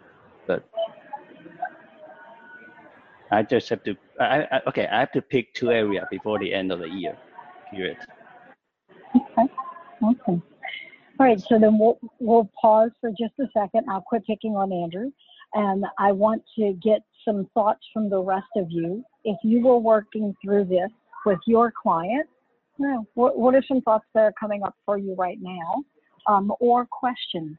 I 3.30 3.42
just 3.42 3.68
have 3.68 3.82
to. 3.84 3.96
I, 4.20 4.46
I 4.50 4.60
okay. 4.68 4.86
I 4.86 5.00
have 5.00 5.12
to 5.12 5.22
pick 5.22 5.54
two 5.54 5.70
areas 5.70 6.04
before 6.10 6.38
the 6.38 6.52
end 6.52 6.72
of 6.72 6.78
the 6.78 6.88
year. 6.88 7.16
Period. 7.70 7.96
Okay. 9.14 9.52
Okay. 10.02 10.40
All 11.20 11.26
right. 11.26 11.40
So 11.40 11.58
then 11.58 11.78
we'll 11.78 11.98
we'll 12.18 12.50
pause 12.60 12.90
for 13.00 13.10
just 13.10 13.34
a 13.40 13.46
second. 13.52 13.84
I'll 13.90 14.00
quit 14.00 14.24
picking 14.26 14.56
on 14.56 14.72
Andrew, 14.72 15.10
and 15.54 15.84
I 15.98 16.12
want 16.12 16.42
to 16.58 16.72
get 16.82 17.02
some 17.24 17.48
thoughts 17.54 17.84
from 17.92 18.08
the 18.08 18.20
rest 18.20 18.48
of 18.56 18.66
you. 18.70 19.04
If 19.24 19.36
you 19.42 19.60
were 19.60 19.78
working 19.78 20.34
through 20.42 20.64
this 20.64 20.90
with 21.26 21.40
your 21.46 21.70
client, 21.70 22.26
what 23.14 23.38
what 23.38 23.54
are 23.54 23.64
some 23.68 23.82
thoughts 23.82 24.06
that 24.14 24.20
are 24.20 24.34
coming 24.40 24.62
up 24.62 24.74
for 24.86 24.96
you 24.96 25.14
right 25.16 25.38
now, 25.40 25.82
um, 26.26 26.52
or 26.60 26.86
questions? 26.86 27.56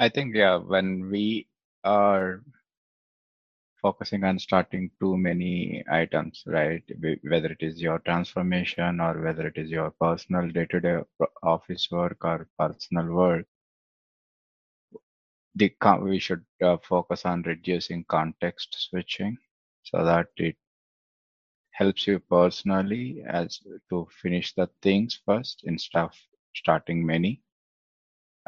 I 0.00 0.08
think 0.08 0.34
yeah, 0.34 0.56
when 0.56 1.10
we 1.10 1.46
are 1.84 2.42
focusing 3.82 4.24
on 4.24 4.38
starting 4.38 4.90
too 5.00 5.18
many 5.18 5.84
items, 5.90 6.42
right? 6.46 6.82
Whether 7.22 7.52
it 7.52 7.62
is 7.62 7.80
your 7.82 7.98
transformation 7.98 9.00
or 9.00 9.20
whether 9.20 9.46
it 9.48 9.58
is 9.58 9.70
your 9.70 9.90
personal 9.90 10.48
day-to-day 10.48 11.02
office 11.42 11.88
work 11.90 12.24
or 12.24 12.48
personal 12.58 13.12
work, 13.12 13.46
the 15.54 15.72
we 16.02 16.18
should 16.18 16.44
uh, 16.62 16.76
focus 16.78 17.24
on 17.24 17.42
reducing 17.42 18.04
context 18.04 18.74
switching 18.90 19.38
so 19.84 20.04
that 20.04 20.26
it 20.36 20.56
helps 21.72 22.06
you 22.06 22.20
personally 22.20 23.22
as 23.26 23.60
to 23.88 24.06
finish 24.22 24.54
the 24.54 24.68
things 24.82 25.20
first 25.26 25.62
instead 25.64 25.98
of 26.04 26.14
starting 26.54 27.04
many 27.04 27.42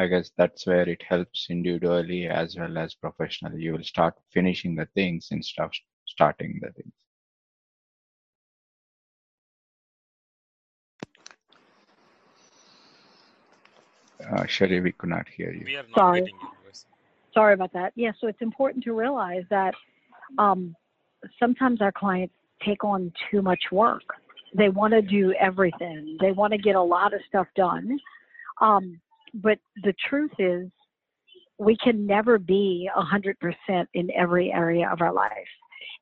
I 0.02 0.08
guess 0.08 0.32
that's 0.36 0.66
where 0.66 0.88
it 0.88 1.00
helps 1.02 1.46
individually 1.48 2.26
as 2.26 2.56
well 2.56 2.76
as 2.76 2.92
professionally. 2.92 3.62
You 3.62 3.72
will 3.74 3.84
start 3.84 4.14
finishing 4.32 4.74
the 4.74 4.86
things 4.96 5.28
instead 5.30 5.62
of 5.62 5.70
starting 6.06 6.60
the 6.60 6.72
things. 6.72 6.92
Uh, 14.28 14.46
Cherie, 14.46 14.80
we 14.80 14.90
could 14.90 15.10
not 15.10 15.28
hear 15.28 15.52
you. 15.52 15.64
We 15.64 15.76
are 15.76 15.84
not 15.84 15.94
Sorry. 15.94 16.20
getting 16.20 16.34
your. 16.40 16.72
Sorry 17.32 17.54
about 17.54 17.72
that. 17.72 17.92
Yeah, 17.94 18.10
so 18.20 18.26
it's 18.26 18.42
important 18.42 18.82
to 18.84 18.92
realize 18.92 19.44
that 19.50 19.74
um, 20.36 20.74
sometimes 21.38 21.80
our 21.80 21.92
clients 21.92 22.34
take 22.66 22.82
on 22.82 23.12
too 23.30 23.40
much 23.40 23.60
work. 23.70 24.02
They 24.54 24.68
want 24.68 24.92
to 24.94 25.00
do 25.00 25.32
everything. 25.40 26.18
They 26.20 26.32
want 26.32 26.52
to 26.52 26.58
get 26.58 26.74
a 26.74 26.82
lot 26.82 27.14
of 27.14 27.20
stuff 27.28 27.46
done. 27.56 27.98
Um, 28.60 29.00
but 29.34 29.58
the 29.82 29.94
truth 30.08 30.32
is, 30.38 30.68
we 31.58 31.76
can 31.76 32.06
never 32.06 32.38
be 32.38 32.88
100% 32.96 33.86
in 33.94 34.10
every 34.16 34.52
area 34.52 34.88
of 34.90 35.00
our 35.00 35.12
life. 35.12 35.30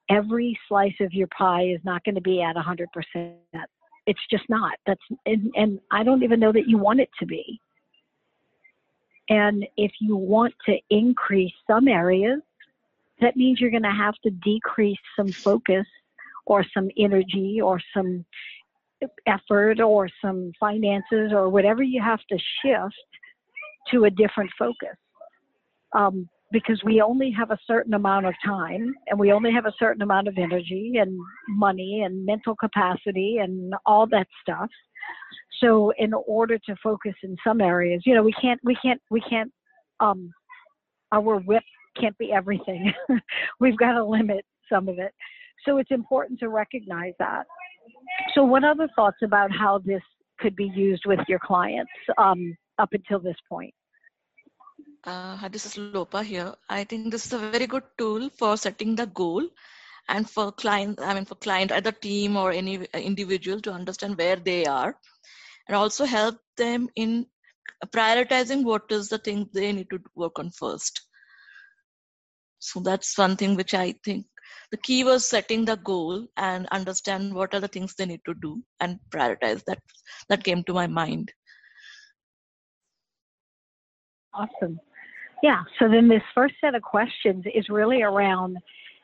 Every 0.08 0.58
slice 0.68 0.94
of 1.00 1.12
your 1.12 1.28
pie 1.28 1.64
is 1.64 1.80
not 1.84 2.02
going 2.04 2.14
to 2.14 2.20
be 2.20 2.42
at 2.42 2.56
100%. 2.56 2.86
It's 4.06 4.20
just 4.30 4.44
not. 4.48 4.72
That's 4.86 5.00
and, 5.26 5.52
and 5.54 5.78
I 5.90 6.02
don't 6.02 6.22
even 6.22 6.40
know 6.40 6.52
that 6.52 6.66
you 6.66 6.78
want 6.78 7.00
it 7.00 7.10
to 7.20 7.26
be. 7.26 7.60
And 9.28 9.66
if 9.76 9.92
you 10.00 10.16
want 10.16 10.54
to 10.66 10.76
increase 10.88 11.52
some 11.66 11.86
areas, 11.86 12.40
that 13.20 13.36
means 13.36 13.60
you're 13.60 13.70
going 13.70 13.82
to 13.84 13.90
have 13.90 14.14
to 14.24 14.30
decrease 14.30 14.98
some 15.14 15.30
focus 15.30 15.86
or 16.46 16.64
some 16.74 16.88
energy 16.96 17.60
or 17.60 17.80
some 17.94 18.24
effort 19.26 19.80
or 19.80 20.08
some 20.20 20.52
finances 20.58 21.32
or 21.32 21.48
whatever 21.48 21.82
you 21.82 22.02
have 22.02 22.20
to 22.28 22.38
shift 22.62 22.94
to 23.90 24.04
a 24.04 24.10
different 24.10 24.50
focus. 24.58 24.96
Um, 25.94 26.28
because 26.52 26.80
we 26.84 27.00
only 27.00 27.30
have 27.30 27.50
a 27.50 27.58
certain 27.66 27.94
amount 27.94 28.26
of 28.26 28.34
time 28.44 28.92
and 29.06 29.18
we 29.18 29.32
only 29.32 29.52
have 29.52 29.66
a 29.66 29.72
certain 29.78 30.02
amount 30.02 30.26
of 30.26 30.36
energy 30.36 30.94
and 31.00 31.16
money 31.48 32.02
and 32.04 32.24
mental 32.26 32.56
capacity 32.56 33.38
and 33.40 33.72
all 33.86 34.06
that 34.08 34.26
stuff. 34.42 34.68
So 35.60 35.92
in 35.98 36.12
order 36.26 36.58
to 36.58 36.76
focus 36.82 37.14
in 37.22 37.36
some 37.44 37.60
areas, 37.60 38.02
you 38.04 38.14
know, 38.14 38.22
we 38.22 38.32
can't, 38.40 38.60
we 38.64 38.76
can't, 38.82 39.00
we 39.10 39.20
can't, 39.20 39.52
um, 40.00 40.32
our 41.12 41.36
WIP 41.38 41.62
can't 42.00 42.16
be 42.18 42.32
everything. 42.32 42.92
We've 43.60 43.76
got 43.76 43.92
to 43.92 44.04
limit 44.04 44.44
some 44.72 44.88
of 44.88 44.98
it. 44.98 45.12
So 45.64 45.78
it's 45.78 45.90
important 45.90 46.40
to 46.40 46.48
recognize 46.48 47.12
that. 47.18 47.44
So 48.34 48.44
what 48.44 48.64
other 48.64 48.88
thoughts 48.96 49.18
about 49.22 49.50
how 49.52 49.78
this 49.84 50.02
could 50.38 50.56
be 50.56 50.72
used 50.74 51.02
with 51.06 51.20
your 51.28 51.38
clients 51.38 51.92
um, 52.16 52.56
up 52.80 52.92
until 52.92 53.20
this 53.20 53.36
point? 53.48 53.74
Uh, 55.04 55.36
hi, 55.36 55.48
this 55.48 55.66
is 55.66 55.78
Lopa 55.78 56.22
here. 56.22 56.54
I 56.68 56.84
think 56.84 57.10
this 57.10 57.26
is 57.26 57.32
a 57.32 57.38
very 57.38 57.66
good 57.66 57.84
tool 57.98 58.28
for 58.38 58.56
setting 58.56 58.96
the 58.96 59.06
goal 59.06 59.46
and 60.08 60.28
for 60.28 60.52
client, 60.52 60.98
I 61.00 61.14
mean, 61.14 61.24
for 61.24 61.36
client, 61.36 61.72
either 61.72 61.92
team 61.92 62.36
or 62.36 62.52
any 62.52 62.86
individual 62.94 63.60
to 63.62 63.72
understand 63.72 64.18
where 64.18 64.36
they 64.36 64.66
are 64.66 64.96
and 65.68 65.76
also 65.76 66.04
help 66.04 66.36
them 66.56 66.88
in 66.96 67.26
prioritizing 67.86 68.64
what 68.64 68.82
is 68.90 69.08
the 69.08 69.18
thing 69.18 69.48
they 69.54 69.72
need 69.72 69.88
to 69.90 70.00
work 70.14 70.38
on 70.38 70.50
first. 70.50 71.00
So 72.58 72.80
that's 72.80 73.16
one 73.16 73.36
thing 73.36 73.56
which 73.56 73.72
I 73.72 73.94
think 74.04 74.26
the 74.70 74.76
key 74.76 75.04
was 75.04 75.26
setting 75.26 75.64
the 75.64 75.76
goal 75.76 76.26
and 76.36 76.66
understand 76.68 77.32
what 77.32 77.54
are 77.54 77.60
the 77.60 77.68
things 77.68 77.94
they 77.94 78.06
need 78.06 78.20
to 78.26 78.34
do 78.34 78.62
and 78.80 78.98
prioritize 79.10 79.64
that 79.64 79.78
that 80.28 80.44
came 80.44 80.62
to 80.64 80.74
my 80.74 80.86
mind 80.86 81.32
awesome 84.34 84.78
yeah 85.42 85.62
so 85.78 85.88
then 85.88 86.08
this 86.08 86.22
first 86.34 86.54
set 86.60 86.74
of 86.74 86.82
questions 86.82 87.44
is 87.54 87.68
really 87.68 88.02
around 88.02 88.56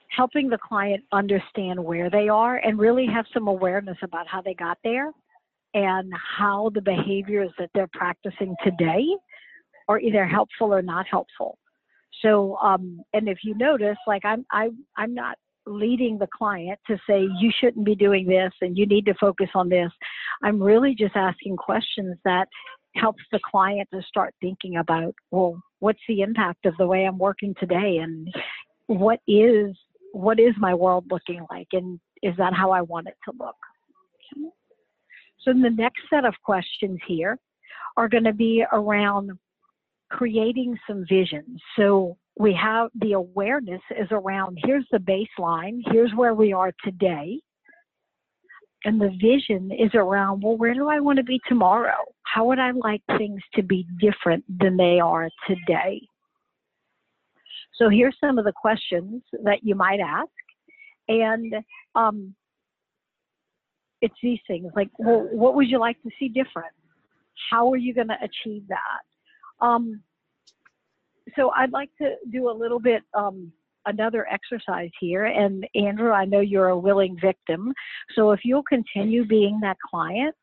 helping 0.09 0.49
the 0.49 0.59
client 0.59 1.03
understand 1.13 1.83
where 1.83 2.09
they 2.09 2.29
are 2.29 2.57
and 2.59 2.79
really 2.79 3.07
have 3.07 3.25
some 3.35 3.49
awareness 3.49 3.99
about 4.03 4.27
how 4.27 4.41
they 4.41 4.55
got 4.55 4.79
there 4.85 5.11
and 5.75 6.13
how 6.39 6.71
the 6.75 6.81
behaviors 6.81 7.51
that 7.59 7.69
they're 7.75 7.91
practicing 7.93 8.55
today 8.65 9.05
are 9.89 9.99
either 9.99 10.27
helpful 10.27 10.73
or 10.73 10.83
not 10.83 11.07
helpful 11.11 11.59
so 12.23 12.57
um, 12.57 13.01
and 13.13 13.29
if 13.29 13.39
you 13.43 13.55
notice 13.57 13.99
like 14.07 14.25
i'm 14.25 14.47
I, 14.53 14.71
i'm 14.97 15.15
not 15.15 15.37
leading 15.67 16.19
the 16.19 16.29
client 16.37 16.79
to 16.87 16.97
say 17.09 17.27
you 17.41 17.51
shouldn't 17.61 17.85
be 17.85 17.95
doing 17.95 18.27
this 18.27 18.53
and 18.61 18.79
you 18.79 18.87
need 18.87 19.05
to 19.07 19.15
focus 19.15 19.49
on 19.55 19.69
this. 19.69 19.91
I'm 20.43 20.63
really 20.63 20.95
just 20.95 21.17
asking 21.17 21.57
questions 21.57 22.17
that 22.25 22.49
helps 22.97 23.23
the 23.33 23.41
client 23.49 23.89
to 23.93 24.03
start 24.03 24.35
thinking 24.41 24.77
about, 24.77 25.15
well, 25.31 25.61
what's 25.81 26.01
the 26.09 26.23
impact 26.23 26.67
of 26.67 26.75
the 26.79 26.87
way 26.87 27.05
I'm 27.05 27.19
working 27.19 27.55
today 27.59 27.99
and 27.99 28.29
what 28.87 29.21
is 29.27 29.77
what 30.13 30.41
is 30.41 30.55
my 30.59 30.73
world 30.73 31.05
looking 31.11 31.45
like 31.51 31.69
and 31.73 32.01
is 32.23 32.35
that 32.39 32.55
how 32.55 32.71
I 32.71 32.81
want 32.81 33.09
it 33.09 33.17
to 33.27 33.37
look? 33.39 33.57
So 35.43 35.53
the 35.53 35.71
next 35.71 36.03
set 36.11 36.25
of 36.25 36.35
questions 36.45 36.99
here 37.07 37.39
are 37.97 38.09
going 38.09 38.25
to 38.25 38.33
be 38.33 38.65
around 38.73 39.33
creating 40.11 40.77
some 40.89 41.05
visions. 41.09 41.61
So 41.77 42.17
we 42.39 42.53
have 42.55 42.91
the 42.95 43.13
awareness 43.13 43.81
is 43.99 44.09
around 44.11 44.59
here's 44.65 44.87
the 44.91 44.99
baseline, 44.99 45.81
here's 45.93 46.13
where 46.15 46.35
we 46.35 46.53
are 46.53 46.73
today. 46.85 47.41
And 48.85 49.01
the 49.01 49.11
vision 49.21 49.71
is 49.73 49.91
around, 49.95 50.43
well, 50.43 50.57
where 50.57 50.75
do 50.75 50.89
I 50.89 51.01
want 51.01 51.17
to 51.19 51.25
be 51.25 51.41
tomorrow? 51.49 51.97
How 52.23 52.45
would 52.47 52.59
I 52.59 52.71
like 52.73 53.03
things 53.19 53.41
to 53.55 53.63
be 53.63 53.87
different 54.01 54.45
than 54.61 54.77
they 54.77 55.01
are 55.01 55.29
today? 55.49 56.01
So 57.75 57.89
here's 57.89 58.17
some 58.21 58.39
of 58.39 58.45
the 58.45 58.53
questions 58.53 59.23
that 59.45 59.59
you 59.63 59.75
might 59.75 60.01
ask. 60.01 60.29
And 61.09 61.55
um, 61.95 62.35
it's 64.03 64.15
these 64.23 64.41
things 64.47 64.71
like, 64.75 64.91
well, 64.99 65.29
what 65.33 65.55
would 65.55 65.69
you 65.69 65.79
like 65.79 66.01
to 66.03 66.11
see 66.19 66.29
different? 66.29 66.73
How 67.51 67.71
are 67.73 67.77
you 67.77 67.95
going 67.95 68.09
to 68.09 68.19
achieve 68.23 68.63
that? 68.69 69.65
Um, 69.65 70.03
so 71.35 71.51
I'd 71.57 71.73
like 71.73 71.91
to 72.01 72.15
do 72.31 72.51
a 72.51 72.53
little 72.53 72.81
bit 72.81 73.03
um, 73.15 73.53
another 73.87 74.27
exercise 74.31 74.91
here. 75.01 75.27
And 75.27 75.67
Andrew, 75.75 76.11
I 76.11 76.25
know 76.25 76.41
you're 76.41 76.69
a 76.69 76.79
willing 76.79 77.17
victim. 77.21 77.73
So 78.15 78.33
if 78.33 78.41
you'll 78.45 78.65
continue 78.65 79.25
being 79.25 79.59
that 79.63 79.77
client, 79.89 80.35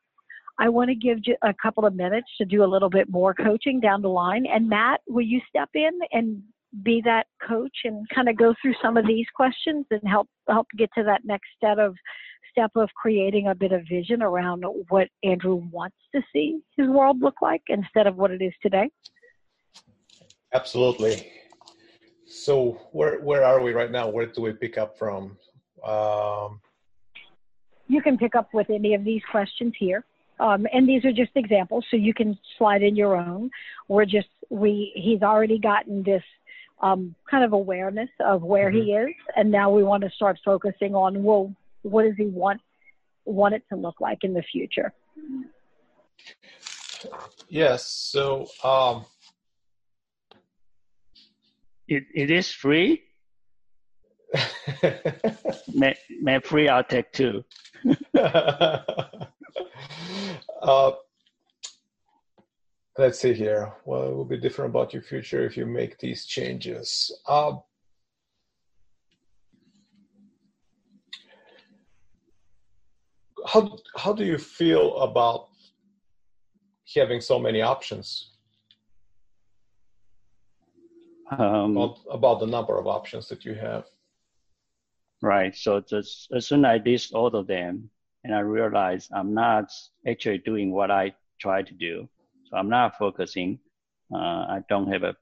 I 0.60 0.70
want 0.70 0.90
to 0.90 0.96
give 0.96 1.20
you 1.26 1.36
a 1.42 1.54
couple 1.62 1.86
of 1.86 1.96
minutes 1.96 2.28
to 2.38 2.46
do 2.46 2.64
a 2.64 2.66
little 2.66 2.90
bit 2.90 3.10
more 3.10 3.34
coaching 3.34 3.80
down 3.80 4.02
the 4.02 4.10
line. 4.10 4.46
And 4.46 4.70
Matt, 4.70 5.02
will 5.08 5.26
you 5.26 5.42
step 5.50 5.70
in 5.74 5.92
and 6.12 6.42
be 6.84 7.02
that 7.06 7.28
coach 7.48 7.76
and 7.84 8.08
kind 8.10 8.30
of 8.30 8.38
go 8.38 8.54
through 8.62 8.74
some 8.82 8.98
of 8.98 9.06
these 9.06 9.26
questions 9.36 9.86
and 9.92 10.02
help 10.06 10.28
help 10.50 10.68
get 10.76 10.90
to 10.98 11.04
that 11.04 11.22
next 11.24 11.48
step 11.56 11.78
of 11.78 11.96
step 12.52 12.72
of 12.76 12.90
creating 12.96 13.48
a 13.48 13.56
bit 13.56 13.72
of 13.72 13.82
vision 13.90 14.22
around 14.22 14.64
what 14.90 15.08
Andrew 15.24 15.56
wants 15.72 15.98
to 16.16 16.22
see 16.32 16.62
his 16.78 16.88
world 16.88 17.20
look 17.20 17.42
like 17.42 17.62
instead 17.68 18.08
of 18.08 18.16
what 18.16 18.32
it 18.32 18.42
is 18.42 18.54
today? 18.62 18.90
Absolutely. 20.54 21.32
So 22.34 22.82
where 22.92 23.20
where 23.20 23.44
are 23.44 23.62
we 23.62 23.74
right 23.74 23.92
now? 23.92 24.10
Where 24.10 24.26
do 24.26 24.42
we 24.42 24.54
pick 24.54 24.78
up 24.78 24.98
from? 24.98 25.38
Um, 25.86 26.60
you 27.88 28.02
can 28.02 28.18
pick 28.18 28.36
up 28.36 28.54
with 28.54 28.70
any 28.70 28.96
of 28.96 29.04
these 29.04 29.22
questions 29.30 29.74
here. 29.78 30.04
Um, 30.40 30.66
and 30.74 30.90
these 30.90 31.06
are 31.06 31.12
just 31.12 31.32
examples, 31.36 31.86
so 31.92 31.98
you 31.98 32.14
can 32.14 32.38
slide 32.58 32.82
in 32.82 32.96
your 32.96 33.16
own. 33.16 33.52
We're 33.88 34.06
just 34.06 34.30
we 34.50 34.92
he's 34.96 35.22
already 35.22 35.60
gotten 35.60 36.02
this 36.02 36.24
um, 36.82 37.16
kind 37.30 37.44
of 37.44 37.54
awareness 37.54 38.10
of 38.20 38.42
where 38.42 38.72
mm-hmm. 38.72 38.82
he 38.82 38.94
is, 38.94 39.16
and 39.36 39.52
now 39.52 39.70
we 39.70 39.84
want 39.84 40.04
to 40.04 40.10
start 40.10 40.40
focusing 40.44 40.96
on 40.96 41.24
well, 41.24 41.54
what 41.84 42.04
does 42.04 42.16
he 42.18 42.26
want 42.26 42.62
want 43.26 43.54
it 43.54 43.64
to 43.70 43.76
look 43.76 44.02
like 44.02 44.24
in 44.24 44.34
the 44.34 44.44
future? 44.44 44.92
Yes. 47.48 47.86
So 47.86 48.48
um, 48.64 49.06
it, 51.88 52.04
it 52.14 52.32
is 52.32 52.52
free. 52.52 53.04
may, 55.74 55.96
may 56.22 56.40
free 56.40 56.70
I'll 56.70 56.84
take 56.84 57.12
two. 57.12 57.44
uh, 58.18 58.80
let's 62.98 63.20
see 63.20 63.34
here. 63.34 63.74
Well, 63.86 64.04
it 64.04 64.16
will 64.16 64.26
be 64.26 64.40
different 64.40 64.72
about 64.72 64.94
your 64.94 65.04
future 65.04 65.46
if 65.46 65.58
you 65.58 65.66
make 65.66 66.00
these 66.00 66.26
changes. 66.26 67.12
Uh, 67.28 67.58
how 73.46 73.78
how 73.98 74.14
do 74.14 74.24
you 74.24 74.38
feel 74.38 74.96
about 74.98 75.50
having 76.96 77.20
so 77.20 77.38
many 77.38 77.62
options 77.62 78.33
um, 81.32 81.78
about, 81.78 82.00
about 82.12 82.40
the 82.40 82.48
number 82.48 82.78
of 82.78 82.88
options 82.88 83.28
that 83.30 83.46
you 83.46 83.56
have. 83.56 83.86
Right. 85.22 85.56
So 85.56 85.80
just 85.80 86.32
as 86.34 86.48
soon 86.48 86.66
as 86.66 86.82
I 86.82 86.84
list 86.84 87.14
all 87.14 87.28
of 87.28 87.48
them, 87.48 87.90
and 88.24 88.34
I 88.34 88.40
realize 88.40 89.10
I'm 89.14 89.34
not 89.34 89.72
actually 90.08 90.40
doing 90.40 90.72
what 90.72 90.92
I 90.92 91.14
try 91.40 91.62
to 91.62 91.74
do. 91.74 92.08
So 92.50 92.58
I'm 92.58 92.70
not 92.70 92.98
focusing. 92.98 93.60
Uh, 94.14 94.18
I 94.18 94.60
don't 94.70 94.92
have 94.92 95.04
a 95.04 95.16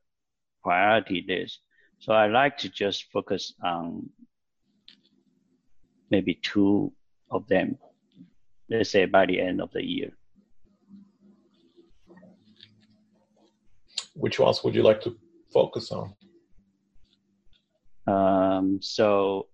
priority 0.63 1.25
list. 1.27 1.59
So 1.99 2.13
I 2.13 2.27
like 2.27 2.57
to 2.59 2.69
just 2.69 3.11
focus 3.11 3.53
on 3.63 4.09
maybe 6.09 6.35
two 6.41 6.91
of 7.29 7.47
them, 7.47 7.77
let's 8.69 8.89
say 8.89 9.05
by 9.05 9.25
the 9.25 9.39
end 9.39 9.61
of 9.61 9.71
the 9.71 9.83
year. 9.83 10.11
Which 14.13 14.39
ones 14.39 14.63
would 14.63 14.75
you 14.75 14.83
like 14.83 15.01
to 15.01 15.15
focus 15.51 15.91
on? 15.91 16.13
Um, 18.07 18.79
so 18.81 19.47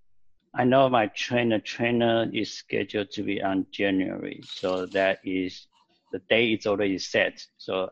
I 0.55 0.63
know 0.63 0.89
my 0.89 1.07
trainer 1.07 1.59
trainer 1.59 2.29
is 2.33 2.53
scheduled 2.53 3.11
to 3.11 3.23
be 3.23 3.41
on 3.41 3.65
January, 3.71 4.41
so 4.43 4.85
that 4.87 5.19
is 5.23 5.67
the 6.11 6.19
day 6.29 6.53
is 6.53 6.65
already 6.65 6.97
set. 6.97 7.45
So 7.57 7.89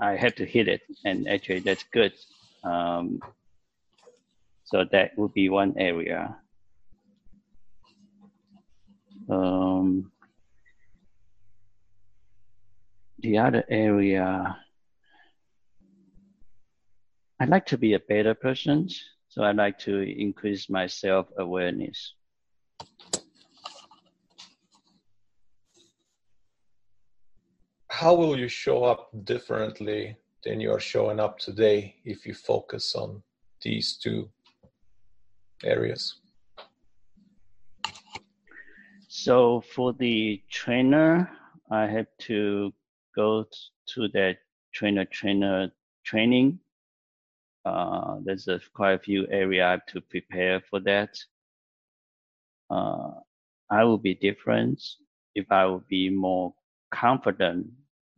I 0.00 0.16
have 0.16 0.34
to 0.36 0.44
hit 0.44 0.68
it, 0.68 0.82
and 1.04 1.28
actually 1.28 1.60
that's 1.60 1.84
good. 1.92 2.12
Um, 2.62 3.20
so 4.64 4.84
that 4.92 5.16
would 5.16 5.32
be 5.32 5.48
one 5.48 5.74
area. 5.78 6.36
Um, 9.28 10.12
the 13.20 13.38
other 13.38 13.64
area 13.68 14.56
I'd 17.38 17.50
like 17.50 17.66
to 17.66 17.76
be 17.76 17.92
a 17.92 18.00
better 18.00 18.34
person, 18.34 18.88
so 19.28 19.42
I'd 19.42 19.56
like 19.56 19.78
to 19.80 19.98
increase 20.00 20.70
my 20.70 20.86
self 20.86 21.26
awareness. 21.36 22.14
How 27.90 28.14
will 28.14 28.38
you 28.38 28.48
show 28.48 28.84
up 28.84 29.10
differently 29.24 30.16
than 30.44 30.60
you 30.60 30.70
are 30.70 30.80
showing 30.80 31.20
up 31.20 31.38
today 31.38 31.96
if 32.06 32.24
you 32.24 32.32
focus 32.32 32.94
on 32.94 33.22
these 33.60 33.98
two 33.98 34.30
areas? 35.62 36.20
So 39.08 39.62
for 39.74 39.92
the 39.92 40.42
trainer, 40.50 41.30
I 41.70 41.86
have 41.86 42.08
to 42.28 42.72
go 43.14 43.44
to 43.94 44.08
that 44.08 44.38
trainer 44.72 45.04
trainer 45.04 45.70
training 46.04 46.60
uh, 47.66 48.18
there's 48.24 48.46
a, 48.46 48.60
quite 48.74 48.92
a 48.92 48.98
few 48.98 49.26
area 49.28 49.82
to 49.88 50.00
prepare 50.00 50.60
for 50.70 50.78
that. 50.80 51.18
Uh, 52.70 53.10
I 53.70 53.82
will 53.84 53.98
be 53.98 54.14
different 54.14 54.80
if 55.34 55.50
I 55.50 55.66
will 55.66 55.84
be 55.88 56.08
more 56.08 56.54
confident 56.92 57.66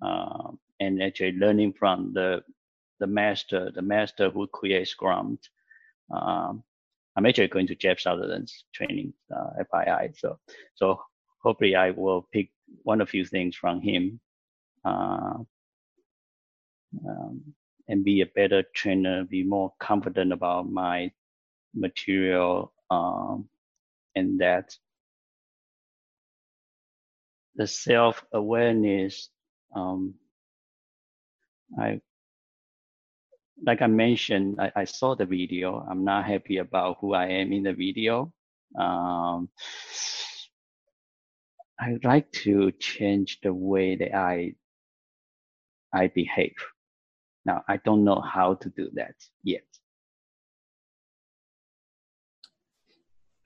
uh, 0.02 0.50
and 0.80 1.02
actually 1.02 1.32
learning 1.32 1.72
from 1.72 2.12
the 2.12 2.42
the 3.00 3.06
master, 3.06 3.70
the 3.74 3.82
master 3.82 4.28
who 4.28 4.46
creates 4.48 4.90
Scrum. 4.90 5.38
Um, 6.14 6.64
I'm 7.16 7.26
actually 7.26 7.48
going 7.48 7.68
to 7.68 7.74
Jeff 7.76 8.00
Sutherland's 8.00 8.64
training, 8.74 9.12
uh, 9.34 9.50
FYI. 9.72 10.18
So, 10.18 10.38
so 10.74 11.00
hopefully 11.42 11.76
I 11.76 11.90
will 11.92 12.26
pick 12.32 12.50
one 12.82 13.00
or 13.00 13.06
few 13.06 13.24
things 13.24 13.54
from 13.56 13.80
him. 13.80 14.20
Uh, 14.84 15.38
um, 17.08 17.54
and 17.88 18.04
be 18.04 18.20
a 18.20 18.26
better 18.26 18.62
trainer, 18.74 19.24
be 19.24 19.42
more 19.42 19.72
confident 19.78 20.32
about 20.32 20.70
my 20.70 21.10
material, 21.74 22.72
um, 22.90 23.48
and 24.14 24.40
that 24.40 24.74
the 27.56 27.66
self 27.66 28.24
awareness. 28.32 29.28
Um, 29.74 30.14
I 31.78 32.00
like 33.64 33.82
I 33.82 33.86
mentioned, 33.86 34.60
I, 34.60 34.72
I, 34.76 34.84
saw 34.84 35.14
the 35.14 35.26
video. 35.26 35.84
I'm 35.90 36.04
not 36.04 36.24
happy 36.24 36.58
about 36.58 36.98
who 37.00 37.12
I 37.12 37.26
am 37.26 37.52
in 37.52 37.64
the 37.64 37.72
video. 37.72 38.32
Um, 38.78 39.48
I 41.80 41.96
like 42.02 42.30
to 42.44 42.70
change 42.72 43.40
the 43.42 43.52
way 43.52 43.96
that 43.96 44.14
I 44.14 44.54
I 45.92 46.08
behave. 46.08 46.54
Now, 47.44 47.64
I 47.68 47.78
don't 47.78 48.04
know 48.04 48.20
how 48.20 48.54
to 48.54 48.68
do 48.68 48.90
that 48.94 49.14
yet. 49.42 49.64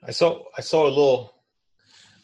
I 0.04 0.10
saw 0.10 0.42
I 0.58 0.62
saw 0.62 0.86
a 0.86 0.88
little 0.88 1.32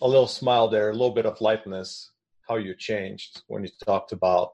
a 0.03 0.09
little 0.09 0.27
smile 0.27 0.69
there, 0.69 0.91
a 0.91 0.93
little 0.93 1.15
bit 1.15 1.27
of 1.27 1.41
lightness. 1.41 2.11
How 2.49 2.57
you 2.57 2.75
changed 2.75 3.43
when 3.47 3.63
you 3.63 3.71
talked 3.85 4.13
about 4.13 4.53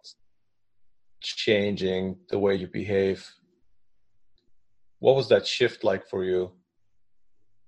changing 1.23 2.17
the 2.29 2.39
way 2.39 2.55
you 2.55 2.67
behave. 2.67 3.27
What 4.99 5.17
was 5.17 5.29
that 5.29 5.47
shift 5.47 5.85
like 5.85 6.07
for 6.09 6.25
you? 6.25 6.53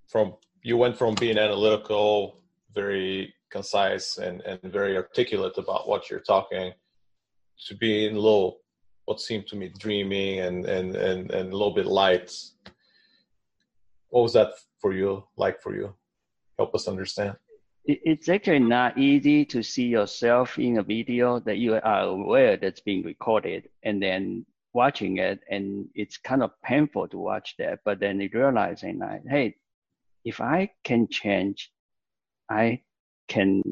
From 0.09 0.35
you 0.63 0.77
went 0.77 0.99
from 0.99 1.15
being 1.15 1.39
analytical, 1.39 2.43
very 2.75 3.33
concise, 3.51 4.19
and 4.19 4.43
and 4.43 4.61
very 4.63 4.97
articulate 4.97 5.57
about 5.57 5.89
what 5.89 6.11
you're 6.11 6.21
talking, 6.21 6.73
to 7.67 7.75
being 7.77 8.17
a 8.17 8.21
little 8.21 8.59
what 9.07 9.21
seemed 9.21 9.47
to 9.47 9.57
me 9.57 9.73
dreaming 9.79 10.41
and 10.41 10.67
and 10.67 10.95
and, 10.95 11.31
and 11.31 11.53
a 11.53 11.57
little 11.57 11.75
bit 11.75 11.87
light. 11.87 12.31
What 14.11 14.23
was 14.23 14.35
that 14.35 14.53
for 14.81 14.93
you 14.93 15.25
like 15.37 15.63
for 15.63 15.75
you? 15.75 15.95
Help 16.59 16.75
us 16.75 16.89
understand. 16.89 17.37
It's 17.89 18.29
actually 18.29 18.59
not 18.59 18.99
easy 18.99 19.45
to 19.45 19.63
see 19.63 19.87
yourself 19.87 20.59
in 20.59 20.79
a 20.79 20.83
video 20.83 21.39
that 21.41 21.59
you 21.59 21.75
are 21.75 22.01
aware 22.01 22.57
that's 22.57 22.81
being 22.81 23.05
recorded 23.05 23.69
and 23.85 24.03
then 24.03 24.45
watching 24.75 25.19
it 25.19 25.41
and 25.49 25.89
it's 25.95 26.19
kind 26.19 26.43
of 26.43 26.51
painful 26.63 27.09
to 27.09 27.17
watch 27.17 27.55
that 27.59 27.79
but 27.83 27.99
then 27.99 28.19
realizing 28.35 28.99
that 28.99 29.23
hey 29.27 29.55
if 30.23 30.39
i 30.39 30.71
can 30.85 31.09
change 31.09 31.73
i 32.51 32.79
can 33.27 33.63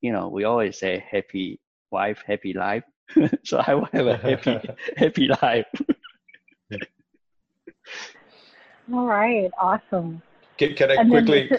you 0.00 0.12
know 0.12 0.28
we 0.28 0.44
always 0.44 0.78
say 0.78 1.04
happy 1.10 1.60
wife 1.90 2.22
happy 2.24 2.52
life 2.52 2.84
so 3.44 3.62
I 3.66 3.74
will 3.74 3.88
have 3.92 4.06
a 4.06 4.16
happy, 4.16 4.58
happy 4.96 5.28
life. 5.42 5.66
All 8.92 9.06
right, 9.06 9.50
awesome. 9.60 10.22
Can, 10.56 10.74
can 10.74 10.90
I 10.90 10.94
and 10.94 11.10
quickly 11.10 11.50
uh, 11.50 11.58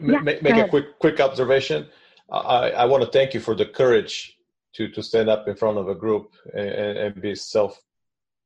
yeah, 0.00 0.20
make, 0.20 0.42
make 0.42 0.56
a 0.56 0.68
quick 0.68 0.98
quick 0.98 1.20
observation? 1.20 1.86
I, 2.30 2.70
I 2.70 2.84
want 2.84 3.02
to 3.04 3.10
thank 3.10 3.32
you 3.32 3.40
for 3.40 3.54
the 3.54 3.66
courage 3.66 4.36
to 4.74 4.88
to 4.88 5.02
stand 5.02 5.28
up 5.28 5.48
in 5.48 5.54
front 5.56 5.78
of 5.78 5.88
a 5.88 5.94
group 5.94 6.34
and, 6.54 6.98
and 6.98 7.22
be 7.22 7.34
self 7.34 7.80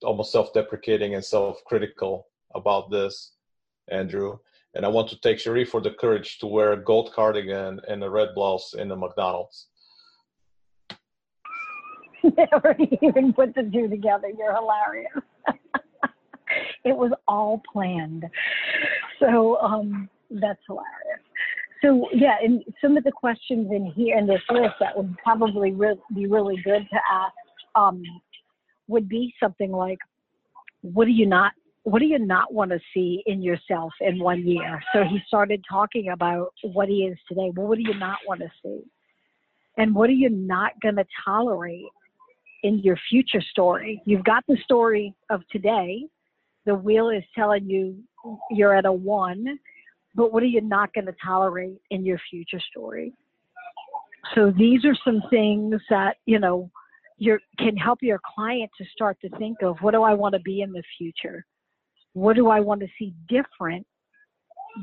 almost 0.05 0.33
self-deprecating 0.33 1.15
and 1.15 1.25
self-critical 1.25 2.27
about 2.55 2.91
this, 2.91 3.33
Andrew. 3.89 4.39
And 4.75 4.85
I 4.85 4.89
want 4.89 5.09
to 5.11 5.19
thank 5.23 5.39
Cherie 5.39 5.65
for 5.65 5.81
the 5.81 5.93
courage 5.93 6.39
to 6.39 6.47
wear 6.47 6.73
a 6.73 6.83
gold 6.83 7.13
cardigan 7.13 7.81
and 7.89 8.03
a 8.03 8.11
red 8.11 8.31
blouse 8.35 8.75
in 8.75 8.89
the 8.89 8.97
McDonald's. 8.97 9.69
never 12.37 12.77
even 13.03 13.33
put 13.33 13.55
the 13.55 13.69
two 13.73 13.89
together. 13.89 14.29
You're 14.37 14.55
hilarious. 14.55 15.13
it 16.85 16.97
was 16.97 17.13
all 17.29 17.63
planned. 17.73 18.25
So 19.21 19.59
um, 19.59 20.09
that's 20.31 20.61
hilarious. 20.67 21.21
So 21.83 22.09
yeah, 22.15 22.37
and 22.43 22.63
some 22.81 22.97
of 22.97 23.05
the 23.05 23.13
questions 23.13 23.69
in 23.73 23.87
here 23.87 24.17
in 24.17 24.27
this 24.27 24.43
list 24.51 24.75
that 24.81 24.97
would 24.97 25.17
probably 25.19 25.73
re- 25.73 25.99
be 26.15 26.27
really 26.27 26.57
good 26.65 26.87
to 26.91 26.99
ask 27.11 27.35
um, 27.75 28.03
would 28.87 29.09
be 29.09 29.35
something 29.41 29.73
like, 29.73 29.99
"What 30.83 31.07
do 31.07 31.11
you 31.11 31.27
not? 31.27 31.53
What 31.83 31.99
do 31.99 32.05
you 32.05 32.21
not 32.21 32.55
want 32.55 32.71
to 32.71 32.79
see 32.95 33.25
in 33.27 33.43
yourself 33.43 33.93
in 34.01 34.21
one 34.21 34.47
year?" 34.47 34.81
So 34.95 35.03
he 35.03 35.19
started 35.27 35.65
talking 35.69 36.11
about 36.11 36.55
what 36.63 36.89
he 36.89 37.05
is 37.05 37.19
today. 37.29 37.51
Well, 37.57 37.67
what 37.67 37.79
do 37.79 37.85
you 37.85 37.99
not 37.99 38.19
want 38.29 38.41
to 38.41 38.53
see? 38.63 38.83
And 39.77 39.95
what 39.95 40.09
are 40.09 40.15
you 40.15 40.29
not 40.29 40.73
going 40.83 40.97
to 40.97 41.07
tolerate 41.25 41.87
in 42.63 42.79
your 42.81 42.97
future 43.09 43.43
story. 43.51 44.03
You've 44.07 44.25
got 44.25 44.45
the 44.47 44.57
story 44.65 45.15
of 45.31 45.43
today. 45.51 46.07
The 46.67 46.75
wheel 46.75 47.11
is 47.11 47.25
telling 47.35 47.69
you 47.69 47.97
you're 48.51 48.75
at 48.75 48.87
a 48.87 48.93
one, 48.93 49.59
but 50.15 50.33
what 50.33 50.43
are 50.43 50.47
you 50.47 50.61
not 50.61 50.93
going 50.95 51.07
to 51.07 51.15
tolerate 51.25 51.79
in 51.91 52.05
your 52.05 52.21
future 52.31 52.61
story? 52.71 53.13
So 54.35 54.53
these 54.57 54.85
are 54.85 54.97
some 55.05 55.23
things 55.31 55.81
that, 55.91 56.17
you 56.27 56.39
know, 56.39 56.71
you 57.19 57.39
can 57.59 57.77
help 57.77 57.99
your 58.03 58.21
client 58.35 58.71
to 58.79 58.85
start 58.93 59.19
to 59.23 59.29
think 59.39 59.59
of 59.63 59.77
what 59.81 59.93
do 59.93 60.03
I 60.03 60.15
want 60.15 60.35
to 60.35 60.41
be 60.41 60.63
in 60.63 60.73
the 60.73 60.83
future? 60.99 61.45
What 62.15 62.37
do 62.37 62.49
I 62.49 62.61
want 62.61 62.81
to 62.81 62.89
see 62.99 63.15
different 63.29 63.87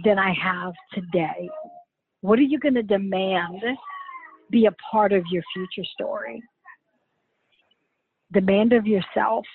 than 0.04 0.20
I 0.20 0.34
have 0.34 0.74
today? 0.94 1.50
What 2.22 2.40
are 2.40 2.44
you 2.44 2.60
going 2.60 2.76
to 2.76 2.84
demand 2.84 3.62
be 4.52 4.66
a 4.66 4.76
part 4.92 5.14
of 5.14 5.24
your 5.32 5.44
future 5.54 5.88
story? 5.94 6.42
Demand 8.32 8.74
of 8.74 8.86
yourself. 8.86 9.46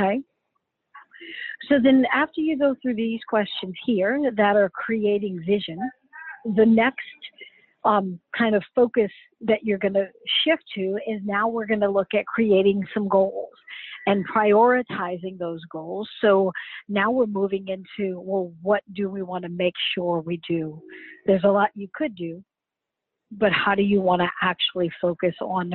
Okay. 0.00 0.20
So 1.68 1.76
then, 1.82 2.04
after 2.12 2.40
you 2.40 2.58
go 2.58 2.74
through 2.82 2.96
these 2.96 3.20
questions 3.28 3.74
here 3.86 4.18
that 4.36 4.56
are 4.56 4.70
creating 4.70 5.42
vision, 5.46 5.78
the 6.56 6.66
next 6.66 6.98
um, 7.84 8.18
kind 8.36 8.54
of 8.54 8.62
focus 8.74 9.10
that 9.40 9.62
you're 9.62 9.78
going 9.78 9.94
to 9.94 10.08
shift 10.44 10.62
to 10.74 10.98
is 11.06 11.20
now 11.24 11.48
we're 11.48 11.66
going 11.66 11.80
to 11.80 11.90
look 11.90 12.14
at 12.14 12.26
creating 12.26 12.82
some 12.94 13.08
goals 13.08 13.50
and 14.06 14.24
prioritizing 14.28 15.38
those 15.38 15.60
goals. 15.70 16.08
So 16.20 16.52
now 16.88 17.10
we're 17.10 17.26
moving 17.26 17.68
into, 17.68 18.20
well, 18.20 18.52
what 18.62 18.82
do 18.94 19.08
we 19.08 19.22
want 19.22 19.44
to 19.44 19.48
make 19.48 19.74
sure 19.94 20.20
we 20.20 20.40
do? 20.48 20.80
There's 21.26 21.44
a 21.44 21.48
lot 21.50 21.70
you 21.74 21.88
could 21.94 22.16
do, 22.16 22.42
but 23.30 23.52
how 23.52 23.74
do 23.74 23.82
you 23.82 24.00
want 24.00 24.22
to 24.22 24.28
actually 24.42 24.90
focus 25.00 25.34
on 25.40 25.72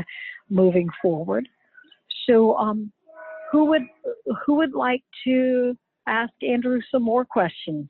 moving 0.49 0.89
forward? 1.01 1.47
So, 2.27 2.55
um, 2.57 2.91
who 3.51 3.65
would 3.65 3.83
who 4.45 4.55
would 4.55 4.73
like 4.73 5.03
to 5.25 5.77
ask 6.07 6.33
Andrew 6.41 6.81
some 6.91 7.03
more 7.03 7.25
questions? 7.25 7.89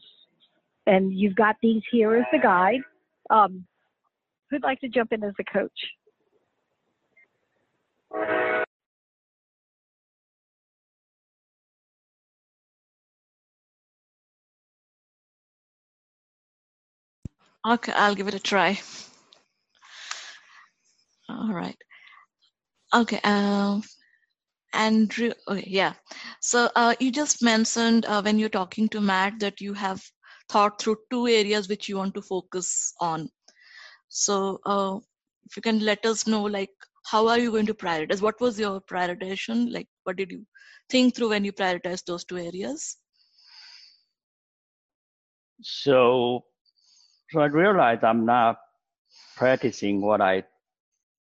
And 0.86 1.14
you've 1.14 1.36
got 1.36 1.56
these 1.62 1.82
here 1.92 2.16
as 2.16 2.26
the 2.32 2.40
guide. 2.40 2.80
Um, 3.30 3.66
who'd 4.50 4.64
like 4.64 4.80
to 4.82 4.88
jump 4.88 5.12
in 5.12 5.24
as 5.24 5.34
a 5.40 5.44
coach? 5.44 5.72
Okay, 17.68 17.92
I'll 17.92 18.16
give 18.16 18.28
it 18.30 18.34
a 18.34 18.40
try. 18.40 18.80
All 21.30 21.54
right. 21.54 21.76
Okay. 22.94 23.20
Um, 23.24 23.84
Andrew, 24.78 25.32
okay, 25.48 25.64
yeah. 25.66 25.94
So 26.42 26.70
uh, 26.76 26.94
you 27.00 27.12
just 27.12 27.42
mentioned 27.42 28.06
uh, 28.06 28.22
when 28.22 28.38
you're 28.38 28.48
talking 28.48 28.88
to 28.90 29.02
Matt 29.02 29.40
that 29.40 29.60
you 29.60 29.74
have 29.74 30.02
thought 30.50 30.80
through 30.80 30.98
two 31.10 31.28
areas 31.28 31.68
which 31.68 31.90
you 31.90 31.98
want 31.98 32.14
to 32.14 32.22
focus 32.22 32.94
on. 33.02 33.30
So 34.10 34.60
uh, 34.66 34.98
if 35.46 35.56
you 35.56 35.64
can 35.64 35.80
let 35.80 36.06
us 36.06 36.28
know, 36.28 36.44
like, 36.44 36.70
how 37.08 37.28
are 37.28 37.40
you 37.40 37.50
going 37.52 37.66
to 37.66 37.74
prioritize? 37.74 38.22
What 38.22 38.40
was 38.40 38.60
your 38.60 38.80
prioritization? 38.82 39.74
Like, 39.74 39.88
what 40.04 40.16
did 40.16 40.32
you 40.32 40.46
think 40.90 41.16
through 41.16 41.30
when 41.30 41.44
you 41.44 41.54
prioritized 41.54 42.06
those 42.06 42.24
two 42.24 42.38
areas? 42.38 42.98
So, 45.64 46.46
so 47.32 47.40
I 47.40 47.46
realized 47.46 48.04
I'm 48.04 48.26
not 48.26 48.58
practicing 49.36 50.02
what 50.02 50.22
I 50.22 50.44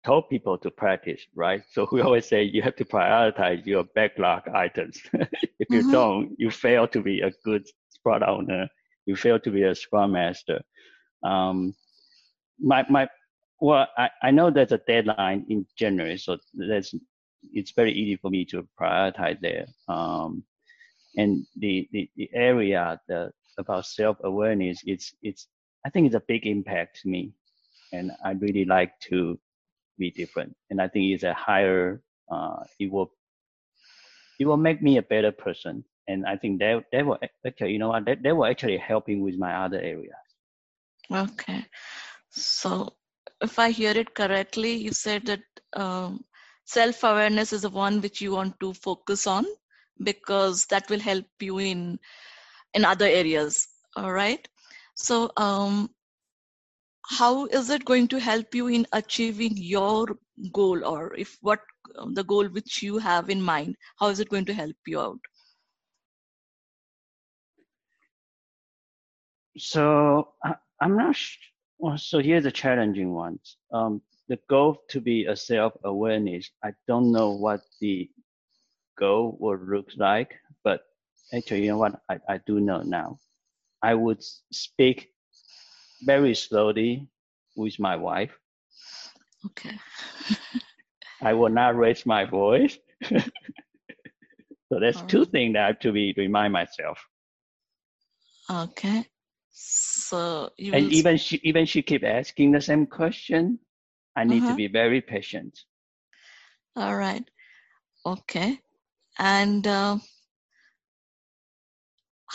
told 0.07 0.31
people 0.31 0.57
to 0.57 0.71
practice, 0.71 1.23
right? 1.35 1.63
So 1.73 1.89
we 1.93 2.01
always 2.01 2.27
say 2.27 2.45
you 2.45 2.63
have 2.63 2.77
to 2.77 2.85
prioritize 2.85 3.67
your 3.67 3.85
backlog 3.97 4.49
items. 4.55 5.01
if 5.13 5.69
you 5.69 5.81
mm-hmm. 5.81 5.91
don't, 5.91 6.37
you 6.39 6.51
fail 6.51 6.87
to 6.89 7.01
be 7.01 7.21
a 7.23 7.33
good 7.45 7.67
product 8.05 8.31
owner. 8.31 8.69
You 9.05 9.17
fail 9.17 9.41
to 9.41 9.51
be 9.51 9.65
a 9.65 9.75
scrum 9.75 10.13
master. 10.13 10.63
Um, 11.25 11.75
my 12.61 12.87
my 12.89 13.09
well, 13.61 13.89
I, 13.99 14.11
I 14.23 14.31
know 14.31 14.51
there's 14.51 14.73
a 14.73 14.87
deadline 14.87 15.45
in 15.49 15.67
January, 15.77 16.19
so 16.19 16.39
that's 16.55 16.95
it's 17.53 17.73
very 17.73 17.93
easy 17.93 18.17
for 18.17 18.31
me 18.31 18.45
to 18.47 18.67
prioritize 18.81 19.41
there. 19.41 19.67
Um, 19.89 20.45
and 21.17 21.47
the, 21.57 21.89
the, 21.93 22.11
the 22.17 22.29
area 22.35 23.01
the, 23.09 23.31
about 23.59 23.87
self 23.87 24.19
awareness, 24.23 24.83
it's 24.85 25.15
it's 25.23 25.49
I 25.85 25.91
think 25.91 26.07
it's 26.07 26.15
a 26.23 26.29
big 26.29 26.47
impact 26.47 27.01
to 27.03 27.09
me, 27.09 27.33
and 27.93 28.13
I 28.25 28.33
really 28.33 28.65
like 28.65 28.93
to 29.11 29.39
be 29.99 30.11
different. 30.11 30.55
And 30.70 30.80
I 30.80 30.88
think 30.88 31.12
it's 31.14 31.22
a 31.24 31.34
higher, 31.34 32.03
uh, 32.30 32.64
it 32.78 32.90
will, 32.90 33.11
it 34.38 34.47
will 34.47 34.57
make 34.57 34.82
me 34.82 34.99
a 34.99 35.03
better 35.03 35.32
person. 35.32 35.84
And 36.09 36.24
I 36.26 36.36
think 36.36 36.61
that, 36.61 36.84
that 36.92 37.05
will 37.05 37.18
actually, 37.47 37.72
you 37.72 37.78
know 37.78 37.88
what, 37.88 38.05
that, 38.07 38.22
that 38.22 38.36
will 38.36 38.47
actually 38.47 38.76
helping 38.76 39.22
with 39.22 39.38
my 39.38 39.64
other 39.64 39.80
areas. 39.80 40.14
Okay. 41.11 41.64
So 42.30 42.94
if 43.40 43.59
I 43.59 43.70
hear 43.70 43.92
it 43.92 44.14
correctly, 44.14 44.74
you 44.74 44.92
said 44.92 45.26
that 45.26 45.42
um, 45.72 46.24
self-awareness 46.66 47.53
is 47.53 47.62
the 47.62 47.70
one 47.70 48.01
which 48.01 48.20
you 48.20 48.32
want 48.32 48.59
to 48.61 48.74
focus 48.74 49.26
on 49.26 49.47
because 50.03 50.66
that 50.66 50.88
will 50.90 51.01
help 51.01 51.26
you 51.40 51.59
in 51.59 51.99
in 52.74 52.84
other 52.84 53.07
areas 53.07 53.68
all 53.97 54.12
right 54.12 54.49
so 54.94 55.30
um, 55.36 55.88
how 57.11 57.47
is 57.47 57.71
it 57.71 57.85
going 57.85 58.09
to 58.09 58.19
help 58.21 58.55
you 58.55 58.69
in 58.69 58.87
achieving 58.93 59.53
your 59.57 60.07
goal 60.53 60.85
or 60.85 61.15
if 61.15 61.37
what 61.41 61.61
um, 61.99 62.15
the 62.15 62.25
goal 62.25 62.47
which 62.49 62.83
you 62.83 62.99
have 62.99 63.31
in 63.31 63.41
mind 63.41 63.77
how 63.99 64.09
is 64.09 64.21
it 64.21 64.29
going 64.29 64.45
to 64.45 64.55
help 64.55 64.77
you 64.87 65.01
out? 65.01 65.19
So 69.59 70.29
I, 70.45 70.57
am 70.81 70.97
not 70.97 71.17
sh- 71.17 71.39
well, 71.79 71.99
so 71.99 72.19
here's 72.19 72.45
the 72.45 72.53
challenging 72.53 73.13
ones. 73.13 73.57
Um, 73.73 74.03
the 74.29 74.39
goal 74.49 74.83
to 74.91 75.01
be 75.01 75.27
a 75.27 75.37
self-awareness 75.37 76.51
i 76.65 76.73
don't 76.89 77.13
know 77.13 77.31
what 77.31 77.61
the 77.81 78.11
goal 78.99 79.37
will 79.39 79.59
look 79.59 79.89
like 79.97 80.35
but 80.65 80.83
actually 81.35 81.63
you 81.63 81.69
know 81.71 81.79
what? 81.79 82.01
I, 82.09 82.19
I 82.29 82.39
do 82.47 82.61
know 82.61 82.83
now. 82.83 83.19
I 83.83 83.95
would 83.95 84.23
speak 84.53 85.11
very 86.03 86.34
slowly 86.34 87.09
with 87.57 87.78
my 87.78 87.97
wife. 87.97 88.32
Okay. 89.47 89.78
I 91.22 91.32
will 91.32 91.49
not 91.49 91.76
raise 91.76 92.05
my 92.05 92.24
voice. 92.24 92.78
so 93.09 93.20
that's 94.80 95.01
two 95.03 95.24
things 95.24 95.55
that 95.55 95.62
I 95.62 95.66
have 95.68 95.78
to 95.80 95.92
be 95.92 96.14
remind 96.16 96.53
myself. 96.53 96.99
Okay. 98.51 99.05
So 99.51 100.51
you 100.59 100.74
and 100.74 100.92
even 100.92 101.16
she 101.16 101.40
even 101.42 101.64
she 101.64 101.82
keep 101.82 102.05
asking 102.05 102.53
the 102.53 102.61
same 102.61 102.86
question. 102.86 103.59
I 104.14 104.24
need 104.24 104.42
uh-huh. 104.42 104.51
to 104.51 104.57
be 104.57 104.68
very 104.68 105.01
patient. 105.01 105.59
All 106.76 106.97
right. 106.97 107.24
Okay. 108.05 108.61
And 109.18 109.66
uh, 109.66 109.99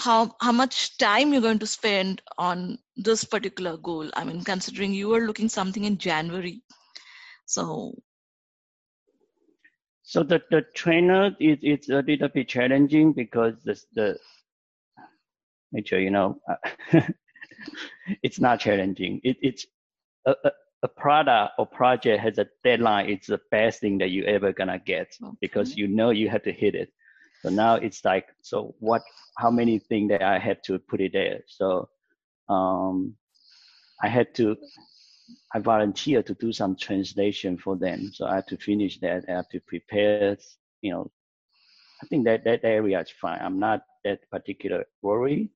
how 0.01 0.35
how 0.41 0.51
much 0.51 0.97
time 0.97 1.31
you're 1.31 1.47
going 1.47 1.59
to 1.59 1.67
spend 1.67 2.21
on 2.37 2.77
this 2.95 3.23
particular 3.23 3.77
goal. 3.77 4.09
I 4.13 4.23
mean 4.23 4.43
considering 4.43 4.93
you 4.93 5.13
are 5.13 5.25
looking 5.27 5.49
something 5.49 5.83
in 5.83 5.97
january. 5.97 6.61
So 7.45 7.93
so 10.03 10.23
the 10.23 10.41
the 10.49 10.63
trainer 10.75 11.35
is 11.39 11.57
it's 11.61 11.89
a 11.89 12.01
little 12.01 12.29
bit 12.29 12.47
challenging 12.47 13.13
because 13.13 13.55
the 13.63 13.79
the 13.93 14.17
make 15.71 15.87
sure 15.87 15.99
you 15.99 16.11
know 16.11 16.39
it's 18.23 18.39
not 18.39 18.59
challenging. 18.59 19.21
It, 19.23 19.37
it's 19.41 19.65
a, 20.25 20.35
a, 20.43 20.51
a 20.83 20.87
product 20.87 21.53
or 21.59 21.65
project 21.65 22.23
has 22.23 22.39
a 22.39 22.47
deadline. 22.63 23.09
It's 23.09 23.27
the 23.27 23.39
best 23.51 23.79
thing 23.79 23.99
that 23.99 24.09
you 24.09 24.23
ever 24.25 24.51
gonna 24.51 24.79
get 24.79 25.15
okay. 25.23 25.37
because 25.41 25.75
you 25.75 25.87
know 25.87 26.09
you 26.09 26.29
have 26.29 26.43
to 26.43 26.51
hit 26.51 26.75
it 26.75 26.89
so 27.41 27.49
now 27.49 27.75
it's 27.75 28.05
like, 28.05 28.27
so 28.41 28.75
what, 28.79 29.01
how 29.37 29.49
many 29.49 29.79
things 29.79 30.09
that 30.09 30.21
I 30.21 30.37
had 30.37 30.63
to 30.65 30.77
put 30.77 31.01
it 31.01 31.13
there. 31.13 31.41
So 31.47 31.89
um, 32.49 33.15
I 34.01 34.07
had 34.07 34.35
to, 34.35 34.55
I 35.53 35.59
volunteered 35.59 36.27
to 36.27 36.33
do 36.35 36.51
some 36.53 36.75
translation 36.75 37.57
for 37.57 37.75
them. 37.75 38.11
So 38.13 38.25
I 38.25 38.35
had 38.35 38.47
to 38.47 38.57
finish 38.57 38.99
that. 38.99 39.25
I 39.27 39.33
have 39.33 39.49
to 39.49 39.59
prepare, 39.61 40.37
you 40.81 40.91
know, 40.91 41.11
I 42.01 42.07
think 42.07 42.25
that 42.25 42.43
that 42.45 42.61
area 42.63 42.99
is 42.99 43.11
fine. 43.21 43.39
I'm 43.41 43.59
not 43.59 43.81
that 44.03 44.29
particular 44.29 44.85
worry. 45.01 45.49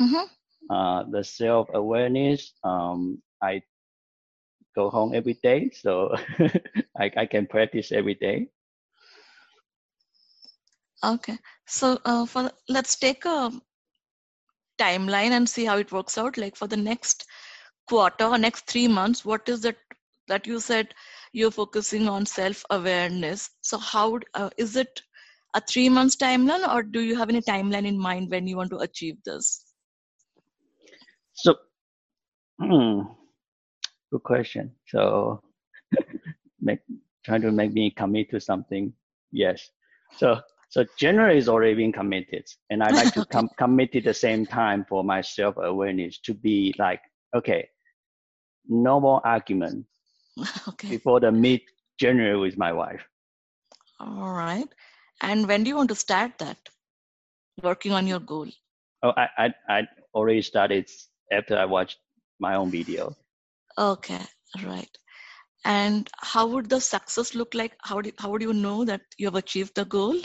Mm-hmm. 0.00 0.74
Uh, 0.74 1.04
the 1.10 1.22
self 1.22 1.68
awareness, 1.74 2.52
um, 2.64 3.20
I 3.42 3.62
go 4.74 4.88
home 4.88 5.14
every 5.14 5.38
day, 5.42 5.70
so 5.70 6.14
I, 6.98 7.10
I 7.16 7.26
can 7.26 7.46
practice 7.46 7.92
every 7.92 8.14
day. 8.14 8.48
Okay, 11.04 11.36
so 11.66 11.98
uh, 12.04 12.24
for 12.26 12.44
the, 12.44 12.54
let's 12.68 12.96
take 12.96 13.24
a 13.24 13.50
timeline 14.78 15.32
and 15.32 15.48
see 15.48 15.64
how 15.64 15.76
it 15.78 15.90
works 15.90 16.16
out. 16.16 16.36
Like 16.36 16.56
for 16.56 16.68
the 16.68 16.76
next 16.76 17.26
quarter 17.88 18.24
or 18.24 18.38
next 18.38 18.66
three 18.66 18.86
months, 18.88 19.24
what 19.24 19.48
is 19.48 19.62
that 19.62 19.76
that 20.28 20.46
you 20.46 20.60
said 20.60 20.94
you're 21.32 21.50
focusing 21.50 22.08
on 22.08 22.24
self-awareness? 22.24 23.50
So 23.62 23.78
how 23.78 24.20
uh, 24.34 24.50
is 24.56 24.76
it 24.76 25.02
a 25.54 25.60
three 25.60 25.88
months 25.88 26.16
timeline, 26.16 26.66
or 26.72 26.82
do 26.82 27.00
you 27.00 27.16
have 27.16 27.28
any 27.28 27.42
timeline 27.42 27.86
in 27.86 27.98
mind 27.98 28.30
when 28.30 28.46
you 28.46 28.56
want 28.56 28.70
to 28.70 28.78
achieve 28.78 29.16
this? 29.24 29.64
So, 31.34 31.56
hmm, 32.60 33.00
good 34.10 34.22
question. 34.22 34.72
So, 34.86 35.40
make 36.60 36.78
trying 37.24 37.42
to 37.42 37.52
make 37.52 37.72
me 37.72 37.90
commit 37.90 38.30
to 38.30 38.40
something. 38.40 38.92
Yes. 39.30 39.70
So 40.16 40.40
so 40.72 40.86
January 40.98 41.36
is 41.36 41.50
already 41.50 41.74
been 41.74 41.92
committed, 41.92 42.46
and 42.70 42.82
I 42.82 42.88
like 42.92 43.12
to 43.12 43.24
com- 43.30 43.50
commit 43.58 43.94
at 43.94 44.04
the 44.04 44.14
same 44.14 44.46
time 44.46 44.86
for 44.88 45.04
my 45.04 45.20
self 45.20 45.56
awareness 45.58 46.18
to 46.20 46.32
be 46.32 46.74
like, 46.78 47.02
okay, 47.36 47.68
no 48.66 48.98
more 48.98 49.20
argument 49.22 49.84
Okay. 50.68 50.88
before 50.88 51.20
the 51.20 51.30
mid 51.30 51.60
January 52.00 52.38
with 52.38 52.56
my 52.56 52.72
wife. 52.72 53.06
All 54.00 54.32
right. 54.32 54.66
And 55.20 55.46
when 55.46 55.62
do 55.62 55.68
you 55.68 55.76
want 55.76 55.90
to 55.90 55.94
start 55.94 56.38
that? 56.38 56.56
Working 57.62 57.92
on 57.92 58.06
your 58.06 58.20
goal. 58.20 58.48
Oh, 59.02 59.12
I, 59.14 59.28
I, 59.36 59.54
I 59.68 59.82
already 60.14 60.40
started 60.40 60.88
after 61.30 61.58
I 61.58 61.66
watched 61.66 61.98
my 62.40 62.54
own 62.54 62.70
video. 62.70 63.14
Okay. 63.76 64.22
Right. 64.64 64.88
And 65.66 66.08
how 66.16 66.46
would 66.46 66.70
the 66.70 66.80
success 66.80 67.34
look 67.34 67.52
like? 67.52 67.76
How 67.82 68.00
do, 68.00 68.10
how 68.18 68.30
would 68.30 68.40
you 68.40 68.54
know 68.54 68.86
that 68.86 69.02
you 69.18 69.26
have 69.26 69.34
achieved 69.34 69.74
the 69.74 69.84
goal? 69.84 70.16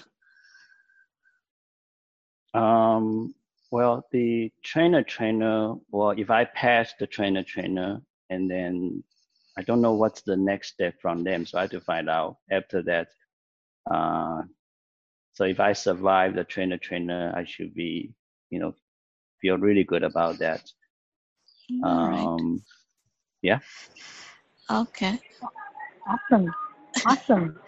Um, 2.53 3.33
well, 3.71 4.05
the 4.11 4.51
trainer 4.63 5.03
trainer, 5.03 5.73
well, 5.91 6.11
if 6.11 6.29
I 6.29 6.45
pass 6.45 6.93
the 6.99 7.07
trainer 7.07 7.43
trainer, 7.43 8.01
and 8.29 8.49
then 8.49 9.03
I 9.57 9.61
don't 9.63 9.81
know 9.81 9.93
what's 9.93 10.21
the 10.21 10.37
next 10.37 10.69
step 10.69 10.95
from 11.01 11.23
them, 11.23 11.45
so 11.45 11.57
I 11.57 11.61
have 11.61 11.71
to 11.71 11.81
find 11.81 12.09
out 12.09 12.37
after 12.51 12.81
that. 12.83 13.07
Uh, 13.89 14.43
so 15.33 15.43
if 15.43 15.59
I 15.59 15.73
survive 15.73 16.35
the 16.35 16.43
trainer 16.43 16.77
trainer, 16.77 17.33
I 17.35 17.43
should 17.43 17.73
be, 17.73 18.11
you 18.49 18.59
know, 18.59 18.73
feel 19.41 19.57
really 19.57 19.83
good 19.83 20.03
about 20.03 20.39
that. 20.39 20.69
All 21.83 22.09
right. 22.09 22.25
Um, 22.25 22.63
yeah. 23.41 23.59
Okay. 24.71 25.19
Awesome. 26.07 26.53
Awesome. 27.05 27.59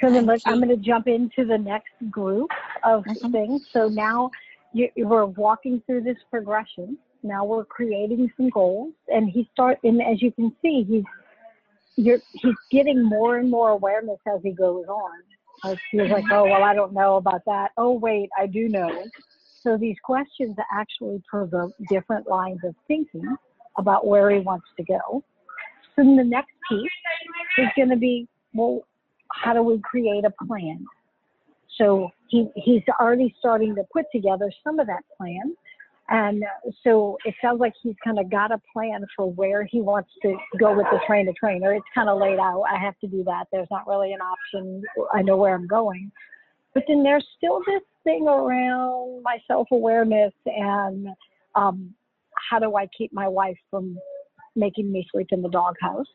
So 0.00 0.10
then 0.10 0.28
I'm 0.46 0.58
going 0.58 0.68
to 0.68 0.76
jump 0.76 1.06
into 1.06 1.44
the 1.44 1.58
next 1.58 1.92
group 2.10 2.50
of 2.84 3.04
Mhm. 3.04 3.32
things. 3.32 3.62
So 3.72 3.88
now 3.88 4.30
you, 4.72 4.88
we're 4.96 5.26
walking 5.26 5.80
through 5.86 6.02
this 6.02 6.18
progression. 6.30 6.98
Now 7.22 7.44
we're 7.44 7.64
creating 7.64 8.30
some 8.36 8.50
goals, 8.50 8.94
and 9.08 9.28
he 9.28 9.48
start. 9.52 9.78
And 9.84 10.02
as 10.02 10.20
you 10.22 10.32
can 10.32 10.54
see, 10.62 10.82
he's 10.82 11.04
you're, 11.96 12.20
he's 12.32 12.54
getting 12.70 13.02
more 13.02 13.36
and 13.36 13.50
more 13.50 13.70
awareness 13.70 14.18
as 14.26 14.40
he 14.42 14.50
goes 14.52 14.86
on. 14.88 15.10
Like 15.62 15.78
he's 15.90 16.10
like, 16.10 16.24
oh 16.32 16.44
well, 16.44 16.64
I 16.64 16.74
don't 16.74 16.92
know 16.92 17.16
about 17.16 17.42
that. 17.46 17.70
Oh 17.76 17.92
wait, 17.92 18.30
I 18.38 18.46
do 18.46 18.68
know. 18.68 18.88
So 19.62 19.76
these 19.76 19.96
questions 20.02 20.56
actually 20.72 21.22
provoke 21.28 21.72
different 21.88 22.26
lines 22.28 22.60
of 22.64 22.74
thinking 22.88 23.36
about 23.78 24.06
where 24.06 24.30
he 24.30 24.40
wants 24.40 24.66
to 24.76 24.84
go. 24.84 25.22
So 25.94 26.02
then 26.02 26.16
the 26.16 26.24
next 26.24 26.52
piece 26.68 26.90
is 27.58 27.68
going 27.76 27.90
to 27.90 27.96
be, 27.96 28.26
well, 28.54 28.80
how 29.30 29.52
do 29.52 29.62
we 29.62 29.78
create 29.80 30.24
a 30.24 30.44
plan? 30.46 30.84
So 31.82 32.10
he, 32.28 32.48
he's 32.54 32.82
already 33.00 33.34
starting 33.40 33.74
to 33.74 33.82
put 33.92 34.04
together 34.14 34.52
some 34.62 34.78
of 34.78 34.86
that 34.86 35.02
plan. 35.16 35.54
And 36.08 36.44
so 36.84 37.16
it 37.24 37.34
sounds 37.42 37.58
like 37.58 37.72
he's 37.82 37.94
kind 38.04 38.18
of 38.18 38.30
got 38.30 38.52
a 38.52 38.60
plan 38.72 39.04
for 39.16 39.32
where 39.32 39.64
he 39.64 39.80
wants 39.80 40.10
to 40.22 40.36
go 40.58 40.76
with 40.76 40.86
the 40.92 41.00
train 41.06 41.26
to 41.26 41.32
trainer. 41.32 41.72
It's 41.74 41.86
kind 41.94 42.08
of 42.08 42.20
laid 42.20 42.38
out. 42.38 42.64
I 42.70 42.78
have 42.78 42.98
to 43.00 43.06
do 43.06 43.24
that. 43.24 43.46
There's 43.50 43.68
not 43.70 43.86
really 43.86 44.12
an 44.12 44.20
option. 44.20 44.82
I 45.12 45.22
know 45.22 45.36
where 45.36 45.54
I'm 45.54 45.66
going. 45.66 46.12
But 46.74 46.84
then 46.86 47.02
there's 47.02 47.26
still 47.36 47.60
this 47.66 47.82
thing 48.04 48.28
around 48.28 49.22
my 49.22 49.38
self 49.46 49.68
awareness 49.72 50.32
and 50.46 51.08
um, 51.54 51.94
how 52.50 52.58
do 52.58 52.76
I 52.76 52.88
keep 52.96 53.12
my 53.12 53.28
wife 53.28 53.58
from 53.70 53.98
making 54.56 54.90
me 54.90 55.06
sleep 55.12 55.28
in 55.30 55.42
the 55.42 55.50
doghouse? 55.50 56.06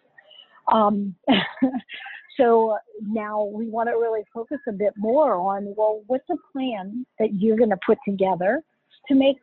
Um, 0.72 1.16
so 2.38 2.78
now 3.02 3.44
we 3.44 3.68
want 3.68 3.90
to 3.90 3.94
really 3.94 4.22
focus 4.34 4.60
a 4.68 4.72
bit 4.72 4.94
more 4.98 5.36
on 5.36 5.74
well, 5.76 6.04
what's 6.08 6.30
a 6.30 6.38
plan 6.52 7.06
that 7.20 7.34
you're 7.34 7.58
going 7.58 7.72
to 7.72 7.80
put 7.86 7.98
together 8.08 8.64
to 9.08 9.16
make 9.16 9.38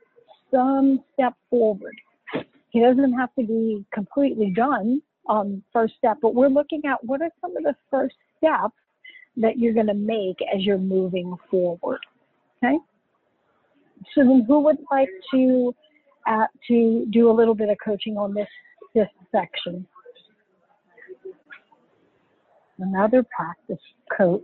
some 0.50 1.02
step 1.12 1.34
forward? 1.50 1.94
He 2.70 2.80
doesn't 2.80 3.12
have 3.14 3.34
to 3.38 3.44
be 3.44 3.84
completely 3.92 4.50
done 4.50 5.02
on 5.26 5.62
first 5.72 5.94
step, 5.98 6.18
but 6.22 6.34
we're 6.34 6.48
looking 6.48 6.82
at 6.86 7.02
what 7.04 7.22
are 7.22 7.30
some 7.40 7.56
of 7.56 7.62
the 7.62 7.74
first 7.90 8.14
steps 8.38 8.74
that 9.36 9.58
you're 9.58 9.74
going 9.74 9.86
to 9.86 9.94
make 9.94 10.36
as 10.54 10.62
you're 10.62 10.78
moving 10.78 11.36
forward. 11.50 12.00
Okay. 12.62 12.78
So 14.14 14.22
then, 14.22 14.44
who 14.46 14.60
would 14.60 14.78
like 14.90 15.08
to 15.32 15.74
uh, 16.26 16.46
to 16.68 17.06
do 17.10 17.30
a 17.30 17.32
little 17.32 17.54
bit 17.54 17.68
of 17.68 17.76
coaching 17.84 18.16
on 18.16 18.34
this 18.34 18.48
this 18.94 19.08
section? 19.32 19.86
Another 22.78 23.24
practice 23.36 23.78
coach. 24.16 24.42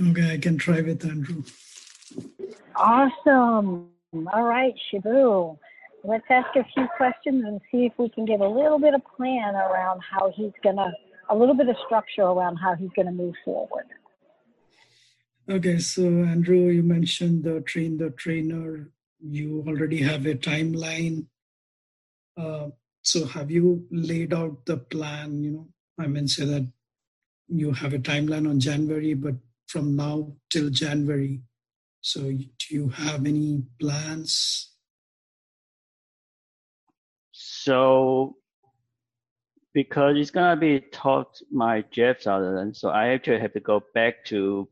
Okay, 0.00 0.32
I 0.32 0.38
can 0.38 0.56
try 0.56 0.80
with 0.80 1.04
Andrew. 1.04 1.42
Awesome. 2.74 3.88
All 4.12 4.42
right, 4.44 4.74
Shibu. 4.90 5.58
Let's 6.02 6.24
ask 6.30 6.48
a 6.56 6.64
few 6.74 6.88
questions 6.96 7.44
and 7.44 7.60
see 7.70 7.84
if 7.84 7.92
we 7.98 8.08
can 8.08 8.24
get 8.24 8.40
a 8.40 8.48
little 8.48 8.78
bit 8.78 8.94
of 8.94 9.02
plan 9.16 9.54
around 9.54 10.00
how 10.00 10.32
he's 10.34 10.52
gonna, 10.64 10.90
a 11.28 11.36
little 11.36 11.54
bit 11.54 11.68
of 11.68 11.76
structure 11.84 12.22
around 12.22 12.56
how 12.56 12.74
he's 12.74 12.88
gonna 12.96 13.12
move 13.12 13.34
forward. 13.44 13.84
Okay, 15.48 15.78
so 15.78 16.04
Andrew, 16.04 16.68
you 16.68 16.82
mentioned 16.82 17.44
the 17.44 17.60
train 17.60 17.98
the 17.98 18.10
trainer. 18.10 18.88
You 19.20 19.62
already 19.66 20.00
have 20.02 20.24
a 20.24 20.34
timeline. 20.34 21.26
Uh, 22.36 22.68
so 23.02 23.26
have 23.26 23.50
you 23.50 23.86
laid 23.90 24.32
out 24.32 24.64
the 24.66 24.76
plan? 24.76 25.42
You 25.42 25.50
know, 25.50 25.68
I 25.98 26.06
mean, 26.06 26.28
say 26.28 26.44
that 26.44 26.66
you 27.48 27.72
have 27.72 27.92
a 27.92 27.98
timeline 27.98 28.48
on 28.48 28.60
January, 28.60 29.14
but 29.14 29.34
from 29.66 29.96
now 29.96 30.32
till 30.50 30.70
January. 30.70 31.42
So 32.00 32.22
do 32.22 32.46
you 32.70 32.88
have 32.88 33.26
any 33.26 33.62
plans? 33.80 34.72
So 37.32 38.36
because 39.72 40.16
it's 40.16 40.30
gonna 40.30 40.56
be 40.56 40.80
taught 40.92 41.40
my 41.50 41.84
Jeff 41.90 42.22
Sutherland, 42.22 42.76
so 42.76 42.88
I 42.88 43.08
actually 43.08 43.40
have 43.40 43.52
to 43.52 43.60
go 43.60 43.82
back 43.94 44.24
to 44.26 44.68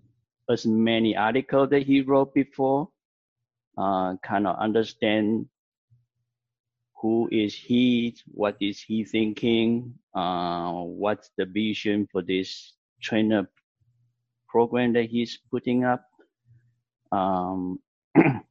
as 0.50 0.66
many 0.66 1.16
articles 1.16 1.70
that 1.70 1.82
he 1.82 2.00
wrote 2.00 2.34
before, 2.34 2.88
uh, 3.76 4.16
kind 4.24 4.46
of 4.46 4.58
understand 4.58 5.46
who 7.00 7.28
is 7.30 7.54
he, 7.54 8.16
what 8.26 8.56
is 8.60 8.80
he 8.80 9.04
thinking, 9.04 9.94
uh, 10.14 10.72
what's 10.72 11.30
the 11.36 11.46
vision 11.46 12.08
for 12.10 12.22
this 12.22 12.72
trainer 13.00 13.48
program 14.48 14.92
that 14.94 15.04
he's 15.04 15.38
putting 15.50 15.84
up. 15.84 16.04
Um, 17.12 17.78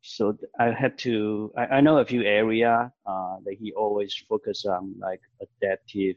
so 0.00 0.36
I 0.58 0.70
have 0.70 0.96
to, 0.98 1.52
I, 1.56 1.66
I 1.66 1.80
know 1.80 1.98
a 1.98 2.04
few 2.04 2.22
area 2.22 2.92
uh, 3.06 3.36
that 3.44 3.56
he 3.60 3.72
always 3.72 4.14
focus 4.28 4.64
on, 4.64 4.94
like 4.98 5.20
adaptive 5.40 6.16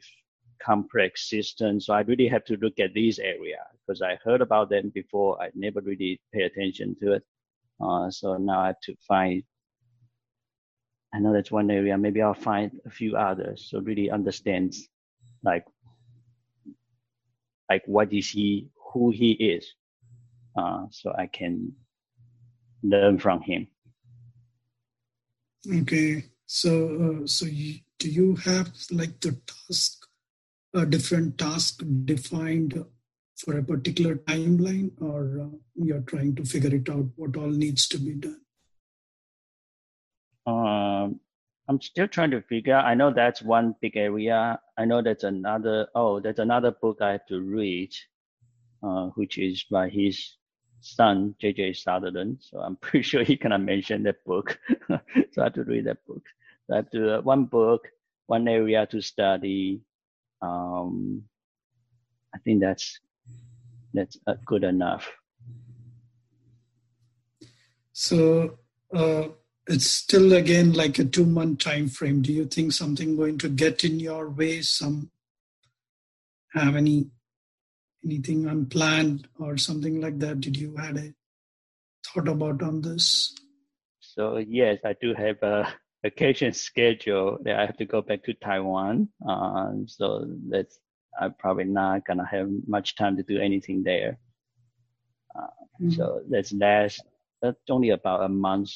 complex 0.60 1.28
systems. 1.28 1.86
So 1.86 1.94
I 1.94 2.00
really 2.00 2.28
have 2.28 2.44
to 2.46 2.56
look 2.56 2.80
at 2.80 2.94
these 2.94 3.18
area 3.18 3.62
because 3.86 4.02
I 4.02 4.18
heard 4.24 4.40
about 4.40 4.70
them 4.70 4.90
before. 4.94 5.40
I 5.40 5.50
never 5.54 5.80
really 5.80 6.20
pay 6.32 6.42
attention 6.42 6.96
to 7.02 7.12
it. 7.14 7.22
Uh, 7.80 8.10
so 8.10 8.36
now 8.36 8.60
I 8.60 8.66
have 8.68 8.80
to 8.84 8.94
find. 9.06 9.42
I 11.14 11.20
know 11.20 11.32
that's 11.32 11.52
one 11.52 11.70
area. 11.70 11.96
Maybe 11.96 12.20
I'll 12.20 12.34
find 12.34 12.72
a 12.84 12.90
few 12.90 13.16
others. 13.16 13.68
So 13.70 13.80
really 13.80 14.10
understands, 14.10 14.88
like, 15.44 15.64
like 17.70 17.82
what 17.86 18.12
is 18.12 18.30
he, 18.30 18.68
who 18.92 19.10
he 19.10 19.32
is, 19.32 19.74
uh, 20.58 20.86
so 20.90 21.14
I 21.16 21.26
can 21.26 21.72
learn 22.82 23.18
from 23.18 23.42
him. 23.42 23.68
Okay, 25.72 26.26
so 26.46 27.22
uh, 27.22 27.26
so 27.26 27.46
you, 27.46 27.76
do 27.98 28.10
you 28.10 28.36
have 28.36 28.70
like 28.90 29.20
the 29.20 29.40
task, 29.46 30.06
a 30.74 30.84
different 30.84 31.38
task 31.38 31.82
defined 32.04 32.84
for 33.36 33.58
a 33.58 33.64
particular 33.64 34.16
timeline, 34.16 34.90
or 35.00 35.40
uh, 35.40 35.56
you're 35.74 36.02
trying 36.02 36.34
to 36.36 36.44
figure 36.44 36.74
it 36.74 36.88
out 36.90 37.06
what 37.16 37.36
all 37.36 37.48
needs 37.48 37.88
to 37.88 37.98
be 37.98 38.14
done? 38.14 38.43
Um, 40.46 41.20
I'm 41.68 41.80
still 41.80 42.08
trying 42.08 42.30
to 42.32 42.42
figure. 42.42 42.76
I 42.76 42.94
know 42.94 43.12
that's 43.12 43.42
one 43.42 43.74
big 43.80 43.96
area. 43.96 44.60
I 44.76 44.84
know 44.84 45.02
that's 45.02 45.24
another. 45.24 45.88
Oh, 45.94 46.20
there's 46.20 46.38
another 46.38 46.72
book 46.72 46.98
I 47.00 47.12
have 47.12 47.26
to 47.26 47.40
read, 47.40 47.94
uh, 48.82 49.06
which 49.14 49.38
is 49.38 49.64
by 49.70 49.88
his 49.88 50.36
son 50.80 51.34
J.J. 51.40 51.72
Sutherland. 51.72 52.38
So 52.40 52.58
I'm 52.60 52.76
pretty 52.84 53.02
sure 53.02 53.24
he 53.24 53.36
gonna 53.36 53.58
mention 53.58 54.02
that 54.02 54.22
book. 54.24 54.58
so 54.88 55.00
I 55.38 55.44
have 55.44 55.54
to 55.54 55.64
read 55.64 55.86
that 55.86 56.04
book. 56.06 56.22
So 56.66 56.74
I 56.74 56.76
have 56.76 56.90
to 56.90 57.18
uh, 57.18 57.20
one 57.22 57.46
book, 57.46 57.88
one 58.26 58.46
area 58.46 58.86
to 58.86 59.00
study. 59.00 59.80
Um, 60.42 61.22
I 62.34 62.38
think 62.38 62.60
that's 62.60 63.00
that's 63.94 64.18
uh, 64.26 64.34
good 64.44 64.64
enough. 64.64 65.10
So 67.92 68.58
uh, 68.92 69.28
it's 69.66 69.90
still 69.90 70.32
again 70.32 70.72
like 70.72 70.98
a 70.98 71.04
two 71.04 71.24
month 71.24 71.60
time 71.60 71.88
frame. 71.88 72.22
Do 72.22 72.32
you 72.32 72.44
think 72.44 72.72
something 72.72 73.16
going 73.16 73.38
to 73.38 73.48
get 73.48 73.84
in 73.84 73.98
your 74.00 74.28
way? 74.28 74.62
Some 74.62 75.10
have 76.52 76.76
any 76.76 77.10
anything 78.04 78.46
unplanned 78.46 79.28
or 79.38 79.56
something 79.56 80.00
like 80.00 80.18
that? 80.18 80.40
Did 80.40 80.56
you 80.56 80.76
had 80.76 80.98
a 80.98 81.14
thought 82.06 82.28
about 82.28 82.62
on 82.62 82.82
this? 82.82 83.34
So 84.00 84.36
yes, 84.36 84.78
I 84.84 84.94
do 85.00 85.14
have 85.14 85.42
a 85.42 85.72
vacation 86.02 86.52
schedule 86.66 87.38
that 87.42 87.58
I 87.58 87.66
have 87.66 87.78
to 87.78 87.86
go 87.86 88.02
back 88.02 88.24
to 88.24 88.34
Taiwan. 88.34 89.08
Um, 89.26 89.86
so 89.88 90.26
that's 90.48 90.78
I'm 91.18 91.34
probably 91.34 91.64
not 91.64 92.06
gonna 92.06 92.26
have 92.26 92.48
much 92.66 92.96
time 92.96 93.16
to 93.16 93.22
do 93.22 93.40
anything 93.40 93.82
there. 93.82 94.18
Uh, 95.34 95.46
mm-hmm. 95.80 95.90
So 95.90 96.20
that's 96.28 96.52
last. 96.52 97.02
That's 97.40 97.58
only 97.68 97.90
about 97.90 98.24
a 98.24 98.28
month 98.28 98.70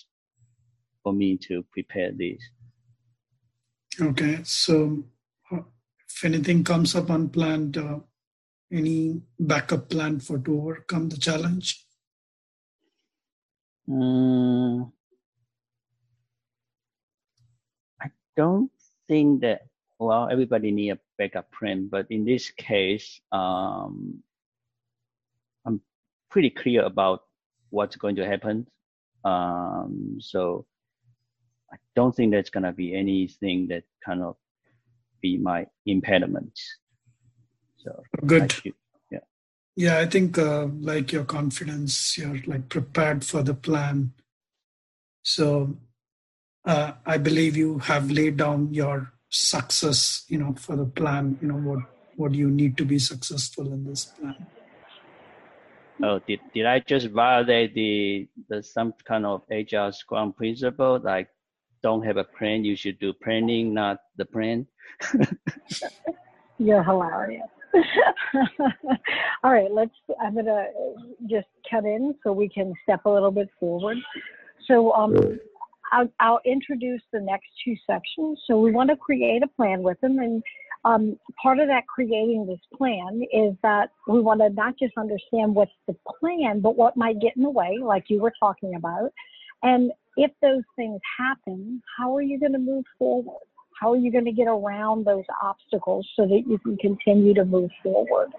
for 1.02 1.12
me 1.12 1.36
to 1.48 1.64
prepare 1.72 2.12
this. 2.12 2.40
Okay, 4.00 4.40
so 4.44 5.04
uh, 5.50 5.60
if 6.08 6.24
anything 6.24 6.62
comes 6.62 6.94
up 6.94 7.10
unplanned, 7.10 7.76
uh, 7.76 7.98
any 8.72 9.20
backup 9.40 9.88
plan 9.88 10.20
for 10.20 10.38
to 10.38 10.60
overcome 10.60 11.08
the 11.08 11.16
challenge? 11.16 11.84
Um, 13.90 14.92
I 18.00 18.10
don't 18.36 18.70
think 19.06 19.40
that. 19.40 19.62
Well, 20.00 20.28
everybody 20.30 20.70
need 20.70 20.90
a 20.90 20.98
backup 21.16 21.50
plan, 21.50 21.88
but 21.90 22.06
in 22.08 22.24
this 22.24 22.50
case, 22.52 23.20
um, 23.32 24.22
I'm 25.66 25.80
pretty 26.30 26.50
clear 26.50 26.84
about 26.84 27.24
what's 27.70 27.96
going 27.96 28.14
to 28.14 28.24
happen. 28.24 28.68
Um, 29.24 30.18
so 30.20 30.66
I 31.72 31.76
don't 31.94 32.14
think 32.14 32.32
there's 32.32 32.50
gonna 32.50 32.72
be 32.72 32.94
anything 32.94 33.68
that 33.68 33.84
kind 34.04 34.22
of 34.22 34.36
be 35.20 35.38
my 35.38 35.66
impediment. 35.86 36.58
So 37.78 38.02
good. 38.26 38.52
Should, 38.52 38.74
yeah. 39.10 39.18
Yeah, 39.76 39.98
I 39.98 40.06
think 40.06 40.38
uh, 40.38 40.66
like 40.80 41.12
your 41.12 41.24
confidence, 41.24 42.16
you're 42.18 42.40
like 42.46 42.68
prepared 42.68 43.24
for 43.24 43.42
the 43.42 43.54
plan. 43.54 44.12
So 45.22 45.76
uh, 46.64 46.92
I 47.06 47.18
believe 47.18 47.56
you 47.56 47.78
have 47.80 48.10
laid 48.10 48.36
down 48.38 48.72
your 48.72 49.12
success, 49.28 50.24
you 50.28 50.38
know, 50.38 50.54
for 50.54 50.76
the 50.76 50.86
plan. 50.86 51.38
You 51.40 51.48
know 51.48 51.58
what 51.58 51.80
what 52.16 52.34
you 52.34 52.50
need 52.50 52.76
to 52.76 52.84
be 52.84 52.98
successful 52.98 53.72
in 53.72 53.84
this 53.84 54.06
plan. 54.06 54.46
Oh, 56.02 56.20
did, 56.26 56.40
did 56.54 56.66
I 56.66 56.80
just 56.80 57.08
violate 57.08 57.74
the, 57.74 58.28
the 58.48 58.62
some 58.62 58.92
kind 59.04 59.26
of 59.26 59.42
agile 59.50 59.92
scrum 59.92 60.32
principle 60.32 61.00
like 61.02 61.28
don't 61.82 62.04
have 62.04 62.16
a 62.16 62.24
plan, 62.24 62.64
you 62.64 62.76
should 62.76 62.98
do 62.98 63.12
planning, 63.12 63.72
not 63.74 63.98
the 64.16 64.24
plan. 64.24 64.66
You're 66.58 66.82
hilarious. 66.82 67.46
All 69.44 69.52
right, 69.52 69.70
let's. 69.70 69.92
I'm 70.20 70.34
gonna 70.34 70.66
just 71.28 71.46
cut 71.70 71.84
in 71.84 72.14
so 72.22 72.32
we 72.32 72.48
can 72.48 72.72
step 72.82 73.04
a 73.04 73.10
little 73.10 73.30
bit 73.30 73.48
forward. 73.60 73.98
So, 74.66 74.92
um, 74.92 75.38
I'll, 75.92 76.08
I'll 76.20 76.40
introduce 76.44 77.02
the 77.12 77.20
next 77.20 77.46
two 77.64 77.76
sections. 77.86 78.40
So, 78.46 78.58
we 78.58 78.72
want 78.72 78.90
to 78.90 78.96
create 78.96 79.42
a 79.42 79.48
plan 79.48 79.82
with 79.82 80.00
them, 80.00 80.18
and 80.18 80.42
um, 80.84 81.18
part 81.40 81.58
of 81.58 81.68
that 81.68 81.86
creating 81.86 82.46
this 82.46 82.60
plan 82.76 83.22
is 83.32 83.54
that 83.62 83.90
we 84.06 84.20
want 84.20 84.40
to 84.40 84.50
not 84.50 84.78
just 84.78 84.94
understand 84.96 85.54
what's 85.54 85.72
the 85.86 85.96
plan, 86.20 86.60
but 86.60 86.76
what 86.76 86.96
might 86.96 87.20
get 87.20 87.36
in 87.36 87.42
the 87.42 87.50
way, 87.50 87.78
like 87.82 88.04
you 88.08 88.20
were 88.20 88.32
talking 88.40 88.74
about, 88.74 89.12
and 89.62 89.92
if 90.18 90.32
those 90.42 90.64
things 90.74 91.00
happen, 91.16 91.80
how 91.96 92.14
are 92.14 92.22
you 92.22 92.40
going 92.40 92.52
to 92.52 92.58
move 92.58 92.84
forward? 92.98 93.44
How 93.80 93.92
are 93.92 93.96
you 93.96 94.10
going 94.10 94.24
to 94.24 94.32
get 94.32 94.48
around 94.48 95.06
those 95.06 95.24
obstacles 95.40 96.06
so 96.16 96.26
that 96.26 96.42
you 96.46 96.58
can 96.58 96.76
continue 96.78 97.32
to 97.34 97.44
move 97.44 97.70
forward? 97.84 98.30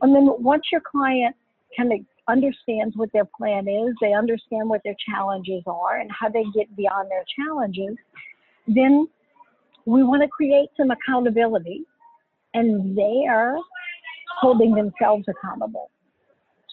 And 0.00 0.14
then 0.14 0.28
once 0.38 0.62
your 0.70 0.80
client 0.80 1.34
kind 1.76 1.92
of 1.92 1.98
understands 2.28 2.96
what 2.96 3.12
their 3.12 3.24
plan 3.24 3.66
is, 3.66 3.94
they 4.00 4.12
understand 4.12 4.68
what 4.68 4.80
their 4.84 4.94
challenges 5.08 5.64
are 5.66 5.98
and 5.98 6.08
how 6.12 6.28
they 6.28 6.44
get 6.54 6.74
beyond 6.76 7.10
their 7.10 7.24
challenges, 7.36 7.96
then 8.68 9.08
we 9.86 10.04
want 10.04 10.22
to 10.22 10.28
create 10.28 10.68
some 10.76 10.92
accountability 10.92 11.82
and 12.54 12.96
they 12.96 13.26
are 13.28 13.56
holding 14.40 14.72
themselves 14.72 15.24
accountable. 15.28 15.90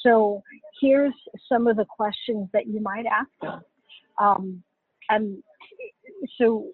So 0.04 0.44
here's 0.80 1.14
some 1.50 1.66
of 1.66 1.78
the 1.78 1.86
questions 1.86 2.48
that 2.54 2.68
you 2.68 2.80
might 2.80 3.06
ask 3.08 3.30
them. 3.42 3.62
Um, 4.20 4.64
and 5.10 5.42
so, 6.38 6.68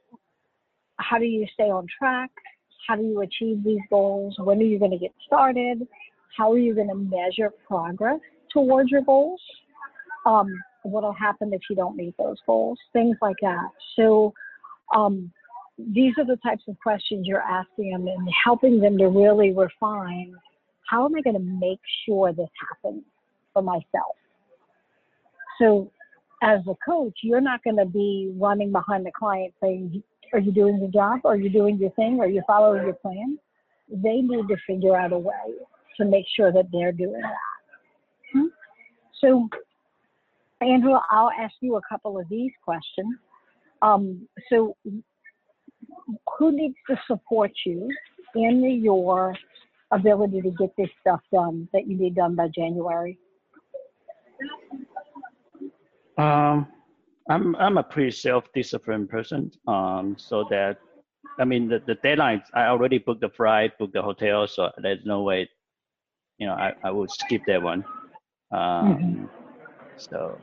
how 0.98 1.18
do 1.18 1.26
you 1.26 1.48
stay 1.54 1.70
on 1.70 1.88
track? 1.98 2.30
How 2.88 2.96
do 2.96 3.04
you 3.04 3.22
achieve 3.22 3.64
these 3.64 3.82
goals? 3.90 4.36
When 4.40 4.60
are 4.60 4.64
you 4.64 4.80
going 4.80 4.92
to 4.92 4.98
get 4.98 5.14
started? 5.26 5.88
How 6.38 6.52
are 6.52 6.58
you 6.58 6.74
going 6.74 6.90
to 6.90 6.96
measure 6.96 7.52
progress 7.68 8.20
towards 8.52 8.92
your 8.92 9.02
goals? 9.02 9.42
Um, 10.26 10.48
what 10.84 11.04
will 11.04 11.14
happen 11.14 11.54
if 11.54 11.62
you 11.70 11.76
don't 11.76 11.96
meet 11.96 12.16
those 12.18 12.38
goals? 12.46 12.80
Things 12.94 13.18
like 13.22 13.36
that. 13.42 13.70
So, 13.96 14.34
um, 14.96 15.32
these 15.78 16.14
are 16.18 16.26
the 16.26 16.38
types 16.38 16.64
of 16.68 16.78
questions 16.82 17.26
you're 17.26 17.42
asking 17.42 17.92
them 17.92 18.08
and 18.08 18.28
helping 18.44 18.82
them 18.82 18.98
to 18.98 19.08
really 19.08 19.54
refine 19.54 20.34
how 20.90 21.06
am 21.06 21.16
I 21.16 21.22
going 21.22 21.36
to 21.36 21.60
make 21.60 21.80
sure 22.06 22.34
this 22.34 22.50
happens 22.68 23.04
for 23.54 23.62
myself? 23.62 24.16
So, 25.60 25.92
as 26.42 26.62
a 26.68 26.76
coach, 26.86 27.20
you're 27.24 27.42
not 27.42 27.64
going 27.64 27.78
to 27.78 27.86
be 27.86 28.32
running 28.38 28.72
behind 28.72 29.06
the 29.06 29.12
client 29.18 29.54
saying, 29.62 30.02
Are 30.34 30.40
you 30.40 30.52
doing 30.52 30.80
your 30.80 30.90
job? 30.90 31.22
Are 31.26 31.36
you 31.36 31.50
doing 31.50 31.78
your 31.78 31.92
thing? 31.92 32.20
Are 32.20 32.28
you 32.28 32.42
following 32.48 32.84
your 32.84 32.94
plan? 32.94 33.38
They 33.90 34.22
need 34.22 34.48
to 34.48 34.56
figure 34.68 34.96
out 34.96 35.14
a 35.14 35.18
way 35.18 35.34
to 35.98 36.06
make 36.06 36.26
sure 36.36 36.52
that 36.52 36.66
they're 36.72 36.92
doing 36.92 37.22
that. 37.22 38.34
Hmm? 38.34 38.46
So, 39.20 39.50
Andrew, 40.62 40.96
I'll 41.10 41.32
ask 41.32 41.54
you 41.62 41.76
a 41.76 41.82
couple 41.90 42.20
of 42.20 42.28
these 42.30 42.52
questions. 42.64 43.16
Um, 43.82 44.28
so, 44.50 44.76
who 46.38 46.52
needs 46.52 46.76
to 46.90 46.96
support 47.08 47.52
you 47.66 47.90
in 48.36 48.82
your 48.84 49.36
ability 49.92 50.42
to 50.42 50.52
get 50.52 50.70
this 50.78 50.90
stuff 51.02 51.22
done 51.34 51.68
that 51.74 51.88
you 51.88 51.98
need 51.98 52.16
done 52.16 52.36
by 52.36 52.48
January? 52.48 53.18
Um, 56.20 56.68
I'm 57.30 57.56
I'm 57.56 57.78
a 57.78 57.84
pretty 57.84 58.12
self-disciplined 58.12 59.10
person. 59.10 59.52
Um, 59.68 60.16
so 60.18 60.46
that 60.50 60.78
I 61.40 61.46
mean 61.46 61.70
the 61.70 61.82
the 61.86 61.96
deadlines. 61.96 62.44
I 62.54 62.66
already 62.66 62.98
booked 62.98 63.22
the 63.22 63.30
flight, 63.30 63.78
booked 63.80 63.94
the 63.94 64.02
hotel, 64.02 64.48
so 64.48 64.70
there's 64.82 65.06
no 65.06 65.22
way, 65.24 65.50
you 66.38 66.48
know, 66.48 66.54
I 66.54 66.74
I 66.84 66.92
would 66.92 67.10
skip 67.12 67.44
that 67.48 67.62
one. 67.62 67.86
Um, 68.52 68.60
mm-hmm. 68.60 69.26
So. 69.98 70.38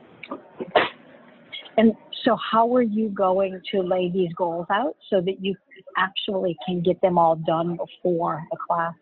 And 1.79 1.93
so, 2.25 2.35
how 2.51 2.75
are 2.75 2.81
you 2.81 3.09
going 3.09 3.61
to 3.71 3.81
lay 3.81 4.09
these 4.09 4.33
goals 4.33 4.65
out 4.71 4.95
so 5.11 5.21
that 5.21 5.43
you 5.43 5.55
actually 5.95 6.57
can 6.65 6.81
get 6.81 6.99
them 7.01 7.19
all 7.19 7.35
done 7.35 7.77
before 7.77 8.43
the 8.49 8.57
class? 8.67 8.93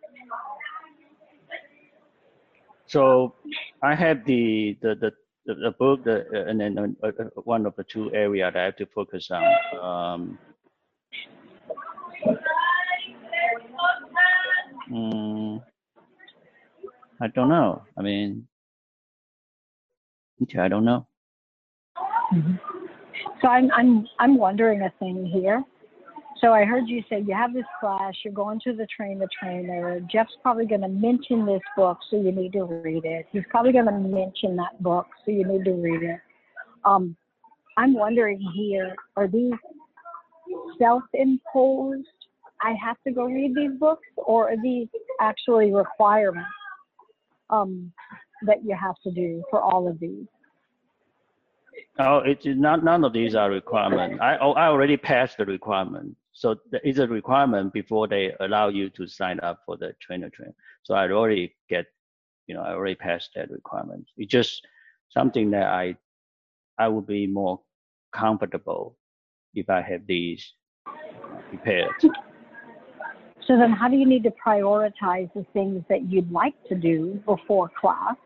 So, 2.86 3.36
I 3.82 3.96
have 3.96 4.26
the 4.26 4.78
the 4.82 4.96
the 4.96 5.12
the, 5.46 5.72
book, 5.78 6.04
the, 6.04 6.26
uh, 6.34 6.50
and 6.50 6.60
then 6.60 6.98
uh, 7.04 7.08
uh, 7.08 7.24
one 7.44 7.66
of 7.66 7.76
the 7.76 7.84
two 7.84 8.14
areas 8.14 8.54
that 8.54 8.60
I 8.60 8.66
have 8.66 8.76
to 8.78 8.86
focus 8.88 9.30
on. 9.32 9.44
Um, 9.82 10.40
mm, 14.92 15.64
I 17.22 17.28
don't 17.28 17.50
know. 17.50 17.84
I 17.98 18.02
mean, 18.02 18.48
I 20.60 20.68
don't 20.68 20.86
know. 20.86 21.08
Mm-hmm. 22.34 22.56
So 23.42 23.48
I'm 23.48 23.72
I'm 23.72 24.08
I'm 24.20 24.38
wondering 24.38 24.82
a 24.82 24.90
thing 25.00 25.26
here. 25.26 25.64
So 26.46 26.54
I 26.54 26.64
heard 26.64 26.88
you 26.88 27.02
say 27.10 27.24
you 27.26 27.34
have 27.34 27.56
this 27.56 27.66
class, 27.80 28.14
you're 28.24 28.32
going 28.32 28.60
to 28.66 28.74
the 28.74 28.86
train 28.96 29.18
the 29.18 29.28
trainer. 29.42 30.00
Jeff's 30.02 30.38
probably 30.44 30.68
going 30.68 30.82
to 30.82 30.88
mention 30.88 31.44
this 31.44 31.62
book, 31.76 31.98
so 32.12 32.18
you 32.18 32.32
need 32.32 32.54
to 32.54 32.66
read 32.66 33.04
it. 33.04 33.26
He's 33.32 33.42
probably 33.50 33.72
going 33.72 33.88
to 33.88 33.92
mention 33.92 34.56
that 34.58 34.80
book, 34.80 35.08
so 35.26 35.32
you 35.32 35.44
need 35.44 35.66
to 35.66 35.72
read 35.72 36.04
it. 36.04 36.20
Um, 36.84 37.16
I'm 37.78 37.96
wondering 37.96 38.40
here, 38.54 38.96
are 39.16 39.28
these 39.28 39.54
self-imposed? 40.78 42.06
I 42.62 42.76
have 42.80 42.98
to 43.08 43.12
go 43.12 43.26
read 43.26 43.56
these 43.56 43.80
books, 43.80 44.08
or 44.16 44.52
are 44.52 44.62
these 44.62 44.88
actually 45.20 45.74
requirements 45.74 46.48
um, 47.50 47.92
that 48.44 48.64
you 48.64 48.78
have 48.80 48.98
to 49.04 49.10
do 49.10 49.44
for 49.50 49.62
all 49.62 49.88
of 49.88 50.00
these? 50.00 50.28
Oh, 51.98 52.20
it's 52.20 52.46
not. 52.46 52.84
None 52.84 53.04
of 53.04 53.14
these 53.14 53.34
are 53.34 53.50
requirement. 53.50 54.22
I 54.22 54.38
oh, 54.38 54.52
I 54.52 54.68
already 54.68 54.96
passed 54.96 55.40
the 55.40 55.46
requirement. 55.46 56.16
So 56.38 56.58
it's 56.84 57.00
a 57.00 57.08
requirement 57.08 57.72
before 57.72 58.10
they 58.10 58.34
allow 58.42 58.68
you 58.68 58.90
to 58.90 59.08
sign 59.08 59.40
up 59.40 59.62
for 59.66 59.78
the 59.78 59.96
trainer 60.02 60.30
train. 60.30 60.54
So 60.84 60.94
I 60.94 61.10
already 61.10 61.56
get, 61.70 61.86
you 62.46 62.54
know, 62.54 62.62
I 62.62 62.74
already 62.74 62.96
passed 62.96 63.30
that 63.36 63.50
requirement. 63.50 64.06
It's 64.18 64.30
just 64.30 64.62
something 65.10 65.50
that 65.52 65.68
I, 65.68 65.96
I 66.78 66.90
would 66.90 67.08
be 67.08 67.26
more 67.26 67.62
comfortable 68.12 68.98
if 69.54 69.70
I 69.70 69.82
have 69.82 70.06
these 70.08 70.46
prepared. 71.48 71.94
So 73.48 73.58
then 73.58 73.72
how 73.72 73.88
do 73.88 73.96
you 73.96 74.06
need 74.06 74.24
to 74.24 74.32
prioritize 74.32 75.32
the 75.34 75.46
things 75.54 75.86
that 75.88 76.12
you'd 76.12 76.30
like 76.34 76.56
to 76.68 76.76
do 76.76 77.22
before 77.26 77.72
class, 77.80 78.18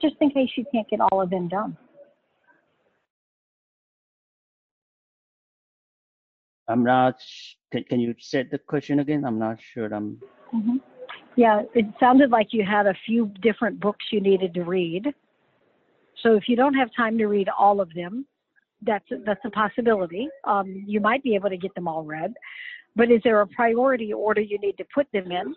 just 0.00 0.14
in 0.22 0.30
case 0.30 0.48
you 0.56 0.64
can't 0.72 0.88
get 0.88 1.00
all 1.00 1.20
of 1.20 1.28
them 1.28 1.48
done? 1.48 1.76
I'm 6.68 6.84
not. 6.84 7.16
Can, 7.72 7.84
can 7.84 8.00
you 8.00 8.14
say 8.18 8.44
the 8.50 8.58
question 8.58 9.00
again? 9.00 9.24
I'm 9.24 9.38
not 9.38 9.58
sure. 9.72 9.86
I'm. 9.92 10.18
Mm-hmm. 10.54 10.76
Yeah, 11.36 11.62
it 11.74 11.86
sounded 11.98 12.30
like 12.30 12.48
you 12.50 12.64
had 12.64 12.86
a 12.86 12.94
few 13.06 13.32
different 13.40 13.80
books 13.80 14.04
you 14.12 14.20
needed 14.20 14.52
to 14.54 14.64
read. 14.64 15.06
So 16.22 16.34
if 16.34 16.44
you 16.46 16.56
don't 16.56 16.74
have 16.74 16.88
time 16.96 17.16
to 17.18 17.26
read 17.26 17.48
all 17.58 17.80
of 17.80 17.92
them, 17.94 18.26
that's 18.82 19.04
that's 19.24 19.40
a 19.44 19.50
possibility. 19.50 20.28
Um, 20.44 20.84
you 20.86 21.00
might 21.00 21.22
be 21.22 21.34
able 21.34 21.48
to 21.48 21.56
get 21.56 21.74
them 21.74 21.88
all 21.88 22.04
read, 22.04 22.34
but 22.96 23.10
is 23.10 23.20
there 23.24 23.40
a 23.40 23.46
priority 23.46 24.12
order 24.12 24.40
you 24.40 24.58
need 24.58 24.76
to 24.78 24.84
put 24.94 25.06
them 25.12 25.32
in 25.32 25.54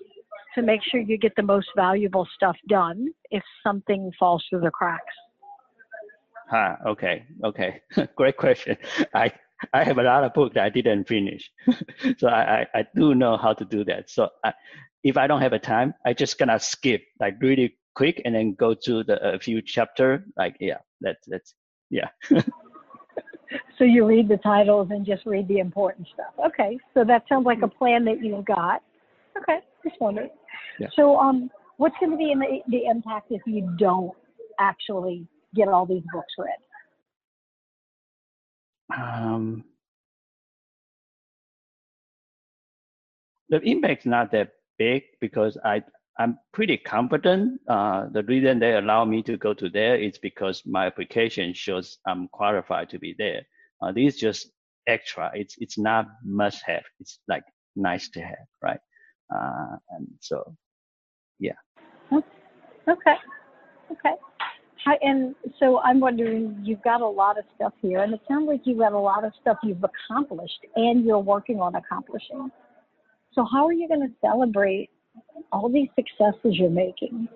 to 0.55 0.61
make 0.61 0.81
sure 0.89 1.01
you 1.01 1.17
get 1.17 1.35
the 1.35 1.43
most 1.43 1.67
valuable 1.75 2.27
stuff 2.35 2.55
done 2.69 3.09
if 3.31 3.43
something 3.63 4.11
falls 4.17 4.43
through 4.49 4.61
the 4.61 4.71
cracks? 4.71 5.03
Ah, 6.51 6.77
okay, 6.85 7.25
okay, 7.43 7.81
great 8.15 8.37
question. 8.37 8.77
I 9.13 9.31
I 9.73 9.83
have 9.83 9.97
a 9.97 10.03
lot 10.03 10.23
of 10.23 10.33
books 10.33 10.55
that 10.55 10.63
I 10.63 10.69
didn't 10.69 11.07
finish, 11.07 11.49
so 12.17 12.27
I, 12.27 12.61
I, 12.61 12.67
I 12.79 12.85
do 12.95 13.15
know 13.15 13.37
how 13.37 13.53
to 13.53 13.65
do 13.65 13.83
that. 13.85 14.09
So 14.09 14.29
I, 14.43 14.53
if 15.03 15.17
I 15.17 15.27
don't 15.27 15.41
have 15.41 15.53
a 15.53 15.59
time, 15.59 15.93
I 16.05 16.13
just 16.13 16.37
gonna 16.37 16.59
skip 16.59 17.03
like 17.19 17.35
really 17.41 17.77
quick 17.95 18.21
and 18.25 18.35
then 18.35 18.53
go 18.53 18.73
to 18.73 19.03
the 19.03 19.33
a 19.33 19.39
few 19.39 19.61
chapter. 19.61 20.25
Like 20.37 20.57
yeah, 20.59 20.79
that's 21.01 21.25
that's 21.27 21.53
yeah. 21.89 22.09
so 23.77 23.83
you 23.83 24.05
read 24.05 24.27
the 24.27 24.37
titles 24.37 24.89
and 24.91 25.05
just 25.05 25.25
read 25.25 25.47
the 25.47 25.59
important 25.59 26.07
stuff. 26.13 26.33
Okay, 26.45 26.77
so 26.93 27.03
that 27.05 27.23
sounds 27.29 27.45
like 27.45 27.61
a 27.61 27.67
plan 27.67 28.05
that 28.05 28.23
you've 28.23 28.45
got. 28.45 28.81
Okay, 29.37 29.59
just 29.83 29.99
wondering. 29.99 30.29
Yeah. 30.79 30.87
So 30.95 31.17
um, 31.17 31.49
what's 31.77 31.95
going 31.99 32.11
to 32.11 32.17
be 32.17 32.31
in 32.31 32.39
the, 32.39 32.59
the 32.67 32.85
impact 32.85 33.27
if 33.31 33.41
you 33.45 33.75
don't 33.77 34.11
actually 34.59 35.27
get 35.53 35.67
all 35.67 35.85
these 35.85 36.03
books 36.13 36.33
read? 36.37 36.55
Um, 38.95 39.63
the 43.49 43.61
impact's 43.61 44.05
not 44.05 44.31
that 44.31 44.51
big 44.77 45.03
because 45.21 45.57
I 45.63 45.83
I'm 46.17 46.39
pretty 46.53 46.77
confident. 46.77 47.59
Uh, 47.67 48.07
the 48.11 48.23
reason 48.23 48.59
they 48.59 48.75
allow 48.75 49.03
me 49.03 49.21
to 49.23 49.37
go 49.37 49.53
to 49.53 49.69
there 49.69 49.97
is 49.97 50.17
because 50.17 50.61
my 50.65 50.85
application 50.85 51.53
shows 51.53 51.97
I'm 52.07 52.29
qualified 52.29 52.89
to 52.89 52.99
be 52.99 53.15
there. 53.17 53.41
Uh, 53.81 53.91
this 53.91 54.15
is 54.15 54.19
just 54.19 54.51
extra. 54.87 55.31
It's 55.33 55.55
it's 55.59 55.77
not 55.77 56.05
must 56.23 56.63
have. 56.65 56.83
It's 56.99 57.19
like 57.27 57.43
nice 57.75 58.09
to 58.09 58.21
have, 58.21 58.47
right? 58.61 58.79
Uh, 59.33 59.75
and 59.91 60.07
so, 60.21 60.55
yeah. 61.39 61.55
Okay. 62.87 63.15
Okay. 63.91 64.13
And 64.85 65.35
so 65.59 65.79
I'm 65.81 65.99
wondering, 65.99 66.59
you've 66.63 66.81
got 66.83 67.01
a 67.01 67.07
lot 67.07 67.39
of 67.39 67.45
stuff 67.55 67.73
here, 67.81 68.03
and 68.03 68.13
it 68.13 68.21
sounds 68.27 68.47
like 68.47 68.61
you've 68.65 68.77
got 68.77 68.93
a 68.93 68.99
lot 68.99 69.23
of 69.23 69.33
stuff 69.41 69.57
you've 69.63 69.83
accomplished 69.83 70.59
and 70.75 71.03
you're 71.03 71.19
working 71.19 71.59
on 71.59 71.75
accomplishing. 71.75 72.51
So 73.33 73.45
how 73.51 73.65
are 73.65 73.73
you 73.73 73.87
going 73.87 74.01
to 74.01 74.13
celebrate 74.21 74.89
all 75.51 75.69
these 75.69 75.89
successes 75.95 76.57
you're 76.57 76.69
making? 76.69 77.27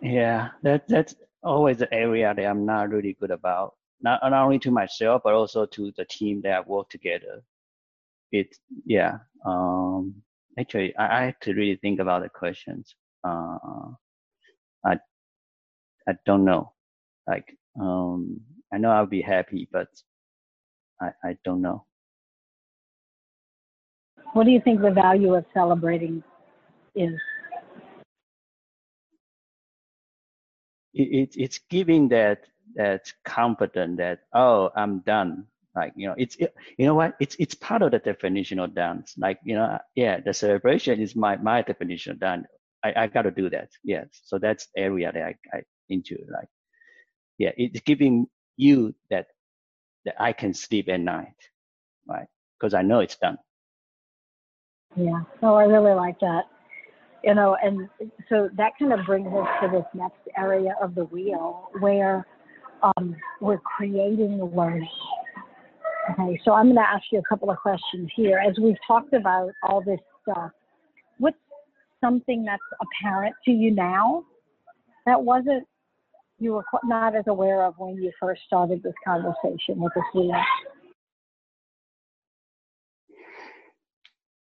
Yeah, 0.00 0.48
that 0.62 0.88
that's 0.88 1.14
always 1.42 1.78
the 1.78 1.92
area 1.92 2.32
that 2.34 2.46
I'm 2.46 2.64
not 2.64 2.88
really 2.88 3.16
good 3.20 3.30
about. 3.30 3.74
Not 4.00 4.20
not 4.22 4.32
only 4.32 4.58
to 4.60 4.70
myself, 4.70 5.22
but 5.24 5.34
also 5.34 5.66
to 5.66 5.92
the 5.96 6.06
team 6.06 6.40
that 6.42 6.66
work 6.66 6.88
together. 6.88 7.42
It 8.32 8.56
yeah. 8.86 9.18
Um, 9.44 10.22
actually, 10.58 10.96
I, 10.96 11.22
I 11.22 11.24
have 11.26 11.40
to 11.40 11.54
really 11.54 11.76
think 11.76 12.00
about 12.00 12.22
the 12.22 12.28
questions. 12.28 12.94
Uh, 13.24 13.90
I 14.84 14.98
I 16.08 16.14
don't 16.26 16.44
know. 16.44 16.72
Like 17.26 17.56
um, 17.80 18.40
I 18.72 18.78
know 18.78 18.90
I'll 18.90 19.06
be 19.06 19.22
happy, 19.22 19.68
but 19.70 19.88
I 21.00 21.10
I 21.24 21.36
don't 21.44 21.62
know. 21.62 21.84
What 24.32 24.44
do 24.44 24.52
you 24.52 24.60
think 24.60 24.80
the 24.80 24.90
value 24.90 25.34
of 25.34 25.44
celebrating 25.52 26.22
is? 26.94 27.14
It, 30.94 31.02
it 31.02 31.34
it's 31.36 31.60
giving 31.70 32.08
that 32.08 32.44
that 32.76 33.12
confidence 33.24 33.98
that 33.98 34.20
oh 34.34 34.70
I'm 34.76 35.00
done 35.00 35.46
like 35.76 35.92
you 35.96 36.08
know 36.08 36.14
it's 36.18 36.36
it, 36.36 36.54
you 36.78 36.86
know 36.86 36.94
what? 36.94 37.14
It's 37.20 37.36
it's 37.38 37.54
part 37.54 37.82
of 37.82 37.92
the 37.92 37.98
definition 37.98 38.58
of 38.58 38.74
dance. 38.74 39.14
Like 39.16 39.38
you 39.44 39.54
know 39.54 39.78
yeah 39.94 40.20
the 40.20 40.34
celebration 40.34 41.00
is 41.00 41.14
my 41.14 41.36
my 41.36 41.62
definition 41.62 42.12
of 42.12 42.20
dance. 42.20 42.46
I 42.84 42.92
i 42.96 43.06
got 43.06 43.22
to 43.22 43.30
do 43.30 43.50
that. 43.50 43.70
Yes. 43.84 44.08
So 44.24 44.38
that's 44.38 44.68
area 44.76 45.12
that 45.12 45.22
i, 45.22 45.34
I 45.56 45.62
into 45.88 46.16
like 46.32 46.48
yeah 47.38 47.50
it's 47.56 47.80
giving 47.80 48.26
you 48.56 48.94
that 49.10 49.26
that 50.04 50.14
i 50.18 50.32
can 50.32 50.54
sleep 50.54 50.88
at 50.88 51.00
night 51.00 51.34
right? 52.10 52.26
Because 52.58 52.74
i 52.74 52.82
know 52.82 53.00
it's 53.00 53.16
done. 53.16 53.38
Yeah, 54.96 55.22
no, 55.40 55.54
I 55.54 55.64
really 55.64 55.94
like 55.94 56.18
that. 56.20 56.44
You 57.22 57.34
know, 57.34 57.56
and 57.62 57.88
so 58.28 58.48
that 58.56 58.72
kind 58.78 58.92
of 58.92 59.04
brings 59.06 59.28
us 59.28 59.46
to 59.62 59.68
this 59.70 59.84
next 59.94 60.20
area 60.36 60.74
of 60.82 60.94
the 60.94 61.04
wheel 61.04 61.70
where 61.78 62.26
um, 62.82 63.14
we're 63.40 63.58
creating 63.58 64.42
learning. 64.54 64.88
Okay, 66.10 66.40
so 66.44 66.52
I'm 66.52 66.66
going 66.66 66.76
to 66.76 66.88
ask 66.88 67.04
you 67.12 67.18
a 67.18 67.22
couple 67.28 67.50
of 67.50 67.58
questions 67.58 68.10
here. 68.16 68.38
As 68.38 68.58
we've 68.58 68.76
talked 68.86 69.12
about 69.12 69.50
all 69.62 69.82
this 69.82 70.00
stuff, 70.22 70.50
what's 71.18 71.36
something 72.02 72.44
that's 72.44 72.62
apparent 72.80 73.34
to 73.44 73.50
you 73.50 73.70
now 73.70 74.24
that 75.06 75.22
wasn't 75.22 75.66
you 76.38 76.54
were 76.54 76.64
not 76.84 77.14
as 77.14 77.24
aware 77.26 77.64
of 77.64 77.74
when 77.76 77.96
you 77.96 78.10
first 78.18 78.40
started 78.46 78.82
this 78.82 78.94
conversation 79.04 79.78
with 79.78 79.94
us, 79.96 80.04
Leah? 80.14 80.42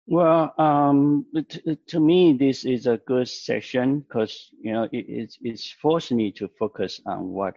Well, 0.07 0.53
um, 0.57 1.25
to, 1.49 1.75
to 1.75 1.99
me, 1.99 2.33
this 2.33 2.65
is 2.65 2.87
a 2.87 2.97
good 3.05 3.29
session 3.29 3.99
because 3.99 4.49
you 4.59 4.73
know 4.73 4.83
it, 4.91 5.05
it's 5.07 5.37
it's 5.41 5.71
forced 5.71 6.11
me 6.11 6.31
to 6.33 6.49
focus 6.59 6.99
on 7.05 7.29
what 7.29 7.55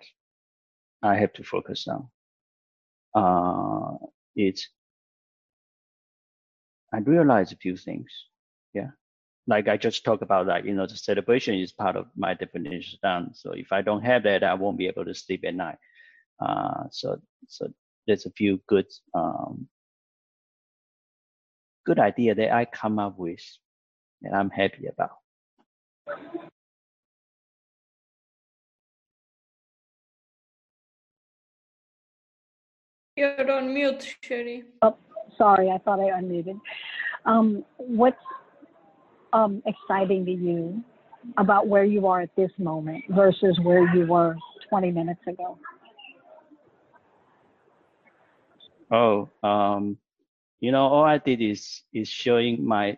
I 1.03 1.17
have 1.17 1.33
to 1.35 1.43
focus 1.43 1.89
on. 1.89 2.09
Uh, 3.17 3.97
it's 4.37 4.69
I 6.93 6.99
realize 6.99 7.53
a 7.53 7.57
few 7.57 7.77
things. 7.77 8.11
Yeah, 8.75 8.91
like 9.47 9.69
I 9.69 9.79
just 9.79 10.05
talked 10.05 10.23
about 10.23 10.47
that. 10.47 10.67
You 10.67 10.75
know, 10.75 10.87
the 10.87 10.97
celebration 10.97 11.55
is 11.55 11.73
part 11.73 11.97
of 11.97 12.07
my 12.15 12.35
definition. 12.35 12.99
So 13.33 13.53
if 13.53 13.73
I 13.73 13.83
don't 13.83 14.03
have 14.03 14.23
that, 14.25 14.45
I 14.45 14.55
won't 14.55 14.79
be 14.79 14.87
able 14.87 15.07
to 15.07 15.15
sleep 15.15 15.45
at 15.47 15.55
night. 15.55 15.79
Uh, 16.41 16.85
so 16.91 17.19
so 17.49 17.69
there's 18.07 18.27
a 18.27 18.31
few 18.31 18.61
good 18.69 18.87
um, 19.15 19.67
good 21.87 21.99
idea 21.99 22.35
that 22.35 22.53
I 22.53 22.67
come 22.67 22.99
up 22.99 23.19
with 23.19 23.43
that 24.23 24.35
I'm 24.35 24.51
happy 24.51 24.89
about. 24.89 25.17
You're 33.17 33.51
on 33.51 33.73
mute, 33.73 34.15
Cherie. 34.21 34.65
Oh, 34.83 34.97
sorry, 35.39 35.71
I 35.71 35.79
thought 35.79 36.01
I 36.01 36.21
unmuted. 36.21 36.61
Um, 37.25 37.65
what's 37.79 38.17
um, 39.33 39.63
exciting 39.65 40.27
to 40.27 40.33
you 40.33 40.85
about 41.39 41.67
where 41.67 41.85
you 41.85 42.07
are 42.07 42.21
at 42.21 42.37
this 42.37 42.51
moment 42.59 43.05
versus 43.09 43.59
where 43.63 43.93
you 43.95 44.07
were 44.07 44.37
20 44.69 44.91
minutes 44.91 45.21
ago? 45.27 45.59
Oh, 48.91 49.31
um, 49.43 49.97
you 50.61 50.71
know, 50.71 50.87
all 50.87 51.05
I 51.05 51.19
did 51.19 51.41
is 51.41 51.83
is 51.93 52.09
showing 52.09 52.65
my 52.65 52.97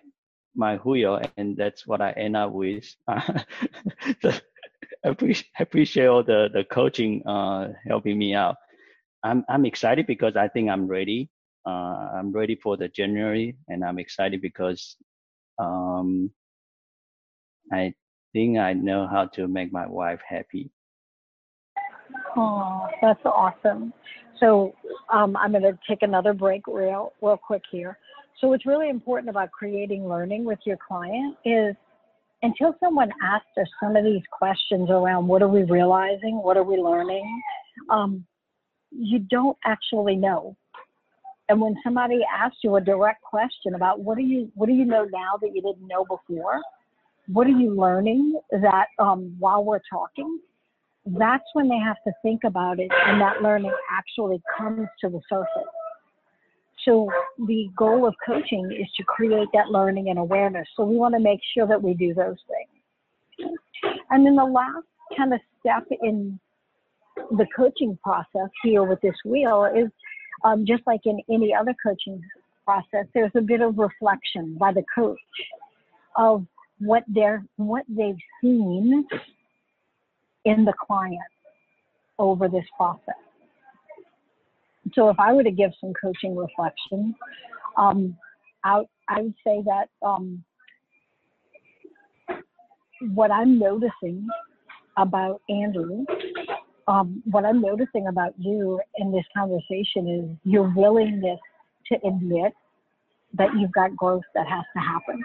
my 0.55 0.77
wheel, 0.79 1.21
and 1.37 1.57
that's 1.57 1.87
what 1.87 2.01
I 2.01 2.11
end 2.11 2.37
up 2.37 2.53
with. 2.53 2.85
so 4.21 4.33
I 5.05 5.09
appreciate, 5.09 5.47
I 5.59 5.63
appreciate 5.63 6.07
all 6.07 6.23
the 6.23 6.49
the 6.53 6.65
coaching 6.65 7.27
uh, 7.27 7.73
helping 7.87 8.19
me 8.19 8.35
out. 8.35 8.57
I'm 9.23 9.45
I'm 9.49 9.67
excited 9.67 10.07
because 10.07 10.37
I 10.37 10.49
think 10.49 10.71
I'm 10.71 10.87
ready. 10.87 11.29
Uh, 11.67 12.11
I'm 12.17 12.33
ready 12.33 12.57
for 12.63 12.77
the 12.77 12.89
January, 12.89 13.57
and 13.69 13.85
I'm 13.85 13.99
excited 13.99 14.41
because 14.41 14.97
um, 15.59 16.31
I 17.73 17.93
think 18.33 18.59
I 18.59 18.73
know 18.73 19.07
how 19.07 19.27
to 19.35 19.49
make 19.49 19.73
my 19.73 19.87
wife 19.87 20.21
happy. 20.27 20.71
Oh, 22.37 22.87
that's 23.03 23.21
awesome. 23.25 23.93
So 24.41 24.75
um, 25.13 25.37
I'm 25.37 25.51
going 25.53 25.63
to 25.63 25.79
take 25.89 26.03
another 26.03 26.33
break 26.33 26.67
real, 26.67 27.13
real 27.21 27.37
quick 27.37 27.63
here. 27.71 27.99
So 28.41 28.49
what's 28.49 28.67
really 28.67 28.89
important 28.89 29.29
about 29.29 29.51
creating 29.51 30.09
learning 30.09 30.45
with 30.45 30.61
your 30.65 30.77
client 30.77 31.37
is 31.45 31.75
until 32.43 32.75
someone 32.79 33.11
asks 33.23 33.49
us 33.61 33.67
some 33.83 33.97
of 33.97 34.05
these 34.05 34.23
questions 34.31 34.91
around 34.91 35.27
what 35.27 35.43
are 35.43 35.49
we 35.49 35.65
realizing, 35.65 36.41
what 36.41 36.57
are 36.57 36.63
we 36.63 36.77
learning, 36.77 37.43
um, 37.91 38.25
you 38.91 39.19
don't 39.19 39.57
actually 39.65 40.17
know. 40.17 40.57
And 41.49 41.61
when 41.61 41.77
somebody 41.83 42.21
asks 42.31 42.59
you 42.63 42.77
a 42.77 42.81
direct 42.81 43.23
question 43.23 43.75
about 43.75 44.01
what 44.01 44.19
do 44.19 44.23
you 44.23 44.51
what 44.55 44.67
do 44.67 44.75
you 44.75 44.85
know 44.85 45.05
now 45.05 45.39
that 45.41 45.51
you 45.55 45.63
didn't 45.63 45.87
know 45.87 46.05
before, 46.05 46.61
what 47.27 47.47
are 47.47 47.51
you 47.51 47.75
learning 47.75 48.39
that 48.51 48.87
um, 48.99 49.35
while 49.39 49.65
we're 49.65 49.81
talking, 49.91 50.41
that's 51.07 51.45
when 51.55 51.69
they 51.69 51.79
have 51.79 51.97
to 52.07 52.13
think 52.23 52.45
about 52.45 52.79
it 52.81 52.91
and 53.07 53.21
that 53.21 53.43
learning 53.43 53.73
actually 53.91 54.43
comes 54.59 54.89
to 55.01 55.09
the 55.09 55.21
surface. 55.29 55.73
So 56.85 57.11
the 57.47 57.69
goal 57.77 58.07
of 58.07 58.15
coaching 58.25 58.71
is 58.73 58.89
to 58.97 59.05
create 59.05 59.49
that 59.53 59.69
learning 59.69 60.11
and 60.11 60.19
awareness. 60.19 60.67
So 60.77 60.85
we 60.85 60.97
want 60.97 61.15
to 61.15 61.21
make 61.21 61.41
sure 61.55 61.67
that 61.67 61.83
we 61.83 61.95
do 61.95 62.15
those 62.15 62.37
things. 62.49 63.51
And 64.11 64.27
then 64.27 64.37
the 64.37 64.45
last 64.45 64.87
kind 65.17 65.33
of 65.33 65.41
step 65.61 65.85
in 66.03 66.39
the 67.31 67.47
coaching 67.55 67.99
process 68.03 68.51
here 68.63 68.85
with 68.85 69.01
this 69.01 69.15
wheel 69.25 69.65
is 69.77 69.91
um, 70.45 70.65
just 70.67 70.83
like 70.87 71.01
in 71.05 71.21
any 71.31 71.55
other 71.55 71.75
coaching 71.85 72.23
process, 72.65 73.07
there's 73.15 73.33
a 73.37 73.41
bit 73.41 73.61
of 73.61 73.79
reflection 73.79 74.57
by 74.59 74.73
the 74.73 74.85
coach 74.95 75.19
of 76.17 76.47
what 76.79 77.03
they're 77.09 77.45
what 77.57 77.85
they've 77.89 78.19
seen 78.41 79.07
in 80.45 80.65
the 80.65 80.73
client 80.87 81.19
over 82.19 82.49
this 82.49 82.65
process. 82.77 83.15
So 84.95 85.09
if 85.09 85.19
I 85.19 85.33
were 85.33 85.43
to 85.43 85.51
give 85.51 85.71
some 85.81 85.93
coaching 86.01 86.37
reflection, 86.37 87.15
um, 87.77 88.17
I, 88.65 88.83
I 89.09 89.23
would 89.23 89.35
say 89.45 89.63
that 89.65 89.89
um, 90.03 90.43
what 93.13 93.31
I'm 93.31 93.59
noticing 93.59 94.27
about 94.97 95.41
Andrew, 95.49 96.05
um, 96.89 97.23
what 97.31 97.45
I'm 97.45 97.61
noticing 97.61 98.07
about 98.09 98.33
you 98.39 98.81
in 98.97 99.13
this 99.13 99.25
conversation 99.37 100.09
is 100.09 100.51
your 100.51 100.73
willingness 100.75 101.39
to 101.93 101.99
admit 102.07 102.53
that 103.35 103.51
you've 103.59 103.73
got 103.73 103.95
growth 103.95 104.25
that 104.35 104.49
has 104.49 104.65
to 104.75 104.83
happen. 104.83 105.23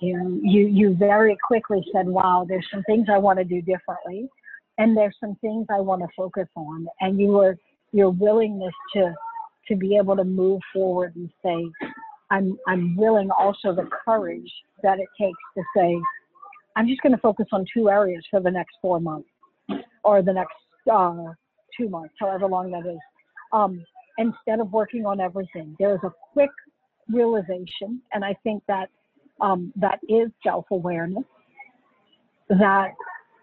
You, 0.00 0.40
you, 0.44 0.68
you 0.68 0.94
very 0.94 1.36
quickly 1.44 1.84
said, 1.92 2.06
wow, 2.06 2.46
there's 2.48 2.66
some 2.72 2.84
things 2.84 3.08
I 3.12 3.18
want 3.18 3.40
to 3.40 3.44
do 3.44 3.60
differently. 3.60 4.28
And 4.78 4.96
there's 4.96 5.16
some 5.18 5.36
things 5.40 5.66
I 5.68 5.80
want 5.80 6.02
to 6.02 6.08
focus 6.16 6.46
on. 6.54 6.86
And 7.00 7.20
you 7.20 7.28
were, 7.28 7.58
your 7.90 8.10
willingness 8.10 8.74
to, 8.94 9.12
to 9.66 9.74
be 9.74 9.96
able 9.96 10.14
to 10.14 10.24
move 10.24 10.60
forward 10.72 11.16
and 11.16 11.28
say, 11.44 11.88
I'm, 12.30 12.56
I'm 12.68 12.94
willing 12.94 13.30
also 13.30 13.74
the 13.74 13.88
courage 14.04 14.52
that 14.84 15.00
it 15.00 15.08
takes 15.20 15.38
to 15.56 15.62
say, 15.76 15.98
I'm 16.76 16.86
just 16.86 17.00
going 17.00 17.12
to 17.12 17.18
focus 17.18 17.46
on 17.50 17.64
two 17.74 17.90
areas 17.90 18.24
for 18.30 18.40
the 18.40 18.50
next 18.52 18.76
four 18.80 19.00
months 19.00 19.28
or 20.04 20.22
the 20.22 20.32
next 20.32 20.54
uh, 20.88 21.32
two 21.76 21.88
months, 21.88 22.14
however 22.18 22.46
long 22.46 22.70
that 22.70 22.86
is. 22.88 22.98
Um, 23.52 23.84
instead 24.18 24.60
of 24.60 24.72
working 24.72 25.06
on 25.06 25.20
everything, 25.20 25.76
there's 25.78 26.00
a 26.02 26.12
quick 26.32 26.50
realization, 27.10 28.02
and 28.12 28.24
I 28.24 28.36
think 28.42 28.62
that 28.68 28.90
um, 29.40 29.72
that 29.76 30.00
is 30.08 30.28
self-awareness 30.44 31.24
that 32.50 32.94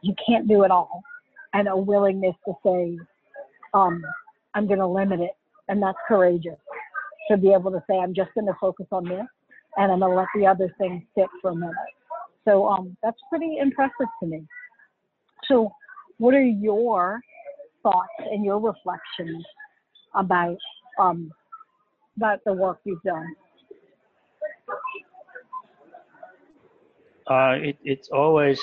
you 0.01 0.13
can't 0.25 0.47
do 0.47 0.63
it 0.63 0.71
all, 0.71 1.01
and 1.53 1.67
a 1.67 1.77
willingness 1.77 2.35
to 2.45 2.53
say, 2.65 2.97
um, 3.73 4.03
I'm 4.53 4.67
going 4.67 4.79
to 4.79 4.87
limit 4.87 5.19
it, 5.19 5.31
and 5.67 5.81
that's 5.81 5.97
courageous 6.07 6.57
to 7.29 7.37
be 7.37 7.51
able 7.53 7.71
to 7.71 7.83
say, 7.89 7.97
I'm 7.97 8.13
just 8.13 8.33
going 8.35 8.47
to 8.47 8.55
focus 8.59 8.85
on 8.91 9.05
this, 9.05 9.25
and 9.77 9.91
I'm 9.91 9.99
going 9.99 10.11
to 10.11 10.17
let 10.17 10.27
the 10.35 10.45
other 10.45 10.73
things 10.77 11.03
sit 11.17 11.27
for 11.41 11.51
a 11.51 11.55
minute. 11.55 11.73
So 12.45 12.67
um, 12.67 12.95
that's 13.01 13.17
pretty 13.29 13.57
impressive 13.59 14.07
to 14.21 14.27
me. 14.27 14.45
So, 15.47 15.71
what 16.17 16.33
are 16.33 16.41
your 16.41 17.19
thoughts 17.85 18.31
and 18.31 18.43
your 18.43 18.59
reflections 18.59 19.45
about 20.15 20.57
um, 20.99 21.31
about 22.17 22.39
the 22.45 22.53
work 22.53 22.79
you've 22.83 23.01
done? 23.03 23.35
Uh, 27.27 27.55
it, 27.61 27.77
it's 27.83 28.09
always 28.09 28.59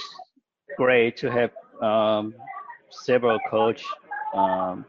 great 0.76 1.16
to 1.16 1.30
have 1.30 1.50
um, 1.82 2.34
several 2.90 3.38
coach, 3.50 3.84
um, 4.34 4.84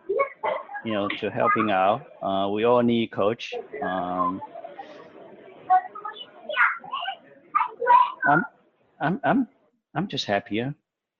you 0.85 0.93
know, 0.93 1.07
to 1.19 1.29
helping 1.29 1.69
out. 1.71 2.05
Uh, 2.21 2.49
we 2.49 2.63
all 2.63 2.81
need 2.81 3.11
coach. 3.11 3.53
Um, 3.83 4.41
I'm, 8.29 8.45
I'm, 9.01 9.19
I'm, 9.23 9.47
I'm 9.95 10.07
just 10.07 10.25
happier 10.25 10.73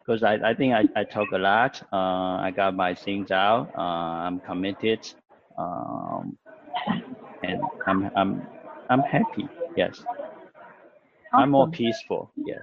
because 0.06 0.24
I, 0.24 0.36
I 0.44 0.54
think 0.54 0.74
I, 0.74 0.84
I 1.00 1.04
talk 1.04 1.32
a 1.34 1.38
lot. 1.38 1.82
Uh, 1.92 2.42
I 2.42 2.52
got 2.56 2.76
my 2.76 2.94
things 2.94 3.32
out. 3.32 3.72
Uh, 3.78 3.82
I'm 3.82 4.40
committed, 4.42 5.00
um, 5.58 6.38
and 7.44 7.62
I'm, 7.88 8.12
I'm, 8.16 8.48
I'm 8.90 9.00
happy. 9.02 9.48
Yes. 9.78 10.04
I'm 11.34 11.52
more 11.52 11.70
peaceful. 11.70 12.32
Yes. 12.36 12.62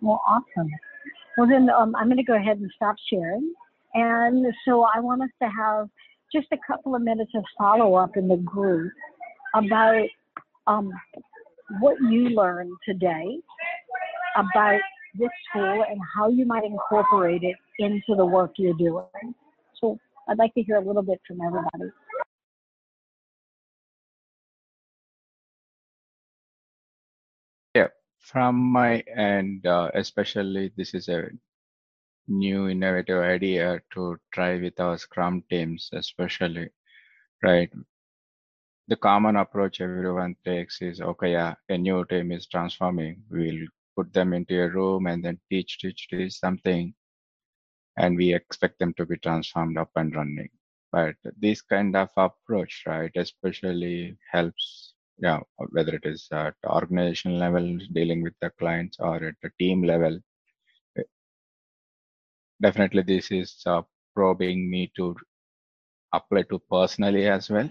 Well, 0.00 0.22
awesome. 0.26 0.68
Well, 1.36 1.46
then 1.46 1.68
um, 1.70 1.94
I'm 1.94 2.06
going 2.06 2.16
to 2.16 2.24
go 2.24 2.34
ahead 2.34 2.58
and 2.58 2.70
stop 2.74 2.96
sharing. 3.10 3.52
And 3.94 4.46
so 4.64 4.86
I 4.94 5.00
want 5.00 5.22
us 5.22 5.28
to 5.42 5.48
have 5.48 5.88
just 6.32 6.48
a 6.52 6.56
couple 6.66 6.94
of 6.94 7.02
minutes 7.02 7.30
of 7.34 7.44
follow 7.56 7.94
up 7.94 8.16
in 8.16 8.26
the 8.26 8.36
group 8.38 8.92
about 9.54 10.06
um, 10.66 10.90
what 11.80 11.96
you 12.10 12.30
learned 12.30 12.72
today 12.86 13.38
about 14.36 14.80
this 15.18 15.30
tool 15.52 15.84
and 15.88 16.00
how 16.14 16.28
you 16.28 16.46
might 16.46 16.64
incorporate 16.64 17.42
it 17.42 17.56
into 17.78 18.14
the 18.16 18.24
work 18.24 18.52
you're 18.56 18.74
doing. 18.74 19.34
So 19.80 19.98
I'd 20.28 20.38
like 20.38 20.54
to 20.54 20.62
hear 20.62 20.76
a 20.76 20.80
little 20.84 21.02
bit 21.02 21.20
from 21.26 21.40
everybody. 21.40 21.92
Yeah, 27.74 27.88
from 28.18 28.56
my 28.56 29.00
end, 29.14 29.66
uh, 29.66 29.90
especially 29.94 30.72
this 30.76 30.94
is 30.94 31.08
a 31.08 31.28
new 32.28 32.68
innovative 32.68 33.22
idea 33.22 33.80
to 33.94 34.16
try 34.32 34.58
with 34.58 34.80
our 34.80 34.98
Scrum 34.98 35.44
teams, 35.48 35.90
especially, 35.92 36.68
right? 37.42 37.70
The 38.88 38.96
common 38.96 39.36
approach 39.36 39.80
everyone 39.80 40.36
takes 40.44 40.80
is, 40.80 41.00
okay, 41.00 41.32
yeah, 41.32 41.54
a 41.68 41.78
new 41.78 42.04
team 42.04 42.32
is 42.32 42.46
transforming. 42.46 43.22
We'll 43.30 43.66
put 43.96 44.12
them 44.12 44.32
into 44.34 44.60
a 44.62 44.68
room 44.68 45.06
and 45.06 45.24
then 45.24 45.40
teach, 45.50 45.78
teach, 45.78 46.08
teach 46.08 46.34
something, 46.34 46.94
and 47.96 48.16
we 48.16 48.32
expect 48.34 48.78
them 48.78 48.92
to 48.94 49.04
be 49.06 49.16
transformed 49.18 49.76
up 49.78 49.90
and 49.96 50.14
running. 50.14 50.48
But 50.92 51.16
this 51.38 51.60
kind 51.62 51.94
of 51.96 52.08
approach, 52.16 52.84
right, 52.86 53.10
especially 53.16 54.16
helps, 54.30 54.94
yeah, 55.18 55.40
whether 55.70 55.94
it 55.94 56.04
is 56.06 56.28
at 56.32 56.54
organization 56.66 57.38
level, 57.38 57.78
dealing 57.92 58.22
with 58.22 58.34
the 58.40 58.50
clients, 58.58 58.98
or 59.00 59.16
at 59.24 59.34
the 59.42 59.50
team 59.58 59.82
level. 59.82 60.18
Definitely, 62.60 63.02
this 63.02 63.30
is 63.30 63.62
uh, 63.66 63.80
probing 64.14 64.68
me 64.70 64.92
to 64.96 65.16
apply 66.12 66.42
to 66.42 66.58
personally 66.70 67.26
as 67.28 67.50
well. 67.50 67.70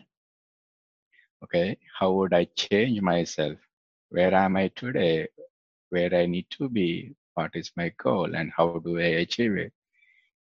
Okay, 1.43 1.77
how 1.97 2.11
would 2.11 2.33
I 2.33 2.43
change 2.45 2.99
myself? 3.01 3.57
Where 4.09 4.33
am 4.33 4.57
I 4.57 4.67
today? 4.69 5.27
Where 5.95 6.13
I 6.13 6.25
need 6.25 6.47
to 6.57 6.67
be? 6.67 7.15
What 7.35 7.51
is 7.53 7.71
my 7.77 7.89
goal, 8.03 8.35
and 8.35 8.51
how 8.57 8.81
do 8.83 8.99
I 8.99 9.23
achieve 9.23 9.55
it? 9.55 9.71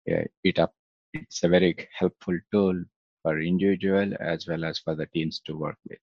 Yeah, 0.06 0.24
it 0.42 0.58
up. 0.58 0.72
It's 1.12 1.44
a 1.44 1.48
very 1.48 1.76
helpful 1.98 2.38
tool 2.50 2.82
for 3.22 3.38
individual 3.38 4.14
as 4.20 4.46
well 4.48 4.64
as 4.64 4.78
for 4.78 4.94
the 4.94 5.04
teams 5.04 5.42
to 5.44 5.54
work 5.54 5.76
with. 5.86 5.98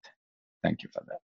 Thank 0.61 0.83
you 0.83 0.89
for 0.91 1.03
that. 1.07 1.21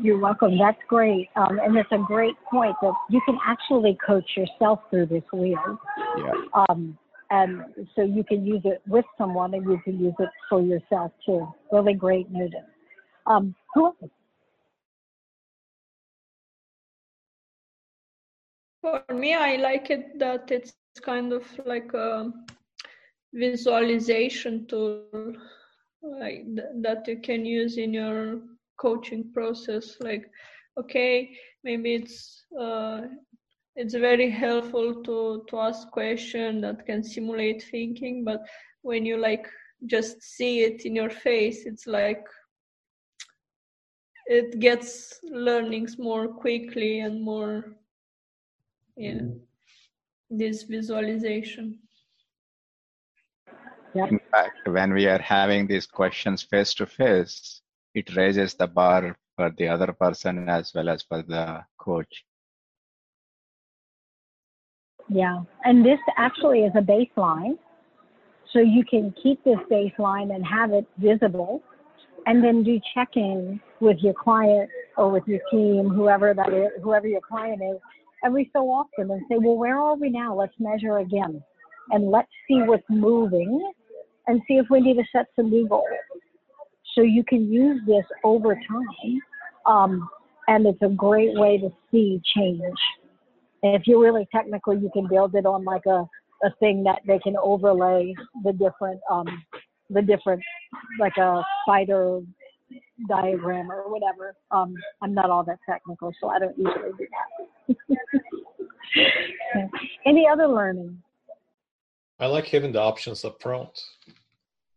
You're 0.00 0.18
welcome. 0.18 0.56
That's 0.58 0.80
great. 0.88 1.28
Um, 1.36 1.60
and 1.62 1.76
it's 1.76 1.92
a 1.92 1.98
great 1.98 2.34
point 2.50 2.76
that 2.80 2.94
you 3.10 3.20
can 3.26 3.38
actually 3.46 3.98
coach 4.04 4.30
yourself 4.34 4.80
through 4.88 5.06
this 5.06 5.22
wheel. 5.34 5.78
Yeah. 6.16 6.32
Um, 6.68 6.98
and 7.30 7.62
so 7.94 8.02
you 8.02 8.24
can 8.24 8.46
use 8.46 8.62
it 8.64 8.80
with 8.86 9.04
someone 9.18 9.52
and 9.52 9.64
you 9.64 9.78
can 9.84 10.00
use 10.00 10.14
it 10.18 10.30
for 10.48 10.62
yourself 10.62 11.12
too. 11.26 11.46
Really 11.70 11.94
great 11.94 12.30
news. 12.30 12.54
Um, 13.26 13.54
who 13.74 13.86
else? 13.86 14.10
For 18.84 19.14
me, 19.14 19.34
I 19.34 19.56
like 19.56 19.90
it 19.90 20.18
that 20.20 20.50
it's 20.52 20.94
kind 21.00 21.32
of 21.32 21.44
like 21.66 21.92
a 21.94 22.32
visualization 23.34 24.66
tool 24.68 25.16
like 26.02 26.44
th- 26.56 26.68
that 26.82 27.06
you 27.08 27.18
can 27.20 27.44
use 27.44 27.76
in 27.78 27.92
your 27.92 28.40
coaching 28.76 29.30
process. 29.32 29.96
Like, 30.00 30.30
okay, 30.78 31.30
maybe 31.64 31.94
it's 31.94 32.44
uh, 32.58 33.02
it's 33.76 33.94
very 33.94 34.30
helpful 34.30 35.02
to 35.04 35.44
to 35.48 35.58
ask 35.58 35.90
question 35.90 36.60
that 36.62 36.86
can 36.86 37.02
simulate 37.02 37.62
thinking, 37.70 38.24
but 38.24 38.40
when 38.82 39.04
you 39.06 39.16
like 39.18 39.46
just 39.86 40.22
see 40.22 40.60
it 40.62 40.84
in 40.86 40.94
your 40.96 41.10
face, 41.10 41.66
it's 41.66 41.86
like 41.86 42.24
it 44.26 44.58
gets 44.60 45.20
learnings 45.24 45.98
more 45.98 46.28
quickly 46.28 47.00
and 47.00 47.22
more 47.22 47.64
yeah. 48.96 49.12
Mm-hmm. 49.12 49.38
This 50.30 50.62
visualization. 50.64 51.78
In 53.94 54.18
fact, 54.32 54.66
when 54.66 54.92
we 54.92 55.06
are 55.06 55.20
having 55.20 55.68
these 55.68 55.86
questions 55.86 56.42
face 56.42 56.74
to 56.74 56.86
face, 56.86 57.60
it 57.94 58.16
raises 58.16 58.54
the 58.54 58.66
bar 58.66 59.16
for 59.36 59.52
the 59.56 59.68
other 59.68 59.92
person 59.92 60.48
as 60.48 60.72
well 60.74 60.88
as 60.88 61.02
for 61.02 61.22
the 61.22 61.64
coach. 61.78 62.24
Yeah, 65.08 65.42
and 65.64 65.84
this 65.84 66.00
actually 66.16 66.60
is 66.60 66.72
a 66.74 66.80
baseline. 66.80 67.56
So 68.52 68.58
you 68.60 68.84
can 68.84 69.14
keep 69.22 69.42
this 69.44 69.58
baseline 69.70 70.34
and 70.34 70.44
have 70.44 70.72
it 70.72 70.86
visible 70.98 71.62
and 72.26 72.42
then 72.42 72.62
do 72.62 72.80
check-in 72.94 73.60
with 73.80 73.98
your 73.98 74.14
client 74.14 74.70
or 74.96 75.10
with 75.10 75.24
your 75.26 75.40
team, 75.50 75.88
whoever 75.88 76.34
that 76.34 76.52
is, 76.52 76.70
whoever 76.82 77.06
your 77.06 77.20
client 77.20 77.60
is, 77.62 77.78
every 78.24 78.50
so 78.52 78.70
often 78.70 79.10
and 79.10 79.22
say, 79.28 79.36
well, 79.38 79.56
where 79.56 79.78
are 79.78 79.96
we 79.96 80.10
now? 80.10 80.34
Let's 80.34 80.54
measure 80.58 80.98
again 80.98 81.42
and 81.90 82.10
let's 82.10 82.30
see 82.48 82.62
what's 82.62 82.84
moving 82.88 83.72
and 84.26 84.40
see 84.48 84.54
if 84.54 84.66
we 84.70 84.80
need 84.80 84.96
to 84.96 85.04
set 85.12 85.26
some 85.36 85.50
new 85.50 85.68
goals. 85.68 85.84
So 86.94 87.02
you 87.02 87.24
can 87.24 87.52
use 87.52 87.80
this 87.86 88.04
over 88.22 88.54
time. 88.54 89.20
Um, 89.66 90.08
and 90.48 90.66
it's 90.66 90.82
a 90.82 90.88
great 90.88 91.34
way 91.34 91.58
to 91.58 91.70
see 91.90 92.20
change. 92.36 92.62
And 93.62 93.74
if 93.74 93.86
you're 93.86 94.00
really 94.00 94.26
technical, 94.32 94.74
you 94.74 94.90
can 94.92 95.08
build 95.08 95.34
it 95.34 95.46
on 95.46 95.64
like 95.64 95.86
a, 95.86 96.06
a 96.44 96.50
thing 96.60 96.84
that 96.84 97.00
they 97.06 97.18
can 97.18 97.34
overlay 97.42 98.14
the 98.44 98.52
different 98.52 99.00
um, 99.10 99.26
the 99.90 100.02
different 100.02 100.42
like 101.00 101.16
a 101.16 101.42
spider 101.62 102.20
diagram 103.08 103.70
or 103.70 103.90
whatever. 103.90 104.34
Um, 104.50 104.74
I'm 105.02 105.14
not 105.14 105.30
all 105.30 105.44
that 105.44 105.58
technical, 105.68 106.12
so 106.20 106.28
I 106.28 106.38
don't 106.38 106.56
usually 106.56 106.92
do 106.98 107.06
that. 107.10 107.33
Any 110.06 110.28
other 110.28 110.46
learning? 110.46 111.02
I 112.20 112.26
like 112.26 112.46
having 112.46 112.72
the 112.72 112.80
options 112.80 113.24
up 113.24 113.42
front. 113.42 113.80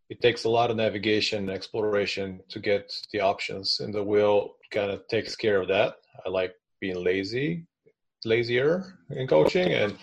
It 0.09 0.21
takes 0.21 0.45
a 0.45 0.49
lot 0.49 0.71
of 0.71 0.77
navigation 0.77 1.39
and 1.39 1.49
exploration 1.49 2.39
to 2.49 2.59
get 2.59 2.93
the 3.11 3.19
options, 3.19 3.79
and 3.81 3.93
the 3.93 4.03
wheel 4.03 4.55
kind 4.71 4.91
of 4.91 5.07
takes 5.07 5.35
care 5.35 5.61
of 5.61 5.67
that. 5.67 5.95
I 6.25 6.29
like 6.29 6.55
being 6.79 7.03
lazy, 7.03 7.65
lazier 8.23 8.97
in 9.09 9.27
coaching, 9.27 9.73
and 9.73 9.97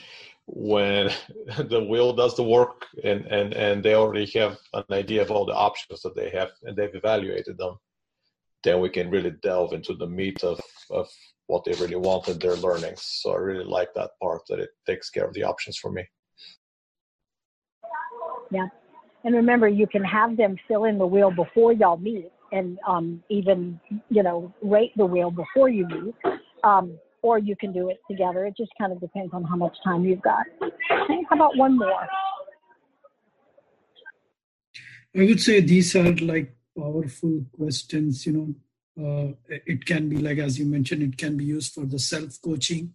when 0.46 1.10
the 1.68 1.82
wheel 1.84 2.12
does 2.12 2.36
the 2.36 2.42
work 2.42 2.84
and, 3.02 3.24
and, 3.26 3.54
and 3.54 3.82
they 3.82 3.94
already 3.94 4.26
have 4.38 4.58
an 4.74 4.84
idea 4.90 5.22
of 5.22 5.30
all 5.30 5.46
the 5.46 5.54
options 5.54 6.02
that 6.02 6.14
they 6.14 6.30
have 6.30 6.50
and 6.64 6.76
they've 6.76 6.94
evaluated 6.94 7.56
them, 7.56 7.78
then 8.64 8.80
we 8.80 8.88
can 8.88 9.10
really 9.10 9.32
delve 9.42 9.72
into 9.72 9.94
the 9.94 10.06
meat 10.06 10.42
of, 10.42 10.60
of 10.90 11.08
what 11.46 11.64
they 11.64 11.72
really 11.72 11.96
want 11.96 12.28
and 12.28 12.40
their 12.40 12.56
learnings. 12.56 13.02
So 13.02 13.32
I 13.32 13.36
really 13.36 13.64
like 13.64 13.88
that 13.94 14.10
part 14.20 14.42
that 14.48 14.58
it 14.58 14.70
takes 14.86 15.10
care 15.10 15.26
of 15.26 15.34
the 15.34 15.44
options 15.44 15.76
for 15.76 15.92
me. 15.92 16.04
Yeah. 18.50 18.68
And 19.24 19.34
remember, 19.34 19.68
you 19.68 19.86
can 19.86 20.04
have 20.04 20.36
them 20.36 20.56
fill 20.68 20.84
in 20.84 20.98
the 20.98 21.06
wheel 21.06 21.30
before 21.30 21.72
y'all 21.72 21.96
meet 21.96 22.30
and 22.52 22.78
um, 22.86 23.22
even, 23.28 23.80
you 24.10 24.22
know, 24.22 24.52
rate 24.62 24.92
the 24.96 25.06
wheel 25.06 25.30
before 25.30 25.68
you 25.68 25.86
meet. 25.86 26.14
Um, 26.62 26.98
or 27.22 27.38
you 27.38 27.56
can 27.56 27.72
do 27.72 27.88
it 27.88 27.98
together. 28.08 28.44
It 28.44 28.54
just 28.54 28.70
kind 28.76 28.92
of 28.92 29.00
depends 29.00 29.32
on 29.32 29.44
how 29.44 29.56
much 29.56 29.74
time 29.82 30.04
you've 30.04 30.20
got. 30.20 30.44
Okay, 30.62 31.20
how 31.30 31.36
about 31.36 31.56
one 31.56 31.78
more? 31.78 32.06
I 35.16 35.24
would 35.24 35.40
say 35.40 35.60
these 35.60 35.96
are 35.96 36.12
like 36.16 36.54
powerful 36.76 37.44
questions. 37.56 38.26
You 38.26 38.32
know, 38.32 38.54
uh, 38.96 39.32
it 39.48 39.86
can 39.86 40.08
be 40.08 40.16
like 40.16 40.38
as 40.38 40.58
you 40.58 40.66
mentioned, 40.66 41.02
it 41.02 41.18
can 41.18 41.36
be 41.36 41.44
used 41.44 41.72
for 41.72 41.84
the 41.84 41.98
self 41.98 42.40
coaching, 42.42 42.94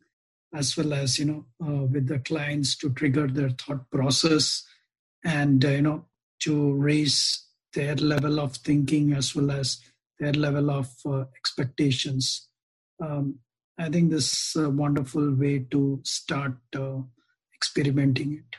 as 0.53 0.75
well 0.77 0.93
as 0.93 1.19
you 1.19 1.25
know 1.25 1.45
uh, 1.65 1.83
with 1.85 2.07
the 2.07 2.19
clients 2.19 2.75
to 2.77 2.91
trigger 2.91 3.27
their 3.27 3.49
thought 3.49 3.89
process, 3.91 4.63
and 5.23 5.63
uh, 5.63 5.69
you 5.69 5.81
know 5.81 6.05
to 6.41 6.73
raise 6.73 7.45
their 7.73 7.95
level 7.95 8.39
of 8.39 8.55
thinking 8.57 9.13
as 9.13 9.35
well 9.35 9.51
as 9.51 9.79
their 10.19 10.33
level 10.33 10.69
of 10.71 10.89
uh, 11.05 11.25
expectations. 11.35 12.47
Um, 13.01 13.39
I 13.77 13.89
think 13.89 14.11
this 14.11 14.33
is 14.33 14.61
a 14.61 14.69
wonderful 14.69 15.33
way 15.35 15.59
to 15.71 16.01
start 16.03 16.57
uh, 16.75 16.97
experimenting 17.55 18.33
it. 18.33 18.55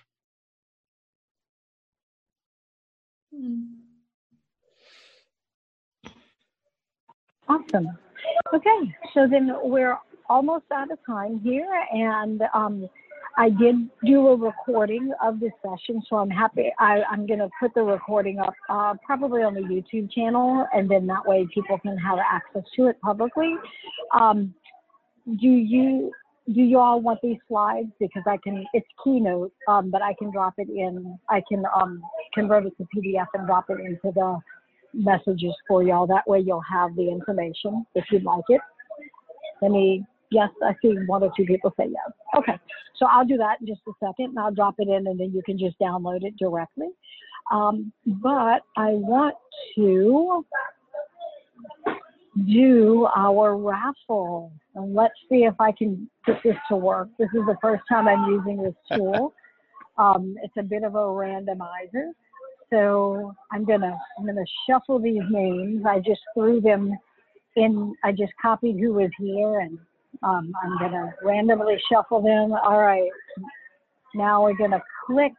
Awesome. 7.51 7.89
Okay, 8.55 8.95
so 9.13 9.27
then 9.29 9.51
we're 9.63 9.99
almost 10.29 10.67
out 10.73 10.93
of 10.93 10.99
time 11.05 11.41
here, 11.43 11.69
and 11.93 12.43
um, 12.55 12.89
I 13.37 13.51
did 13.51 13.89
do 14.05 14.29
a 14.29 14.37
recording 14.37 15.13
of 15.21 15.41
this 15.41 15.51
session, 15.61 16.01
so 16.09 16.17
I'm 16.17 16.31
happy. 16.31 16.73
I, 16.79 17.03
am 17.13 17.27
going 17.27 17.41
to 17.41 17.49
put 17.59 17.75
the 17.75 17.83
recording 17.83 18.39
up 18.39 18.55
uh, 18.69 18.95
probably 19.05 19.43
on 19.43 19.55
the 19.55 19.63
YouTube 19.63 20.13
channel, 20.13 20.65
and 20.73 20.89
then 20.89 21.09
that 21.09 21.27
way 21.27 21.45
people 21.53 21.77
can 21.81 21.99
have 21.99 22.19
access 22.19 22.63
to 22.77 22.87
it 22.87 23.01
publicly. 23.01 23.57
Um, 24.15 24.55
do 25.41 25.49
you 25.49 26.13
do 26.55 26.63
you 26.63 26.79
all 26.79 27.01
want 27.01 27.19
these 27.23 27.39
slides 27.49 27.91
because 27.99 28.23
I 28.27 28.37
can 28.43 28.65
it's 28.73 28.87
keynote 29.05 29.53
um, 29.69 29.91
but 29.91 30.03
I 30.03 30.15
can 30.19 30.33
drop 30.33 30.55
it 30.57 30.69
in 30.69 31.19
I 31.29 31.43
can 31.49 31.63
um, 31.77 32.03
convert 32.35 32.67
it 32.67 32.73
to 32.79 32.87
PDF 32.97 33.27
and 33.35 33.47
drop 33.47 33.67
it 33.69 33.79
into 33.79 34.11
the 34.15 34.41
messages 34.93 35.55
for 35.69 35.83
y'all 35.83 36.07
that 36.07 36.27
way 36.27 36.41
you'll 36.41 36.63
have 36.63 36.95
the 36.97 37.09
information 37.09 37.85
if 37.95 38.05
you'd 38.11 38.25
like 38.25 38.45
it 38.49 38.61
any 39.63 40.05
yes 40.31 40.49
I 40.63 40.75
see 40.83 40.95
one 41.07 41.23
or 41.23 41.33
two 41.37 41.45
people 41.45 41.73
say 41.79 41.87
yes 41.89 42.13
okay 42.37 42.59
so 42.97 43.07
I'll 43.07 43.25
do 43.25 43.37
that 43.39 43.61
in 43.61 43.67
just 43.67 43.81
a 43.89 43.93
second 44.01 44.31
and 44.31 44.39
I'll 44.39 44.53
drop 44.53 44.75
it 44.79 44.89
in 44.89 45.07
and 45.07 45.19
then 45.19 45.33
you 45.33 45.43
can 45.45 45.59
just 45.59 45.79
download 45.79 46.25
it 46.25 46.37
directly 46.39 46.89
um, 47.51 47.93
but 48.07 48.63
I 48.77 48.93
want 48.93 49.35
to 49.75 50.45
do 52.47 53.07
our 53.17 53.57
raffle. 53.57 54.53
And 54.75 54.95
let's 54.95 55.15
see 55.29 55.45
if 55.45 55.55
I 55.59 55.73
can 55.73 56.09
get 56.27 56.37
this 56.45 56.57
to 56.69 56.77
work. 56.77 57.09
This 57.19 57.29
is 57.35 57.45
the 57.47 57.57
first 57.61 57.83
time 57.89 58.09
I'm 58.09 58.31
using 58.31 58.63
this 58.63 58.75
tool. 58.95 59.35
Um, 59.99 60.37
it's 60.43 60.55
a 60.57 60.63
bit 60.63 60.83
of 60.83 60.95
a 60.95 60.99
randomizer. 60.99 62.13
So 62.73 63.35
I'm 63.53 63.65
gonna 63.65 63.99
I'm 64.19 64.27
gonna 64.27 64.45
shuffle 64.69 65.01
these 65.01 65.23
names. 65.31 65.85
I 65.87 65.99
just 65.99 66.21
threw 66.35 66.61
them 66.61 66.97
in. 67.57 67.95
I 68.05 68.13
just 68.13 68.33
copied 68.41 68.79
who 68.79 68.95
was 68.95 69.11
here, 69.19 69.61
and 69.61 69.79
um, 70.23 70.53
I'm 70.63 70.79
gonna 70.79 71.13
randomly 71.25 71.77
shuffle 71.91 72.23
them. 72.23 72.53
All 72.53 72.81
right. 72.81 73.11
Now 74.15 74.45
we're 74.45 74.57
gonna 74.57 74.83
click 75.07 75.33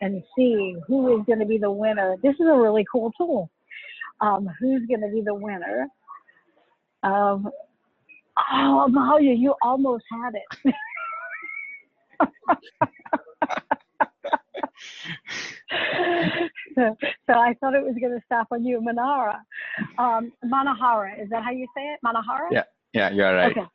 and 0.00 0.22
see 0.36 0.76
who 0.86 1.18
is 1.18 1.26
to 1.40 1.46
be 1.46 1.58
the 1.58 1.70
winner. 1.70 2.16
This 2.22 2.34
is 2.34 2.46
a 2.46 2.56
really 2.56 2.84
cool 2.90 3.12
tool. 3.16 3.50
Um, 4.20 4.48
who's 4.60 4.86
to 5.02 5.08
be 5.08 5.22
the 5.24 5.34
winner? 5.34 5.86
Um, 7.04 7.48
oh, 8.52 8.84
Amalia, 8.86 9.32
you 9.32 9.54
almost 9.62 10.04
had 10.10 10.34
it. 10.34 10.74
so, 16.78 16.96
so, 17.26 17.32
I 17.34 17.54
thought 17.60 17.74
it 17.74 17.84
was 17.84 17.96
going 18.00 18.12
to 18.12 18.22
stop 18.26 18.48
on 18.50 18.64
you, 18.64 18.80
Manara. 18.80 19.40
Um, 19.98 20.32
Manahara, 20.44 21.20
is 21.22 21.28
that 21.30 21.42
how 21.44 21.50
you 21.50 21.66
say 21.76 21.82
it? 21.82 22.00
Manahara? 22.04 22.48
Yeah, 22.50 22.64
yeah, 22.92 23.10
you're 23.10 23.34
right. 23.34 23.50
Okay. 23.52 23.66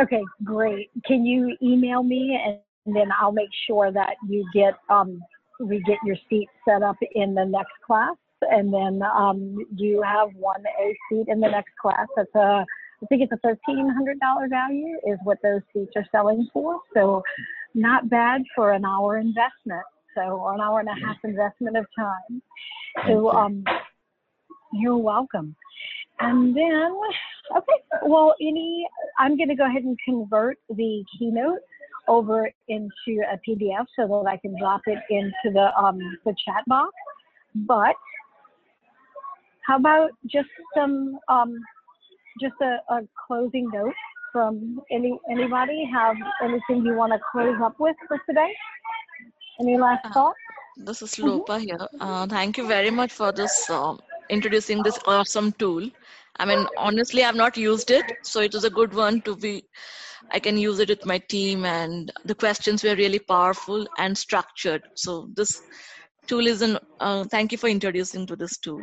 Okay, 0.00 0.22
great. 0.44 0.90
Can 1.04 1.26
you 1.26 1.56
email 1.60 2.04
me 2.04 2.38
and 2.44 2.94
then 2.94 3.10
I'll 3.20 3.32
make 3.32 3.50
sure 3.66 3.90
that 3.90 4.14
you 4.28 4.48
get 4.54 4.74
um, 4.88 5.20
we 5.58 5.82
get 5.82 5.98
your 6.04 6.14
seat 6.30 6.48
set 6.64 6.82
up 6.82 6.96
in 7.16 7.34
the 7.34 7.44
next 7.44 7.72
class 7.84 8.14
and 8.42 8.72
then 8.72 9.02
um, 9.02 9.58
you 9.76 10.02
have 10.02 10.28
one 10.34 10.62
A 10.80 10.96
seat 11.10 11.26
in 11.28 11.40
the 11.40 11.48
next 11.48 11.72
class. 11.80 12.06
That's 12.16 12.34
a, 12.34 12.64
I 13.02 13.06
think 13.08 13.22
it's 13.22 13.32
a 13.32 13.38
thirteen 13.38 13.88
hundred 13.88 14.20
dollar 14.20 14.48
value 14.48 14.96
is 15.06 15.18
what 15.24 15.38
those 15.42 15.60
seats 15.72 15.92
are 15.96 16.06
selling 16.12 16.48
for. 16.52 16.80
So 16.94 17.22
not 17.74 18.08
bad 18.08 18.42
for 18.54 18.72
an 18.72 18.84
hour 18.84 19.18
investment. 19.18 19.84
So 20.18 20.48
an 20.48 20.60
hour 20.60 20.80
and 20.80 20.88
a 20.88 21.06
half 21.06 21.16
investment 21.22 21.76
of 21.76 21.86
time. 21.96 22.42
So 23.06 23.30
um, 23.30 23.64
you're 24.72 24.96
welcome. 24.96 25.54
And 26.20 26.56
then, 26.56 26.98
okay, 27.56 27.82
well, 28.04 28.34
any, 28.40 28.86
I'm 29.18 29.36
going 29.36 29.48
to 29.48 29.54
go 29.54 29.66
ahead 29.66 29.84
and 29.84 29.96
convert 30.04 30.58
the 30.68 31.04
keynote 31.16 31.60
over 32.08 32.50
into 32.68 33.22
a 33.30 33.38
PDF 33.48 33.86
so 33.94 34.08
that 34.08 34.24
I 34.28 34.36
can 34.38 34.58
drop 34.58 34.80
it 34.86 34.98
into 35.10 35.52
the 35.52 35.70
um, 35.78 35.98
the 36.24 36.34
chat 36.44 36.64
box. 36.66 36.92
But 37.54 37.94
how 39.66 39.76
about 39.76 40.10
just 40.26 40.48
some, 40.74 41.18
um, 41.28 41.60
just 42.40 42.54
a, 42.62 42.78
a 42.92 43.02
closing 43.26 43.68
note 43.72 43.94
from 44.32 44.80
any 44.90 45.16
anybody? 45.30 45.88
Have 45.92 46.16
anything 46.42 46.84
you 46.84 46.94
want 46.96 47.12
to 47.12 47.20
close 47.30 47.56
up 47.62 47.78
with 47.78 47.94
for 48.08 48.18
today? 48.26 48.52
Any 49.60 49.76
last 49.78 50.04
Uh, 50.04 50.12
thoughts? 50.12 50.38
This 50.76 51.02
is 51.02 51.14
Mhm. 51.16 51.60
Here. 51.60 51.86
Uh, 52.00 52.26
thank 52.26 52.56
you 52.58 52.66
very 52.66 52.90
much 52.90 53.12
for 53.12 53.32
this 53.32 53.68
um, 53.70 53.98
introducing 54.30 54.82
this 54.82 54.98
awesome 55.06 55.52
tool. 55.52 55.90
I 56.38 56.44
mean, 56.44 56.66
honestly, 56.76 57.24
I've 57.24 57.34
not 57.34 57.56
used 57.56 57.90
it, 57.90 58.04
so 58.22 58.40
it 58.40 58.54
was 58.54 58.64
a 58.64 58.70
good 58.70 58.94
one 58.94 59.20
to 59.22 59.34
be. 59.36 59.64
I 60.30 60.38
can 60.38 60.56
use 60.56 60.78
it 60.78 60.88
with 60.88 61.04
my 61.06 61.18
team, 61.18 61.64
and 61.64 62.12
the 62.24 62.34
questions 62.34 62.84
were 62.84 62.94
really 62.94 63.18
powerful 63.18 63.86
and 63.98 64.16
structured. 64.16 64.82
So 64.94 65.28
this 65.34 65.60
tool 66.28 66.46
is 66.46 66.62
an. 66.62 66.78
Uh, 67.00 67.24
thank 67.24 67.52
you 67.52 67.58
for 67.58 67.68
introducing 67.68 68.26
to 68.26 68.36
this 68.36 68.58
tool. 68.58 68.82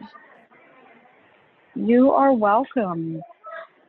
You 1.75 2.11
are 2.11 2.33
welcome. 2.33 3.21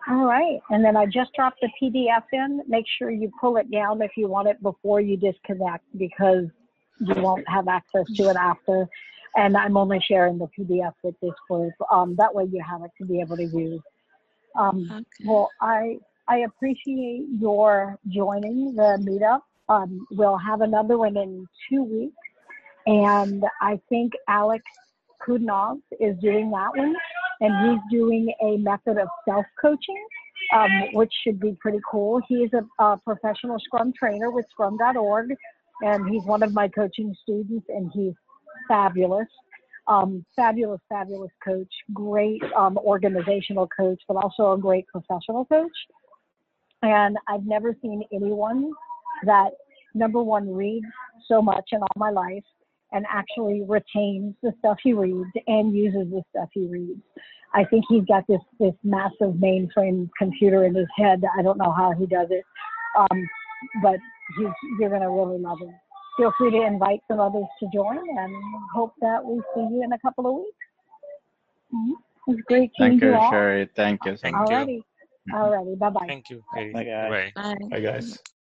All 0.08 0.24
right. 0.26 0.60
And 0.70 0.84
then 0.84 0.96
I 0.96 1.06
just 1.06 1.32
dropped 1.34 1.60
the 1.60 1.70
PDF 1.80 2.24
in. 2.32 2.62
Make 2.68 2.86
sure 2.98 3.10
you 3.10 3.32
pull 3.40 3.56
it 3.56 3.70
down 3.70 4.02
if 4.02 4.12
you 4.16 4.28
want 4.28 4.48
it 4.48 4.62
before 4.62 5.00
you 5.00 5.16
disconnect 5.16 5.84
because 5.96 6.46
you 7.00 7.22
won't 7.22 7.48
have 7.48 7.68
access 7.68 8.06
to 8.16 8.28
it 8.28 8.36
after. 8.36 8.86
And 9.36 9.56
I'm 9.56 9.76
only 9.76 10.00
sharing 10.00 10.38
the 10.38 10.48
PDF 10.58 10.94
with 11.02 11.14
this 11.20 11.34
group. 11.48 11.74
Um, 11.90 12.16
that 12.16 12.34
way 12.34 12.44
you 12.44 12.62
have 12.68 12.82
it 12.82 12.90
to 12.98 13.06
be 13.06 13.20
able 13.20 13.36
to 13.36 13.44
use. 13.44 13.82
Um, 14.58 14.90
Okay. 14.90 15.04
well, 15.24 15.50
I 15.60 15.98
I 16.28 16.38
appreciate 16.38 17.26
your 17.38 17.98
joining 18.08 18.74
the 18.74 18.98
meetup. 19.00 19.42
Um, 19.68 20.06
we'll 20.10 20.38
have 20.38 20.60
another 20.60 20.96
one 20.98 21.16
in 21.16 21.46
two 21.68 21.82
weeks, 21.84 22.16
and 22.86 23.44
I 23.60 23.80
think 23.88 24.12
Alex 24.28 24.64
Kudinov 25.26 25.80
is 26.00 26.16
doing 26.18 26.50
that 26.52 26.70
one, 26.74 26.94
and 27.40 27.70
he's 27.70 27.80
doing 27.98 28.32
a 28.42 28.56
method 28.56 28.98
of 28.98 29.08
self-coaching, 29.24 30.06
um, 30.54 30.70
which 30.92 31.12
should 31.22 31.38
be 31.40 31.56
pretty 31.60 31.80
cool. 31.88 32.20
He's 32.28 32.50
a, 32.54 32.82
a 32.82 32.96
professional 32.96 33.58
Scrum 33.58 33.92
trainer 33.98 34.30
with 34.30 34.46
Scrum.org, 34.50 35.34
and 35.82 36.08
he's 36.08 36.24
one 36.24 36.42
of 36.42 36.52
my 36.52 36.68
coaching 36.68 37.14
students, 37.22 37.66
and 37.68 37.90
he's 37.94 38.14
fabulous. 38.68 39.28
Um, 39.88 40.24
fabulous, 40.34 40.80
fabulous 40.88 41.30
coach, 41.44 41.72
great 41.94 42.42
um, 42.56 42.76
organizational 42.78 43.68
coach, 43.68 44.00
but 44.08 44.16
also 44.16 44.52
a 44.52 44.58
great 44.58 44.84
professional 44.88 45.44
coach. 45.44 45.70
And 46.82 47.16
I've 47.28 47.46
never 47.46 47.72
seen 47.80 48.02
anyone 48.12 48.72
that, 49.24 49.50
number 49.94 50.22
one, 50.22 50.52
reads 50.52 50.86
so 51.28 51.40
much 51.40 51.68
in 51.70 51.82
all 51.82 51.88
my 51.96 52.10
life 52.10 52.42
and 52.90 53.06
actually 53.08 53.62
retains 53.66 54.34
the 54.42 54.52
stuff 54.58 54.78
he 54.82 54.92
reads 54.92 55.30
and 55.46 55.72
uses 55.72 56.10
the 56.10 56.22
stuff 56.30 56.48
he 56.52 56.66
reads. 56.66 57.00
I 57.54 57.64
think 57.64 57.84
he's 57.88 58.04
got 58.04 58.26
this, 58.26 58.40
this 58.58 58.74
massive 58.82 59.34
mainframe 59.34 60.10
computer 60.18 60.64
in 60.64 60.74
his 60.74 60.88
head. 60.96 61.22
I 61.38 61.42
don't 61.42 61.58
know 61.58 61.72
how 61.72 61.92
he 61.92 62.06
does 62.06 62.28
it, 62.30 62.44
um, 62.98 63.28
but 63.82 63.98
he's, 64.36 64.48
you're 64.78 64.90
going 64.90 65.02
to 65.02 65.10
really 65.10 65.38
love 65.38 65.58
him. 65.60 65.74
Feel 66.16 66.32
free 66.38 66.50
to 66.52 66.62
invite 66.62 67.00
some 67.08 67.20
others 67.20 67.44
to 67.60 67.68
join 67.72 67.98
and 67.98 68.34
hope 68.74 68.94
that 69.00 69.22
we 69.24 69.40
see 69.54 69.60
you 69.60 69.82
in 69.84 69.92
a 69.92 69.98
couple 69.98 70.26
of 70.26 70.34
weeks. 70.36 70.56
Mhm. 71.74 71.92
It 72.28 72.30
was 72.30 72.40
great 72.48 72.70
seeing 72.78 72.98
Thank 72.98 73.02
you, 73.02 73.12
you. 73.12 73.26
Cherie. 73.30 73.68
Thank 73.76 74.04
you 74.04 74.16
so 74.16 74.22
Thank 74.22 74.36
much. 74.36 74.50
you. 74.50 74.56
Alrighty. 74.56 74.82
Alrighty. 75.32 75.78
Bye 75.78 75.90
bye. 75.90 76.06
Thank 76.06 76.30
you. 76.30 76.42
Hey, 76.54 76.72
Bye, 76.72 76.84
guys. 76.84 77.10
bye. 77.10 77.32
Bye. 77.42 77.68
Bye, 77.70 77.80
guys. 77.80 78.18